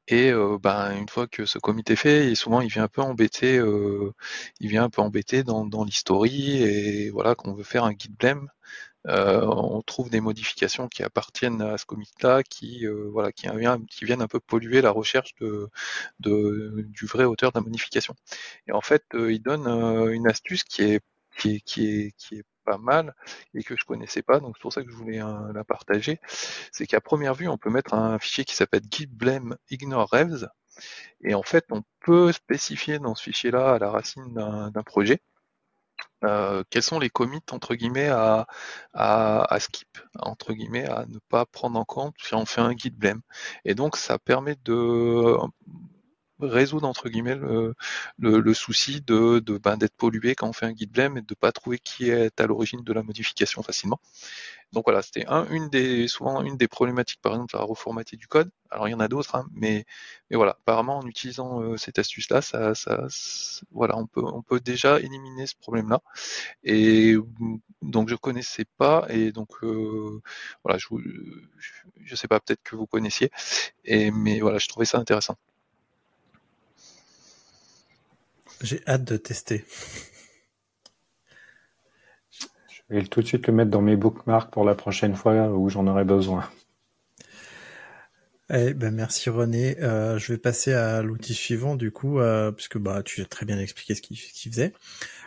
Et 0.08 0.32
ben, 0.60 0.96
une 0.96 1.08
fois 1.08 1.26
que 1.26 1.46
ce 1.46 1.58
commit 1.58 1.82
est 1.88 1.96
fait, 1.96 2.34
souvent 2.34 2.60
il 2.60 2.68
vient 2.70 2.84
un 2.84 2.88
peu 2.88 3.02
embêter, 3.02 3.56
il 4.60 4.68
vient 4.68 4.84
un 4.84 4.90
peu 4.90 5.02
embêter 5.02 5.42
dans, 5.44 5.64
dans 5.66 5.84
l'history 5.84 6.62
et 6.62 7.10
voilà 7.10 7.34
qu'on 7.34 7.54
veut 7.54 7.64
faire 7.64 7.84
un 7.84 7.92
git 7.92 8.10
blame 8.10 8.48
euh, 9.06 9.44
on 9.46 9.82
trouve 9.82 10.08
des 10.08 10.20
modifications 10.20 10.88
qui 10.88 11.02
appartiennent 11.02 11.60
à 11.60 11.76
ce 11.76 11.84
commit-là, 11.84 12.42
qui 12.42 12.86
euh, 12.86 13.08
voilà, 13.12 13.32
qui, 13.32 13.46
viennent 14.04 14.22
un 14.22 14.28
peu 14.28 14.40
polluer 14.40 14.80
la 14.80 14.90
recherche 14.90 15.34
de, 15.40 15.68
du 16.20 17.06
vrai 17.06 17.24
auteur 17.24 17.52
de 17.52 17.58
la 17.58 17.64
modification. 17.64 18.14
Et 18.66 18.72
en 18.72 18.80
fait, 18.80 19.04
euh, 19.14 19.32
il 19.32 19.42
donne 19.42 19.66
une 20.12 20.26
astuce 20.28 20.64
qui 20.64 20.82
est 20.82 21.00
qui 21.38 21.56
est, 21.56 21.60
qui 21.60 21.86
est, 21.88 22.12
qui 22.16 22.36
est 22.36 22.44
pas 22.64 22.78
mal 22.78 23.14
et 23.54 23.62
que 23.62 23.76
je 23.76 23.84
connaissais 23.84 24.22
pas, 24.22 24.40
donc 24.40 24.56
c'est 24.56 24.62
pour 24.62 24.72
ça 24.72 24.82
que 24.82 24.90
je 24.90 24.96
voulais 24.96 25.18
la 25.18 25.64
partager. 25.64 26.20
C'est 26.72 26.86
qu'à 26.86 27.00
première 27.00 27.34
vue, 27.34 27.48
on 27.48 27.58
peut 27.58 27.70
mettre 27.70 27.94
un 27.94 28.18
fichier 28.18 28.44
qui 28.44 28.54
s'appelle 28.54 28.82
git 28.90 29.06
blame 29.06 29.56
ignore 29.70 30.08
revs, 30.10 30.48
et 31.20 31.34
en 31.34 31.42
fait, 31.42 31.66
on 31.70 31.82
peut 32.00 32.32
spécifier 32.32 32.98
dans 32.98 33.14
ce 33.14 33.22
fichier-là 33.22 33.74
à 33.74 33.78
la 33.78 33.90
racine 33.90 34.34
d'un 34.34 34.82
projet 34.82 35.20
euh, 36.24 36.64
quels 36.70 36.82
sont 36.82 36.98
les 36.98 37.10
commits 37.10 37.42
entre 37.50 37.74
guillemets 37.74 38.08
à, 38.08 38.46
à, 38.94 39.60
skip, 39.60 39.98
entre 40.18 40.52
guillemets 40.54 40.86
à 40.86 41.04
ne 41.06 41.18
pas 41.28 41.44
prendre 41.44 41.78
en 41.78 41.84
compte 41.84 42.14
si 42.18 42.34
on 42.34 42.46
fait 42.46 42.60
un 42.60 42.72
guide 42.74 42.96
blame. 42.96 43.20
Et 43.64 43.74
donc 43.74 43.96
ça 43.96 44.18
permet 44.18 44.56
de 44.64 45.36
résoudre 46.46 46.86
entre 46.88 47.08
guillemets 47.08 47.38
le, 48.18 48.54
souci 48.54 49.00
de, 49.00 49.40
ben, 49.58 49.76
d'être 49.76 49.96
pollué 49.96 50.34
quand 50.34 50.48
on 50.48 50.52
fait 50.52 50.66
un 50.66 50.72
guide 50.72 50.92
blame 50.92 51.18
et 51.18 51.22
de 51.22 51.34
pas 51.34 51.52
trouver 51.52 51.78
qui 51.78 52.10
est 52.10 52.40
à 52.40 52.46
l'origine 52.46 52.82
de 52.82 52.92
la 52.92 53.02
modification 53.02 53.62
facilement. 53.62 54.00
Donc 54.74 54.84
voilà, 54.86 55.02
c'était 55.02 55.24
un, 55.28 55.46
une 55.50 55.68
des, 55.68 56.08
souvent 56.08 56.42
une 56.42 56.56
des 56.56 56.66
problématiques, 56.68 57.20
par 57.22 57.32
exemple, 57.34 57.56
à 57.56 57.60
reformater 57.60 58.16
du 58.16 58.26
code. 58.26 58.50
Alors 58.70 58.88
il 58.88 58.90
y 58.90 58.94
en 58.94 59.00
a 59.00 59.06
d'autres, 59.08 59.36
hein, 59.36 59.46
mais, 59.52 59.84
mais 60.30 60.36
voilà, 60.36 60.52
apparemment 60.52 60.98
en 60.98 61.06
utilisant 61.06 61.62
euh, 61.62 61.76
cette 61.76 61.98
astuce-là, 62.00 62.42
ça, 62.42 62.74
ça, 62.74 63.06
voilà, 63.70 63.96
on 63.96 64.06
peut, 64.06 64.22
on 64.24 64.42
peut 64.42 64.58
déjà 64.60 64.98
éliminer 65.00 65.46
ce 65.46 65.54
problème-là. 65.56 66.00
Et 66.64 67.14
donc 67.82 68.08
je 68.08 68.16
connaissais 68.16 68.64
pas, 68.76 69.06
et 69.10 69.32
donc 69.32 69.50
euh, 69.62 70.20
voilà, 70.64 70.78
je, 70.78 70.88
je 72.04 72.16
sais 72.16 72.28
pas, 72.28 72.40
peut-être 72.40 72.62
que 72.64 72.76
vous 72.76 72.86
connaissiez, 72.86 73.30
et 73.84 74.10
mais 74.10 74.40
voilà, 74.40 74.58
je 74.58 74.68
trouvais 74.68 74.86
ça 74.86 74.98
intéressant. 74.98 75.36
J'ai 78.60 78.80
hâte 78.86 79.04
de 79.04 79.16
tester. 79.16 79.64
Je 82.30 82.80
vais 82.88 83.04
tout 83.04 83.22
de 83.22 83.26
suite 83.26 83.46
le 83.46 83.52
mettre 83.52 83.70
dans 83.70 83.82
mes 83.82 83.96
bookmarks 83.96 84.50
pour 84.50 84.64
la 84.64 84.74
prochaine 84.74 85.16
fois 85.16 85.48
où 85.48 85.68
j'en 85.68 85.86
aurai 85.86 86.04
besoin. 86.04 86.48
Eh 88.52 88.74
ben 88.74 88.94
merci 88.94 89.30
René. 89.30 89.82
Euh, 89.82 90.18
je 90.18 90.32
vais 90.32 90.38
passer 90.38 90.74
à 90.74 91.02
l'outil 91.02 91.34
suivant 91.34 91.76
du 91.76 91.90
coup, 91.90 92.20
euh, 92.20 92.52
puisque 92.52 92.76
bah 92.76 93.02
tu 93.02 93.22
as 93.22 93.24
très 93.24 93.46
bien 93.46 93.58
expliqué 93.58 93.94
ce 93.94 94.02
qu'il 94.02 94.18
faisait. 94.52 94.74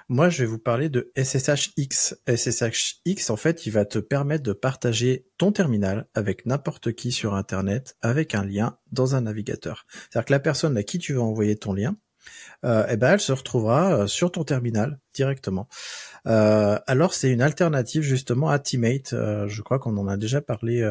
Moi, 0.09 0.29
je 0.29 0.43
vais 0.43 0.45
vous 0.45 0.59
parler 0.59 0.87
de 0.87 1.11
SSHX. 1.17 2.15
SSHX, 2.27 3.29
en 3.29 3.35
fait, 3.35 3.65
il 3.65 3.71
va 3.71 3.83
te 3.83 3.99
permettre 3.99 4.43
de 4.43 4.53
partager 4.53 5.25
ton 5.37 5.51
terminal 5.51 6.07
avec 6.13 6.45
n'importe 6.45 6.93
qui 6.93 7.11
sur 7.11 7.35
Internet 7.35 7.97
avec 8.01 8.33
un 8.33 8.45
lien 8.45 8.77
dans 8.93 9.15
un 9.15 9.21
navigateur. 9.21 9.85
C'est-à-dire 9.89 10.25
que 10.25 10.33
la 10.33 10.39
personne 10.39 10.77
à 10.77 10.83
qui 10.83 10.97
tu 10.97 11.13
vas 11.13 11.23
envoyer 11.23 11.57
ton 11.57 11.73
lien, 11.73 11.97
euh, 12.65 12.85
eh 12.89 12.97
ben 12.97 13.13
elle 13.13 13.19
se 13.19 13.31
retrouvera 13.31 13.93
euh, 13.93 14.07
sur 14.07 14.31
ton 14.31 14.43
terminal 14.43 14.99
directement. 15.13 15.67
Euh, 16.25 16.79
alors 16.87 17.13
c'est 17.13 17.29
une 17.29 17.41
alternative 17.41 18.01
justement 18.01 18.49
à 18.49 18.59
Teammate. 18.59 19.11
je 19.11 19.61
crois 19.61 19.79
qu'on 19.79 19.95
en 19.97 20.07
a 20.07 20.17
déjà 20.17 20.41
parlé 20.41 20.83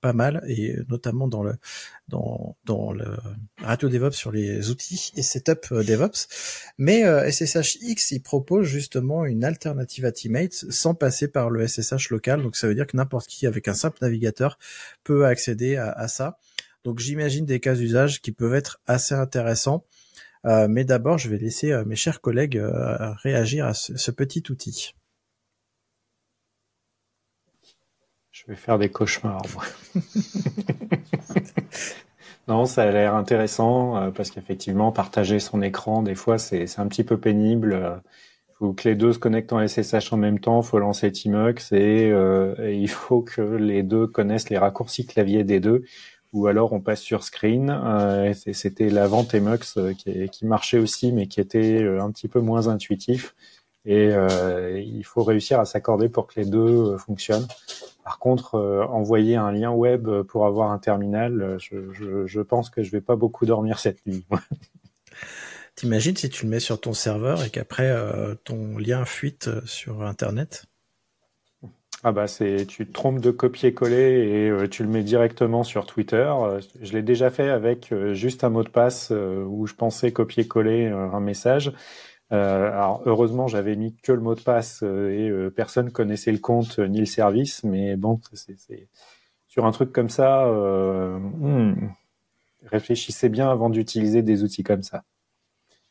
pas 0.00 0.12
mal 0.12 0.44
et 0.46 0.76
notamment 0.88 1.26
dans 1.28 1.42
le 1.42 1.54
dans 2.08 2.56
dans 2.64 2.92
le 2.92 3.16
Radio 3.62 3.88
DevOps 3.88 4.12
sur 4.12 4.30
les 4.30 4.70
outils 4.70 5.12
et 5.16 5.22
setup 5.22 5.72
DevOps. 5.72 6.28
Mais 6.78 7.02
SSHX 7.30 8.12
il 8.12 8.20
propose 8.22 8.66
justement 8.66 9.24
une 9.24 9.44
alternative 9.44 10.04
à 10.04 10.12
Teammate 10.12 10.52
sans 10.52 10.94
passer 10.94 11.28
par 11.28 11.50
le 11.50 11.66
SSH 11.66 12.10
local. 12.10 12.42
Donc 12.42 12.56
ça 12.56 12.68
veut 12.68 12.74
dire 12.74 12.86
que 12.86 12.96
n'importe 12.96 13.26
qui 13.26 13.46
avec 13.46 13.66
un 13.68 13.74
simple 13.74 13.98
navigateur 14.02 14.58
peut 15.02 15.26
accéder 15.26 15.76
à, 15.76 15.90
à 15.90 16.08
ça. 16.08 16.38
Donc 16.84 16.98
j'imagine 16.98 17.46
des 17.46 17.60
cas 17.60 17.74
d'usage 17.74 18.20
qui 18.20 18.30
peuvent 18.30 18.54
être 18.54 18.80
assez 18.86 19.14
intéressants. 19.14 19.84
Euh, 20.46 20.66
mais 20.68 20.84
d'abord, 20.84 21.18
je 21.18 21.28
vais 21.28 21.38
laisser 21.38 21.72
euh, 21.72 21.84
mes 21.84 21.96
chers 21.96 22.20
collègues 22.20 22.58
euh, 22.58 23.12
réagir 23.22 23.66
à 23.66 23.74
ce, 23.74 24.10
petit 24.10 24.42
outil. 24.50 24.94
Je 28.30 28.44
vais 28.48 28.56
faire 28.56 28.78
des 28.78 28.90
cauchemars, 28.90 29.42
moi. 29.54 29.64
non, 32.48 32.66
ça 32.66 32.82
a 32.82 32.90
l'air 32.90 33.14
intéressant 33.14 34.12
parce 34.12 34.30
qu'effectivement, 34.30 34.92
partager 34.92 35.38
son 35.38 35.62
écran, 35.62 36.02
des 36.02 36.14
fois, 36.14 36.36
c'est 36.36 36.66
un 36.78 36.88
petit 36.88 37.04
peu 37.04 37.18
pénible. 37.18 38.02
Il 38.50 38.54
faut 38.56 38.72
que 38.74 38.88
les 38.88 38.96
deux 38.96 39.12
se 39.12 39.18
connectent 39.18 39.52
en 39.52 39.66
SSH 39.66 40.12
en 40.12 40.16
même 40.16 40.40
temps, 40.40 40.60
il 40.60 40.66
faut 40.66 40.78
lancer 40.78 41.10
Tmux 41.10 41.72
et, 41.72 42.08
et, 42.08 42.74
il 42.74 42.88
faut 42.88 43.22
que 43.22 43.40
les 43.40 43.82
deux 43.82 44.08
connaissent 44.08 44.50
les 44.50 44.58
raccourcis 44.58 45.06
clavier 45.06 45.44
des 45.44 45.60
deux 45.60 45.84
ou 46.34 46.48
alors 46.48 46.72
on 46.72 46.80
passe 46.80 47.00
sur 47.00 47.22
screen. 47.22 47.70
Euh, 47.70 48.34
C'était 48.52 48.90
la 48.90 49.06
vente 49.06 49.32
Emux 49.34 49.76
euh, 49.78 49.94
qui, 49.94 50.44
marchait 50.44 50.78
aussi, 50.78 51.12
mais 51.12 51.28
qui 51.28 51.40
était 51.40 51.80
euh, 51.80 52.02
un 52.02 52.10
petit 52.10 52.28
peu 52.28 52.40
moins 52.40 52.66
intuitif. 52.68 53.34
Et 53.86 54.12
il 54.82 55.04
faut 55.04 55.22
réussir 55.22 55.60
à 55.60 55.66
s'accorder 55.66 56.08
pour 56.08 56.26
que 56.26 56.40
les 56.40 56.46
deux 56.46 56.96
fonctionnent. 56.96 57.46
Par 58.02 58.18
contre, 58.18 58.58
envoyer 58.88 59.36
un 59.36 59.52
lien 59.52 59.72
web 59.72 60.08
pour 60.22 60.46
avoir 60.46 60.70
un 60.70 60.78
terminal, 60.78 61.58
je, 61.58 62.40
pense 62.40 62.70
que 62.70 62.82
je 62.82 62.90
vais 62.90 63.02
pas 63.02 63.14
beaucoup 63.14 63.44
dormir 63.44 63.78
cette 63.78 64.06
nuit. 64.06 64.24
T'imagines 65.74 66.16
si 66.16 66.30
tu 66.30 66.46
le 66.46 66.50
mets 66.50 66.60
sur 66.60 66.80
ton 66.80 66.94
serveur 66.94 67.44
et 67.44 67.50
qu'après 67.50 67.94
ton 68.44 68.78
lien 68.78 69.04
fuite 69.04 69.50
sur 69.66 70.00
Internet? 70.00 70.64
Ah 72.06 72.12
bah 72.12 72.26
c'est 72.26 72.66
tu 72.66 72.86
te 72.86 72.92
trompes 72.92 73.20
de 73.20 73.30
copier-coller 73.30 73.96
et 73.96 74.50
euh, 74.50 74.68
tu 74.68 74.82
le 74.82 74.90
mets 74.90 75.02
directement 75.02 75.62
sur 75.64 75.86
Twitter. 75.86 76.16
Euh, 76.16 76.60
je 76.82 76.92
l'ai 76.92 77.02
déjà 77.02 77.30
fait 77.30 77.48
avec 77.48 77.92
euh, 77.92 78.12
juste 78.12 78.44
un 78.44 78.50
mot 78.50 78.62
de 78.62 78.68
passe 78.68 79.10
où 79.10 79.66
je 79.66 79.74
pensais 79.74 80.12
copier-coller 80.12 80.88
un 80.88 81.20
message. 81.20 81.72
alors 82.30 83.02
heureusement 83.06 83.46
j'avais 83.48 83.74
mis 83.76 83.96
que 84.02 84.12
le 84.12 84.20
mot 84.20 84.34
de 84.34 84.40
passe 84.40 84.82
et 84.82 85.30
personne 85.56 85.90
connaissait 85.90 86.32
le 86.32 86.38
compte 86.38 86.78
ni 86.78 86.98
le 86.98 87.06
service, 87.06 87.64
mais 87.64 87.96
bon 87.96 88.20
c'est 88.34 88.88
sur 89.48 89.64
un 89.66 89.72
truc 89.72 89.92
comme 89.92 90.10
ça. 90.10 90.46
Hmm, 90.46 91.88
réfléchissez 92.66 93.30
bien 93.30 93.50
avant 93.50 93.70
d'utiliser 93.70 94.22
des 94.22 94.42
outils 94.42 94.64
comme 94.64 94.82
ça. 94.82 95.04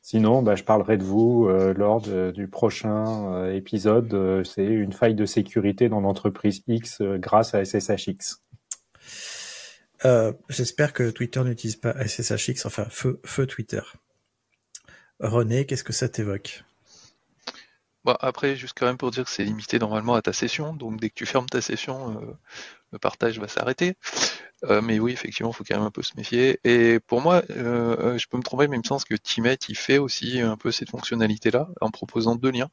Sinon, 0.06 0.44
bah, 0.44 0.56
je 0.56 0.66
parlerai 0.66 0.98
de 0.98 1.04
vous 1.06 1.48
euh, 1.48 1.74
lors 1.74 2.02
du 2.02 2.50
prochain 2.50 3.34
euh, 3.36 3.56
épisode. 3.56 4.14
Euh, 4.14 4.44
c'est 4.44 4.66
une 4.66 4.92
faille 4.92 5.16
de 5.16 5.26
sécurité 5.26 5.88
dans 5.88 6.02
l'entreprise 6.02 6.62
X 6.68 7.02
grâce 7.02 7.56
à 7.56 7.64
SSHX. 7.64 8.42
J'espère 10.50 10.92
que 10.92 11.10
Twitter 11.10 11.42
n'utilise 11.46 11.78
pas 11.78 11.96
SSHX, 12.06 12.66
enfin 12.66 12.86
feu, 12.90 13.22
feu 13.24 13.48
Twitter. 13.48 13.82
René, 15.22 15.66
qu'est-ce 15.66 15.86
que 15.86 15.94
ça 15.94 16.10
t'évoque? 16.10 16.66
Bon, 18.04 18.18
après, 18.20 18.58
juste 18.58 18.78
quand 18.78 18.86
même 18.86 18.98
pour 18.98 19.12
dire 19.12 19.24
que 19.24 19.30
c'est 19.30 19.46
limité 19.46 19.80
normalement 19.80 20.16
à 20.16 20.22
ta 20.22 20.34
session, 20.34 20.74
donc 20.74 21.00
dès 21.00 21.10
que 21.10 21.16
tu 21.16 21.26
fermes 21.26 21.46
ta 21.46 21.62
session, 21.62 22.38
le 22.92 23.00
partage 23.00 23.40
va 23.40 23.48
s'arrêter. 23.48 23.96
Euh, 24.66 24.82
mais 24.82 25.00
oui, 25.00 25.12
effectivement, 25.12 25.52
il 25.52 25.56
faut 25.56 25.64
quand 25.64 25.76
même 25.76 25.86
un 25.86 25.92
peu 25.92 26.04
se 26.04 26.16
méfier. 26.16 26.60
Et 26.64 27.00
pour 27.00 27.22
moi, 27.22 27.44
euh, 27.52 27.98
euh, 28.00 28.18
je 28.18 28.28
peux 28.28 28.38
me 28.38 28.44
tromper, 28.44 28.68
mais 28.68 28.78
il 28.78 28.80
me 28.80 28.86
semble 28.86 29.04
que 29.04 29.16
Teammate, 29.16 29.70
il 29.70 29.78
fait 29.78 29.98
aussi 29.98 30.40
un 30.40 30.58
peu 30.58 30.72
cette 30.72 30.90
fonctionnalité-là 30.90 31.70
en 31.82 31.92
proposant 31.92 32.36
deux 32.36 32.52
liens. 32.52 32.70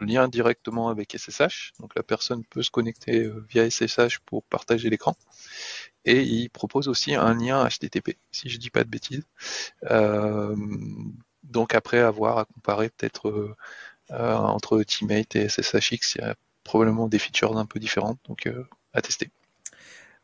Le 0.00 0.06
lien 0.06 0.28
directement 0.28 0.88
avec 0.88 1.16
SSH, 1.16 1.72
donc 1.80 1.94
la 1.94 2.02
personne 2.02 2.44
peut 2.44 2.62
se 2.62 2.70
connecter 2.70 3.30
via 3.48 3.68
SSH 3.70 4.18
pour 4.26 4.42
partager 4.44 4.90
l'écran. 4.90 5.14
Et 6.04 6.22
il 6.22 6.50
propose 6.50 6.88
aussi 6.88 7.14
un 7.14 7.34
lien 7.34 7.66
HTTP, 7.68 8.18
si 8.32 8.48
je 8.48 8.58
dis 8.58 8.70
pas 8.70 8.84
de 8.84 8.90
bêtises. 8.90 9.24
donc 11.44 11.74
après, 11.74 11.98
avoir 12.00 12.38
à 12.38 12.44
comparer 12.44 12.90
peut-être 12.90 13.56
entre 14.10 14.82
Teammate 14.82 15.36
et 15.36 15.48
SSHX, 15.48 16.16
il 16.16 16.20
y 16.22 16.24
a 16.24 16.34
probablement 16.64 17.08
des 17.08 17.18
features 17.18 17.56
un 17.56 17.66
peu 17.66 17.78
différentes, 17.78 18.18
donc 18.26 18.48
à 18.94 19.00
tester. 19.02 19.30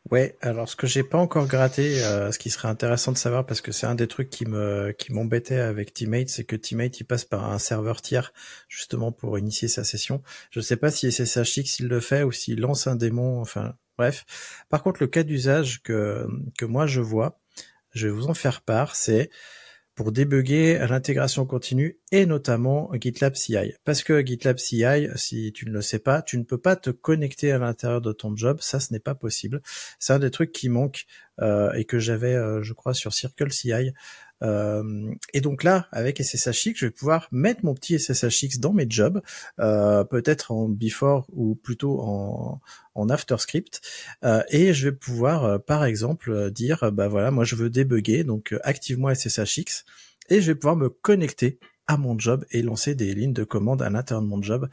Ouais, 0.09 0.35
alors 0.41 0.67
ce 0.67 0.75
que 0.75 0.87
j'ai 0.87 1.03
pas 1.03 1.19
encore 1.19 1.47
gratté, 1.47 2.03
euh, 2.03 2.31
ce 2.31 2.39
qui 2.39 2.49
serait 2.49 2.67
intéressant 2.67 3.11
de 3.11 3.17
savoir 3.17 3.45
parce 3.45 3.61
que 3.61 3.71
c'est 3.71 3.85
un 3.85 3.93
des 3.95 4.07
trucs 4.07 4.29
qui 4.29 4.45
me 4.45 4.91
qui 4.97 5.13
m'embêtait 5.13 5.59
avec 5.59 5.93
Teammate, 5.93 6.27
c'est 6.27 6.43
que 6.43 6.55
Teammate 6.55 6.99
il 6.99 7.03
passe 7.05 7.23
par 7.23 7.49
un 7.49 7.59
serveur 7.59 8.01
tiers 8.01 8.33
justement 8.67 9.11
pour 9.11 9.37
initier 9.37 9.67
sa 9.67 9.83
session. 9.83 10.23
Je 10.49 10.59
sais 10.59 10.75
pas 10.75 10.89
si 10.89 11.11
SSHX 11.11 11.79
il 11.79 11.87
le 11.87 11.99
fait 11.99 12.23
ou 12.23 12.31
s'il 12.31 12.59
lance 12.59 12.87
un 12.87 12.95
démon, 12.95 13.39
enfin 13.39 13.75
bref. 13.97 14.25
Par 14.69 14.81
contre, 14.81 15.01
le 15.01 15.07
cas 15.07 15.23
d'usage 15.23 15.81
que 15.83 16.27
que 16.57 16.65
moi 16.65 16.87
je 16.87 16.99
vois, 16.99 17.39
je 17.93 18.07
vais 18.07 18.13
vous 18.13 18.27
en 18.27 18.33
faire 18.33 18.61
part, 18.61 18.95
c'est 18.95 19.29
pour 20.01 20.11
débugger 20.11 20.79
l'intégration 20.79 21.45
continue 21.45 21.99
et 22.11 22.25
notamment 22.25 22.89
GitLab 22.99 23.35
CI. 23.35 23.75
Parce 23.83 24.01
que 24.01 24.25
GitLab 24.25 24.57
CI, 24.57 24.83
si 25.13 25.53
tu 25.53 25.67
ne 25.67 25.71
le 25.71 25.83
sais 25.83 25.99
pas, 25.99 26.23
tu 26.23 26.39
ne 26.39 26.43
peux 26.43 26.57
pas 26.57 26.75
te 26.75 26.89
connecter 26.89 27.51
à 27.51 27.59
l'intérieur 27.59 28.01
de 28.01 28.11
ton 28.11 28.35
job. 28.35 28.57
Ça, 28.61 28.79
ce 28.79 28.91
n'est 28.93 28.99
pas 28.99 29.13
possible. 29.13 29.61
C'est 29.99 30.13
un 30.13 30.17
des 30.17 30.31
trucs 30.31 30.53
qui 30.53 30.69
manque 30.69 31.05
euh, 31.39 31.71
et 31.73 31.85
que 31.85 31.99
j'avais, 31.99 32.33
euh, 32.33 32.63
je 32.63 32.73
crois, 32.73 32.95
sur 32.95 33.13
Circle 33.13 33.51
CI. 33.51 33.91
Euh, 34.41 35.13
et 35.33 35.41
donc 35.41 35.63
là, 35.63 35.87
avec 35.91 36.21
SSHX, 36.21 36.73
je 36.75 36.85
vais 36.87 36.91
pouvoir 36.91 37.27
mettre 37.31 37.63
mon 37.63 37.73
petit 37.73 37.99
SSHX 37.99 38.59
dans 38.59 38.73
mes 38.73 38.87
jobs, 38.89 39.21
euh, 39.59 40.03
peut-être 40.03 40.51
en 40.51 40.67
before 40.67 41.27
ou 41.31 41.55
plutôt 41.55 42.01
en, 42.01 42.61
en 42.95 43.09
after 43.09 43.37
script, 43.37 43.81
euh, 44.23 44.43
et 44.49 44.73
je 44.73 44.89
vais 44.89 44.95
pouvoir, 44.95 45.61
par 45.63 45.85
exemple, 45.85 46.51
dire, 46.51 46.91
bah 46.91 47.07
voilà, 47.07 47.31
moi 47.31 47.43
je 47.43 47.55
veux 47.55 47.69
débugger, 47.69 48.23
donc 48.23 48.55
active-moi 48.63 49.15
SSHX, 49.15 49.85
et 50.29 50.41
je 50.41 50.51
vais 50.51 50.55
pouvoir 50.55 50.75
me 50.75 50.89
connecter 50.89 51.59
à 51.87 51.97
mon 51.97 52.17
job 52.17 52.45
et 52.51 52.61
lancer 52.61 52.95
des 52.95 53.13
lignes 53.13 53.33
de 53.33 53.43
commande 53.43 53.81
à 53.81 53.89
l'intérieur 53.89 54.21
de 54.21 54.27
mon 54.27 54.41
job. 54.41 54.69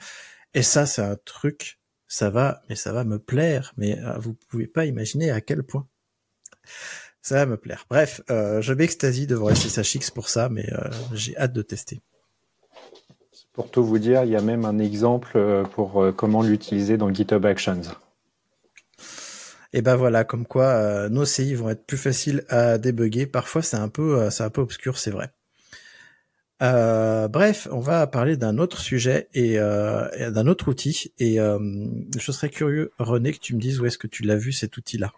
Et 0.54 0.62
ça, 0.62 0.86
c'est 0.86 1.02
un 1.02 1.16
truc, 1.24 1.80
ça 2.06 2.30
va, 2.30 2.62
mais 2.68 2.76
ça 2.76 2.92
va 2.92 3.04
me 3.04 3.18
plaire, 3.18 3.74
mais 3.76 3.98
vous 4.18 4.34
pouvez 4.48 4.66
pas 4.66 4.86
imaginer 4.86 5.30
à 5.30 5.40
quel 5.40 5.62
point. 5.62 5.86
Ça 7.28 7.34
va 7.34 7.44
me 7.44 7.58
plaire. 7.58 7.84
Bref, 7.90 8.22
euh, 8.30 8.62
je 8.62 8.72
m'extasie 8.72 9.26
devant 9.26 9.54
SSHX 9.54 10.10
pour 10.14 10.30
ça, 10.30 10.48
mais 10.48 10.64
euh, 10.72 10.88
j'ai 11.12 11.36
hâte 11.36 11.52
de 11.52 11.60
tester. 11.60 12.00
Pour 13.52 13.70
tout 13.70 13.84
vous 13.84 13.98
dire, 13.98 14.24
il 14.24 14.30
y 14.30 14.36
a 14.36 14.40
même 14.40 14.64
un 14.64 14.78
exemple 14.78 15.32
euh, 15.36 15.62
pour 15.62 16.06
comment 16.16 16.40
l'utiliser 16.40 16.96
dans 16.96 17.12
GitHub 17.12 17.44
Actions. 17.44 17.82
Et 19.74 19.82
ben 19.82 19.94
voilà, 19.94 20.24
comme 20.24 20.46
quoi 20.46 21.10
nos 21.10 21.26
CI 21.26 21.54
vont 21.54 21.68
être 21.68 21.84
plus 21.84 21.98
faciles 21.98 22.46
à 22.48 22.78
débugger. 22.78 23.26
Parfois, 23.26 23.60
c'est 23.60 23.76
un 23.76 23.90
peu, 23.90 24.30
c'est 24.30 24.44
un 24.44 24.48
peu 24.48 24.62
obscur, 24.62 24.96
c'est 24.96 25.10
vrai. 25.10 25.30
bref, 26.58 27.68
on 27.70 27.80
va 27.80 28.06
parler 28.06 28.38
d'un 28.38 28.56
autre 28.56 28.80
sujet 28.80 29.28
et, 29.34 29.56
et 29.56 30.30
d'un 30.30 30.46
autre 30.46 30.68
outil. 30.68 31.12
Et 31.18 31.36
je 31.36 32.32
serais 32.32 32.48
curieux, 32.48 32.90
René, 32.98 33.34
que 33.34 33.38
tu 33.38 33.54
me 33.54 33.60
dises 33.60 33.82
où 33.82 33.84
est-ce 33.84 33.98
que 33.98 34.06
tu 34.06 34.22
l'as 34.22 34.36
vu 34.36 34.52
cet 34.52 34.78
outil-là. 34.78 35.12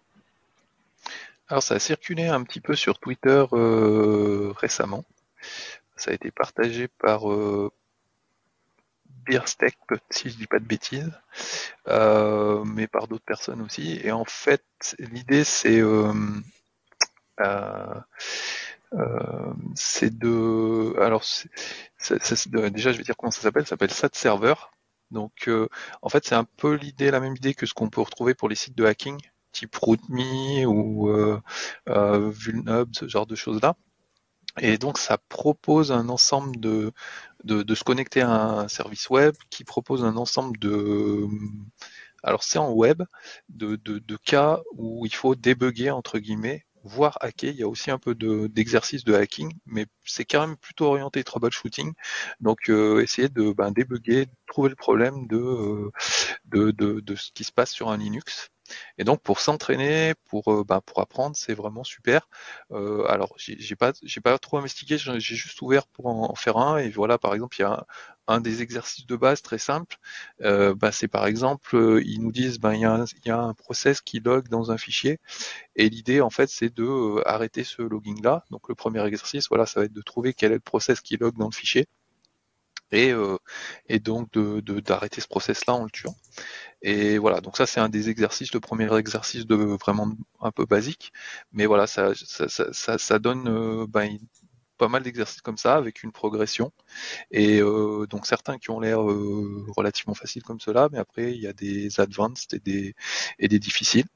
Alors 1.51 1.64
ça 1.64 1.74
a 1.74 1.78
circulé 1.80 2.28
un 2.28 2.44
petit 2.44 2.61
peu 2.61 2.76
sur 2.76 3.01
Twitter 3.01 3.44
euh, 3.53 4.53
récemment. 4.57 5.05
Ça 5.96 6.12
a 6.12 6.14
été 6.14 6.30
partagé 6.30 6.86
par 6.86 7.28
euh, 7.28 7.72
si 10.11 10.30
je 10.30 10.36
dis 10.36 10.46
pas 10.46 10.61
de 10.61 10.64
bêtises, 10.64 11.11
euh, 11.88 12.62
mais 12.64 12.86
par 12.86 13.09
d'autres 13.09 13.24
personnes 13.24 13.62
aussi. 13.62 14.01
Et 14.05 14.12
en 14.12 14.24
fait, 14.24 14.64
l'idée 15.01 15.42
c'est 15.42 15.80
euh, 15.80 16.12
c'est 19.74 20.16
de 20.16 20.94
alors 21.01 21.24
déjà 22.70 22.92
je 22.92 22.98
vais 22.98 23.05
dire 23.05 23.16
comment 23.16 23.32
ça 23.32 23.40
s'appelle 23.40 23.64
ça 23.64 23.70
s'appelle 23.70 23.90
SAT 23.90 24.11
Server 24.12 24.55
donc 25.11 25.48
en 26.03 26.09
fait 26.09 26.24
c'est 26.26 26.34
un 26.34 26.44
peu 26.44 26.74
l'idée 26.74 27.11
la 27.11 27.20
même 27.20 27.36
idée 27.36 27.55
que 27.55 27.66
ce 27.66 27.74
qu'on 27.74 27.88
peut 27.88 28.01
retrouver 28.01 28.34
pour 28.34 28.48
les 28.48 28.57
sites 28.57 28.76
de 28.76 28.84
hacking 28.84 29.20
type 29.53 29.74
RootMe 29.76 30.64
ou 30.66 31.09
euh, 31.11 31.40
euh, 31.88 32.30
Vulnub, 32.30 32.90
ce 32.94 33.09
genre 33.09 33.26
de 33.26 33.34
choses-là. 33.34 33.76
Et 34.59 34.78
donc 34.78 34.98
ça 34.98 35.18
propose 35.28 35.92
un 35.92 36.09
ensemble 36.09 36.59
de, 36.59 36.92
de, 37.44 37.74
se 37.74 37.84
connecter 37.84 38.20
à 38.20 38.30
un 38.30 38.68
service 38.68 39.09
web 39.09 39.34
qui 39.48 39.64
propose 39.64 40.05
un 40.05 40.16
ensemble 40.16 40.59
de 40.59 41.26
alors 42.24 42.42
c'est 42.42 42.59
en 42.59 42.72
web 42.72 43.03
de, 43.48 43.76
de, 43.76 44.16
cas 44.16 44.61
où 44.72 45.07
il 45.07 45.14
faut 45.14 45.36
débugger 45.36 45.90
entre 45.90 46.18
guillemets 46.18 46.66
voire 46.82 47.18
hacker. 47.20 47.51
Il 47.51 47.57
y 47.57 47.62
a 47.62 47.68
aussi 47.68 47.90
un 47.90 47.98
peu 47.98 48.14
d'exercice 48.14 49.05
de, 49.05 49.14
hacking, 49.14 49.53
mais 49.66 49.86
c'est 50.05 50.24
quand 50.24 50.46
même 50.46 50.57
plutôt 50.57 50.86
orienté 50.86 51.22
troubleshooting. 51.24 51.92
Donc 52.40 52.70
euh, 52.70 53.03
essayer 53.03 53.28
de 53.28 53.53
ben, 53.53 53.70
débugger, 53.70 54.26
trouver 54.46 54.70
le 54.70 54.76
problème 54.76 55.26
de, 55.26 55.90
de, 56.46 56.70
de, 56.70 57.01
de, 57.01 57.16
ce 57.16 57.30
qui 57.32 57.44
se 57.44 57.53
passe 57.53 57.70
sur 57.70 57.90
un 57.90 57.96
Linux. 57.96 58.51
Et 58.99 59.05
donc 59.05 59.23
pour 59.23 59.41
s'entraîner, 59.41 60.14
pour 60.27 60.53
euh, 60.53 60.64
bah, 60.64 60.81
pour 60.85 61.01
apprendre, 61.01 61.37
c'est 61.37 61.55
vraiment 61.55 61.85
super. 61.85 62.29
Euh, 62.73 63.05
alors 63.09 63.35
j'ai 63.37 63.77
pas 63.77 63.93
j'ai 64.03 64.21
pas 64.21 64.39
trop 64.39 64.59
investigué, 64.59 64.99
j'ai 64.99 65.18
juste 65.21 65.61
ouvert 65.62 65.87
pour 65.87 66.07
en, 66.07 66.35
faire 66.35 66.57
un 66.57 66.79
et 66.79 66.91
voilà 66.91 67.18
par 67.18 67.35
exemple 67.35 67.57
il 67.59 67.62
y 67.62 67.64
a 67.64 67.87
un, 68.29 68.41
des 68.41 68.62
exercices 68.62 69.07
de 69.07 69.16
base 69.16 69.43
très 69.43 69.59
simple. 69.59 69.97
Euh, 70.43 70.75
bah, 70.75 70.93
c'est 70.93 71.09
par 71.09 71.27
exemple 71.27 71.77
euh, 71.77 72.03
ils 72.05 72.21
nous 72.23 72.33
disent 72.33 72.59
ben 72.61 72.75
il 72.75 72.81
y 72.81 72.85
a 72.85 72.93
un, 72.93 73.05
il 73.05 73.29
y 73.29 73.31
a 73.31 73.39
un 73.39 73.55
process 73.55 74.01
qui 74.01 74.21
log 74.21 74.49
dans 74.49 74.71
un 74.71 74.79
fichier 74.79 75.18
et 75.77 75.89
l'idée 75.89 76.21
en 76.21 76.31
fait 76.31 76.49
c'est 76.51 76.75
de 76.75 77.23
arrêter 77.27 77.64
ce 77.64 77.83
logging 77.83 78.23
là. 78.23 78.45
Donc 78.51 78.68
le 78.68 78.75
premier 78.75 79.05
exercice 79.07 79.49
voilà 79.49 79.66
ça 79.66 79.81
va 79.81 79.87
être 79.87 79.93
de 79.93 80.03
trouver 80.03 80.35
quel 80.35 80.53
est 80.53 80.55
le 80.57 80.61
process 80.61 81.01
qui 81.01 81.16
log 81.16 81.37
dans 81.37 81.47
le 81.47 81.53
fichier 81.55 81.87
et, 82.93 83.12
euh, 83.12 83.39
et 83.89 83.99
donc 83.99 84.31
de 84.33 84.61
d'arrêter 84.81 85.21
ce 85.21 85.29
process 85.29 85.66
là 85.66 85.75
en 85.75 85.85
le 85.85 85.91
tuant. 85.91 86.14
Et 86.83 87.18
voilà, 87.18 87.41
donc 87.41 87.57
ça 87.57 87.66
c'est 87.66 87.81
un 87.81 87.89
des 87.91 88.09
exercices, 88.09 88.55
le 88.55 88.61
premier 88.61 88.95
exercice 88.97 89.47
de 89.47 89.55
vraiment 89.55 90.11
un 90.41 90.51
peu 90.51 90.64
basique, 90.64 91.12
mais 91.53 91.66
voilà, 91.66 91.87
ça, 91.87 92.12
ça, 92.14 92.49
ça, 92.72 92.99
ça 92.99 93.18
donne 93.18 93.49
euh, 93.49 93.87
ben, 93.87 94.16
pas 94.78 94.89
mal 94.89 95.03
d'exercices 95.03 95.43
comme 95.43 95.59
ça 95.59 95.76
avec 95.76 96.03
une 96.03 96.12
progression. 96.12 96.72
Et 97.31 97.61
euh, 97.61 98.07
donc 98.09 98.26
certains 98.26 98.59
qui 98.59 98.70
ont 98.70 98.81
l'air 98.81 99.03
euh, 99.11 99.66
relativement 99.76 100.14
faciles 100.14 100.43
comme 100.43 100.61
cela, 100.61 100.89
mais 100.93 100.99
après 100.99 101.33
il 101.35 101.41
y 101.43 101.47
a 101.49 101.53
des 101.53 102.01
advanced 102.01 102.55
et 102.55 102.61
des, 102.61 102.95
et 103.39 103.49
des 103.49 103.59
difficiles. 103.59 104.07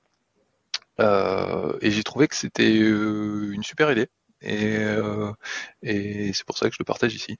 Euh, 1.00 1.76
et 1.80 1.90
j'ai 1.90 2.02
trouvé 2.04 2.28
que 2.28 2.36
c'était 2.36 2.78
euh, 2.80 3.52
une 3.52 3.62
super 3.62 3.90
idée. 3.92 4.08
Et, 4.42 4.76
et 5.82 6.32
c'est 6.34 6.44
pour 6.44 6.58
ça 6.58 6.68
que 6.68 6.74
je 6.74 6.78
le 6.80 6.84
partage 6.84 7.14
ici. 7.14 7.38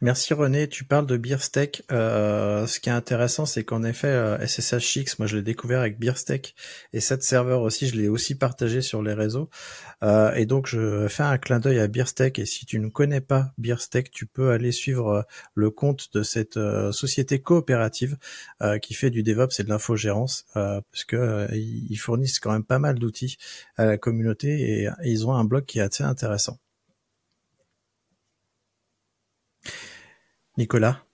Merci 0.00 0.32
René, 0.32 0.68
tu 0.68 0.84
parles 0.84 1.06
de 1.06 1.16
Beersteak. 1.16 1.82
Euh, 1.90 2.68
ce 2.68 2.78
qui 2.78 2.88
est 2.88 2.92
intéressant, 2.92 3.46
c'est 3.46 3.64
qu'en 3.64 3.82
effet, 3.82 4.06
euh, 4.06 4.38
SSHX, 4.46 5.18
moi 5.18 5.26
je 5.26 5.36
l'ai 5.36 5.42
découvert 5.42 5.80
avec 5.80 5.98
Beersteak 5.98 6.54
et 6.92 7.00
cette 7.00 7.24
serveur 7.24 7.62
aussi, 7.62 7.88
je 7.88 7.96
l'ai 7.96 8.06
aussi 8.06 8.36
partagé 8.36 8.80
sur 8.80 9.02
les 9.02 9.12
réseaux. 9.12 9.50
Euh, 10.04 10.32
et 10.34 10.46
donc 10.46 10.68
je 10.68 11.08
fais 11.08 11.24
un 11.24 11.36
clin 11.36 11.58
d'œil 11.58 11.80
à 11.80 11.88
Beersteak 11.88 12.38
et 12.38 12.46
si 12.46 12.64
tu 12.64 12.78
ne 12.78 12.88
connais 12.88 13.20
pas 13.20 13.50
Beersteak, 13.58 14.12
tu 14.12 14.26
peux 14.26 14.52
aller 14.52 14.70
suivre 14.70 15.26
le 15.54 15.70
compte 15.72 16.14
de 16.14 16.22
cette 16.22 16.60
société 16.92 17.40
coopérative 17.40 18.18
qui 18.82 18.94
fait 18.94 19.10
du 19.10 19.24
DevOps 19.24 19.58
et 19.58 19.64
de 19.64 19.68
l'infogérance, 19.68 20.46
parce 20.54 21.04
que 21.08 21.48
ils 21.52 21.96
fournissent 21.96 22.38
quand 22.38 22.52
même 22.52 22.64
pas 22.64 22.78
mal 22.78 23.00
d'outils 23.00 23.36
à 23.76 23.86
la 23.86 23.98
communauté 23.98 24.84
et 24.84 24.88
ils 25.04 25.26
ont 25.26 25.32
un 25.34 25.44
blog 25.44 25.64
qui 25.64 25.80
est 25.80 25.82
assez 25.82 26.04
intéressant. 26.04 26.58
Nicolas 30.58 31.04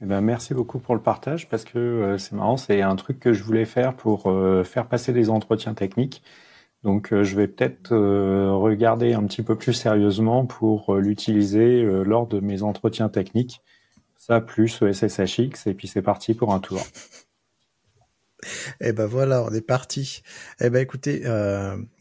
eh 0.00 0.06
ben, 0.06 0.20
merci 0.20 0.52
beaucoup 0.52 0.80
pour 0.80 0.96
le 0.96 1.00
partage 1.00 1.48
parce 1.48 1.62
que 1.62 1.78
euh, 1.78 2.18
c'est 2.18 2.32
marrant, 2.32 2.56
c'est 2.56 2.82
un 2.82 2.96
truc 2.96 3.20
que 3.20 3.32
je 3.32 3.44
voulais 3.44 3.64
faire 3.64 3.94
pour 3.94 4.28
euh, 4.28 4.64
faire 4.64 4.88
passer 4.88 5.12
les 5.12 5.30
entretiens 5.30 5.74
techniques. 5.74 6.24
Donc 6.82 7.12
euh, 7.12 7.22
je 7.22 7.36
vais 7.36 7.46
peut-être 7.46 7.94
regarder 7.94 9.14
un 9.14 9.24
petit 9.26 9.42
peu 9.42 9.56
plus 9.56 9.72
sérieusement 9.72 10.44
pour 10.44 10.96
l'utiliser 10.96 11.82
lors 12.04 12.26
de 12.26 12.40
mes 12.40 12.64
entretiens 12.64 13.08
techniques. 13.08 13.60
Ça 14.16 14.40
plus 14.40 14.82
SSHX 14.92 15.66
et 15.66 15.74
puis 15.74 15.86
c'est 15.86 16.02
parti 16.02 16.34
pour 16.34 16.52
un 16.52 16.58
tour. 16.58 16.80
Eh 18.80 18.92
ben 18.92 19.06
voilà, 19.06 19.44
on 19.44 19.50
est 19.54 19.64
parti. 19.64 20.24
Eh 20.60 20.68
ben 20.68 20.82
écoutez, 20.82 21.22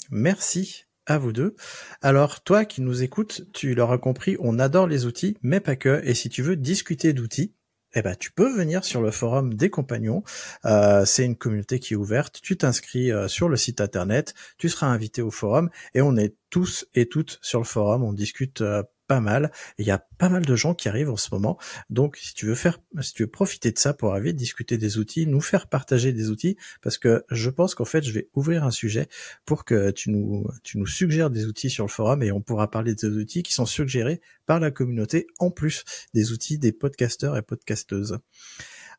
merci 0.09 0.85
à 1.05 1.17
vous 1.17 1.31
deux. 1.31 1.55
Alors, 2.01 2.43
toi 2.43 2.65
qui 2.65 2.81
nous 2.81 3.03
écoutes, 3.03 3.43
tu 3.53 3.73
l'auras 3.73 3.97
compris, 3.97 4.37
on 4.39 4.59
adore 4.59 4.87
les 4.87 5.05
outils, 5.05 5.37
mais 5.41 5.59
pas 5.59 5.75
que. 5.75 6.01
Et 6.03 6.13
si 6.13 6.29
tu 6.29 6.41
veux 6.41 6.55
discuter 6.55 7.13
d'outils, 7.13 7.53
eh 7.93 8.01
ben, 8.01 8.15
tu 8.15 8.31
peux 8.31 8.49
venir 8.55 8.85
sur 8.85 9.01
le 9.01 9.11
forum 9.11 9.53
des 9.53 9.69
compagnons. 9.69 10.23
Euh, 10.65 11.03
c'est 11.05 11.25
une 11.25 11.35
communauté 11.35 11.79
qui 11.79 11.93
est 11.93 11.97
ouverte. 11.97 12.39
Tu 12.41 12.57
t'inscris 12.57 13.11
euh, 13.11 13.27
sur 13.27 13.49
le 13.49 13.57
site 13.57 13.81
internet, 13.81 14.33
tu 14.57 14.69
seras 14.69 14.87
invité 14.87 15.21
au 15.21 15.31
forum 15.31 15.69
et 15.93 16.01
on 16.01 16.15
est 16.15 16.35
tous 16.49 16.85
et 16.93 17.07
toutes 17.07 17.39
sur 17.41 17.59
le 17.59 17.65
forum. 17.65 18.03
On 18.03 18.13
discute 18.13 18.61
euh, 18.61 18.83
pas 19.11 19.19
mal. 19.19 19.51
Il 19.77 19.85
y 19.85 19.91
a 19.91 19.97
pas 20.17 20.29
mal 20.29 20.45
de 20.45 20.55
gens 20.55 20.73
qui 20.73 20.87
arrivent 20.87 21.09
en 21.09 21.17
ce 21.17 21.27
moment. 21.33 21.57
Donc, 21.89 22.15
si 22.15 22.33
tu 22.33 22.45
veux 22.45 22.55
faire, 22.55 22.79
si 23.01 23.13
tu 23.13 23.23
veux 23.23 23.29
profiter 23.29 23.69
de 23.73 23.77
ça 23.77 23.93
pour 23.93 24.13
arriver, 24.13 24.31
discuter 24.31 24.77
des 24.77 24.99
outils, 24.99 25.27
nous 25.27 25.41
faire 25.41 25.67
partager 25.67 26.13
des 26.13 26.29
outils, 26.29 26.55
parce 26.81 26.97
que 26.97 27.25
je 27.29 27.49
pense 27.49 27.75
qu'en 27.75 27.83
fait, 27.83 28.03
je 28.03 28.13
vais 28.13 28.29
ouvrir 28.35 28.63
un 28.63 28.71
sujet 28.71 29.09
pour 29.43 29.65
que 29.65 29.91
tu 29.91 30.11
nous, 30.11 30.47
tu 30.63 30.77
nous 30.77 30.87
suggères 30.87 31.29
des 31.29 31.45
outils 31.45 31.69
sur 31.69 31.83
le 31.83 31.89
forum 31.89 32.23
et 32.23 32.31
on 32.31 32.39
pourra 32.39 32.71
parler 32.71 32.95
des 32.95 33.05
outils 33.05 33.43
qui 33.43 33.51
sont 33.51 33.65
suggérés 33.65 34.21
par 34.45 34.61
la 34.61 34.71
communauté 34.71 35.27
en 35.39 35.51
plus 35.51 35.83
des 36.13 36.31
outils 36.31 36.57
des 36.57 36.71
podcasteurs 36.71 37.35
et 37.35 37.41
podcasteuses. 37.41 38.17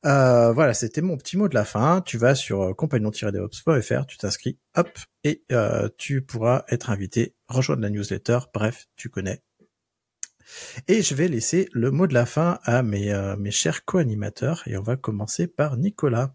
Euh, 0.04 0.52
voilà, 0.52 0.74
c'était 0.74 1.00
mon 1.00 1.16
petit 1.16 1.36
mot 1.36 1.48
de 1.48 1.54
la 1.54 1.64
fin. 1.64 2.00
Tu 2.02 2.18
vas 2.18 2.34
sur 2.34 2.62
euh, 2.62 2.74
compagnon-devops.fr, 2.74 4.06
tu 4.06 4.18
t'inscris, 4.18 4.58
hop, 4.74 4.90
et 5.24 5.44
euh, 5.52 5.88
tu 5.96 6.22
pourras 6.22 6.64
être 6.68 6.90
invité, 6.90 7.34
rejoindre 7.48 7.82
la 7.82 7.90
newsletter. 7.90 8.40
Bref, 8.52 8.88
tu 8.96 9.08
connais, 9.08 9.42
et 10.88 11.02
je 11.02 11.14
vais 11.14 11.28
laisser 11.28 11.68
le 11.72 11.90
mot 11.90 12.06
de 12.06 12.14
la 12.14 12.26
fin 12.26 12.58
à 12.64 12.82
mes, 12.82 13.12
euh, 13.12 13.36
mes 13.36 13.50
chers 13.50 13.84
co-animateurs 13.84 14.62
et 14.66 14.76
on 14.76 14.82
va 14.82 14.96
commencer 14.96 15.46
par 15.46 15.76
Nicolas. 15.76 16.34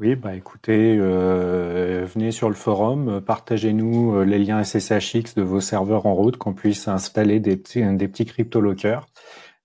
Oui, 0.00 0.16
bah 0.16 0.34
écoutez, 0.34 0.96
euh, 0.98 2.04
venez 2.12 2.32
sur 2.32 2.48
le 2.48 2.56
forum, 2.56 3.20
partagez-nous 3.20 4.16
euh, 4.16 4.24
les 4.24 4.40
liens 4.40 4.64
SSHX 4.64 5.36
de 5.36 5.42
vos 5.42 5.60
serveurs 5.60 6.06
en 6.06 6.14
route, 6.14 6.36
qu'on 6.36 6.52
puisse 6.52 6.88
installer 6.88 7.38
des 7.38 7.56
petits, 7.56 7.84
des 7.96 8.08
petits 8.08 8.24
crypto-lockers. 8.24 9.06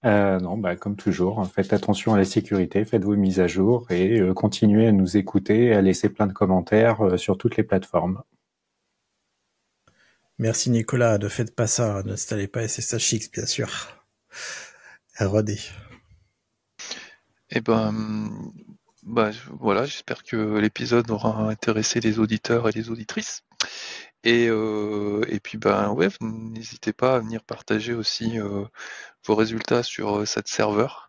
Non, 0.03 0.57
bah, 0.57 0.76
comme 0.76 0.95
toujours, 0.95 1.39
hein, 1.39 1.45
faites 1.45 1.74
attention 1.74 2.14
à 2.14 2.18
la 2.18 2.26
sécurité, 2.26 2.86
faites 2.86 3.03
vos 3.03 3.16
mises 3.16 3.39
à 3.39 3.47
jour 3.47 3.86
et 3.89 4.22
continuez 4.36 4.88
à 4.88 4.91
nous 4.91 5.18
écouter 5.18 5.66
et 5.66 5.74
à 5.74 5.82
laisser 5.82 6.10
plein 6.10 6.28
de 6.28 6.32
commentaires 6.32 7.20
sur 7.20 7.38
toutes 7.38 7.57
les 7.57 7.64
plateformes. 7.64 8.22
Merci 10.39 10.69
Nicolas, 10.69 11.17
ne 11.17 11.27
faites 11.27 11.53
pas 11.53 11.67
ça, 11.67 12.01
n'installez 12.03 12.47
pas 12.47 12.65
SSHX 12.65 13.29
bien 13.31 13.45
sûr. 13.45 13.69
RD. 15.19 15.57
Eh 17.49 17.59
ben, 17.59 18.29
bah, 19.03 19.31
voilà, 19.59 19.85
j'espère 19.85 20.23
que 20.23 20.57
l'épisode 20.59 21.11
aura 21.11 21.49
intéressé 21.49 21.99
les 21.99 22.19
auditeurs 22.19 22.69
et 22.69 22.71
les 22.71 22.89
auditrices. 22.89 23.43
Et, 24.23 24.47
euh, 24.49 25.21
puis 25.43 25.57
ben 25.57 25.91
ouais, 25.91 26.07
n'hésitez 26.21 26.93
pas 26.93 27.15
à 27.15 27.19
venir 27.19 27.43
partager 27.43 27.93
aussi 27.93 28.39
euh, 28.39 28.65
vos 29.25 29.35
résultats 29.35 29.83
sur 29.83 30.19
euh, 30.19 30.25
cette 30.25 30.47
serveur. 30.47 31.09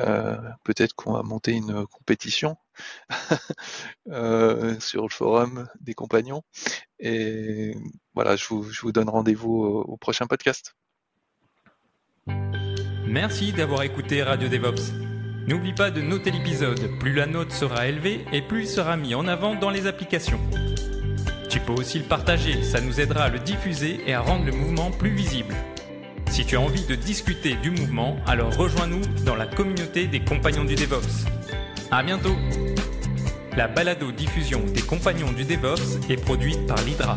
Euh, 0.00 0.38
peut-être 0.64 0.94
qu'on 0.94 1.12
va 1.12 1.22
monter 1.22 1.52
une 1.52 1.86
compétition 1.86 2.56
euh, 4.08 4.78
sur 4.80 5.02
le 5.02 5.10
forum 5.10 5.68
des 5.80 5.94
compagnons. 5.94 6.42
Et 6.98 7.74
voilà, 8.14 8.36
je 8.36 8.46
vous, 8.48 8.92
donne 8.92 9.08
rendez-vous 9.08 9.52
au, 9.52 9.82
au 9.82 9.96
prochain 9.96 10.26
podcast. 10.26 10.74
Merci 13.06 13.52
d'avoir 13.52 13.82
écouté 13.82 14.22
Radio 14.22 14.48
DevOps. 14.48 14.92
N'oublie 15.46 15.74
pas 15.74 15.90
de 15.90 16.00
noter 16.00 16.30
l'épisode, 16.30 16.98
plus 17.00 17.12
la 17.12 17.26
note 17.26 17.50
sera 17.50 17.88
élevée 17.88 18.24
et 18.32 18.42
plus 18.42 18.62
il 18.62 18.68
sera 18.68 18.96
mis 18.96 19.14
en 19.14 19.26
avant 19.26 19.56
dans 19.56 19.70
les 19.70 19.86
applications. 19.86 20.40
Tu 21.50 21.60
peux 21.60 21.72
aussi 21.72 21.98
le 21.98 22.04
partager, 22.04 22.62
ça 22.62 22.80
nous 22.80 23.00
aidera 23.00 23.24
à 23.24 23.28
le 23.28 23.40
diffuser 23.40 24.00
et 24.06 24.14
à 24.14 24.20
rendre 24.20 24.46
le 24.46 24.52
mouvement 24.52 24.90
plus 24.90 25.10
visible. 25.10 25.54
Si 26.32 26.46
tu 26.46 26.56
as 26.56 26.60
envie 26.62 26.86
de 26.86 26.94
discuter 26.94 27.56
du 27.56 27.70
mouvement, 27.70 28.16
alors 28.26 28.56
rejoins-nous 28.56 29.02
dans 29.26 29.36
la 29.36 29.44
communauté 29.44 30.06
des 30.06 30.20
compagnons 30.20 30.64
du 30.64 30.74
DevOps. 30.74 31.26
À 31.90 32.02
bientôt 32.02 32.34
La 33.54 33.68
balado-diffusion 33.68 34.62
des 34.74 34.80
compagnons 34.80 35.30
du 35.32 35.44
DevOps 35.44 36.00
est 36.08 36.16
produite 36.16 36.66
par 36.66 36.78
l'Hydra. 36.86 37.16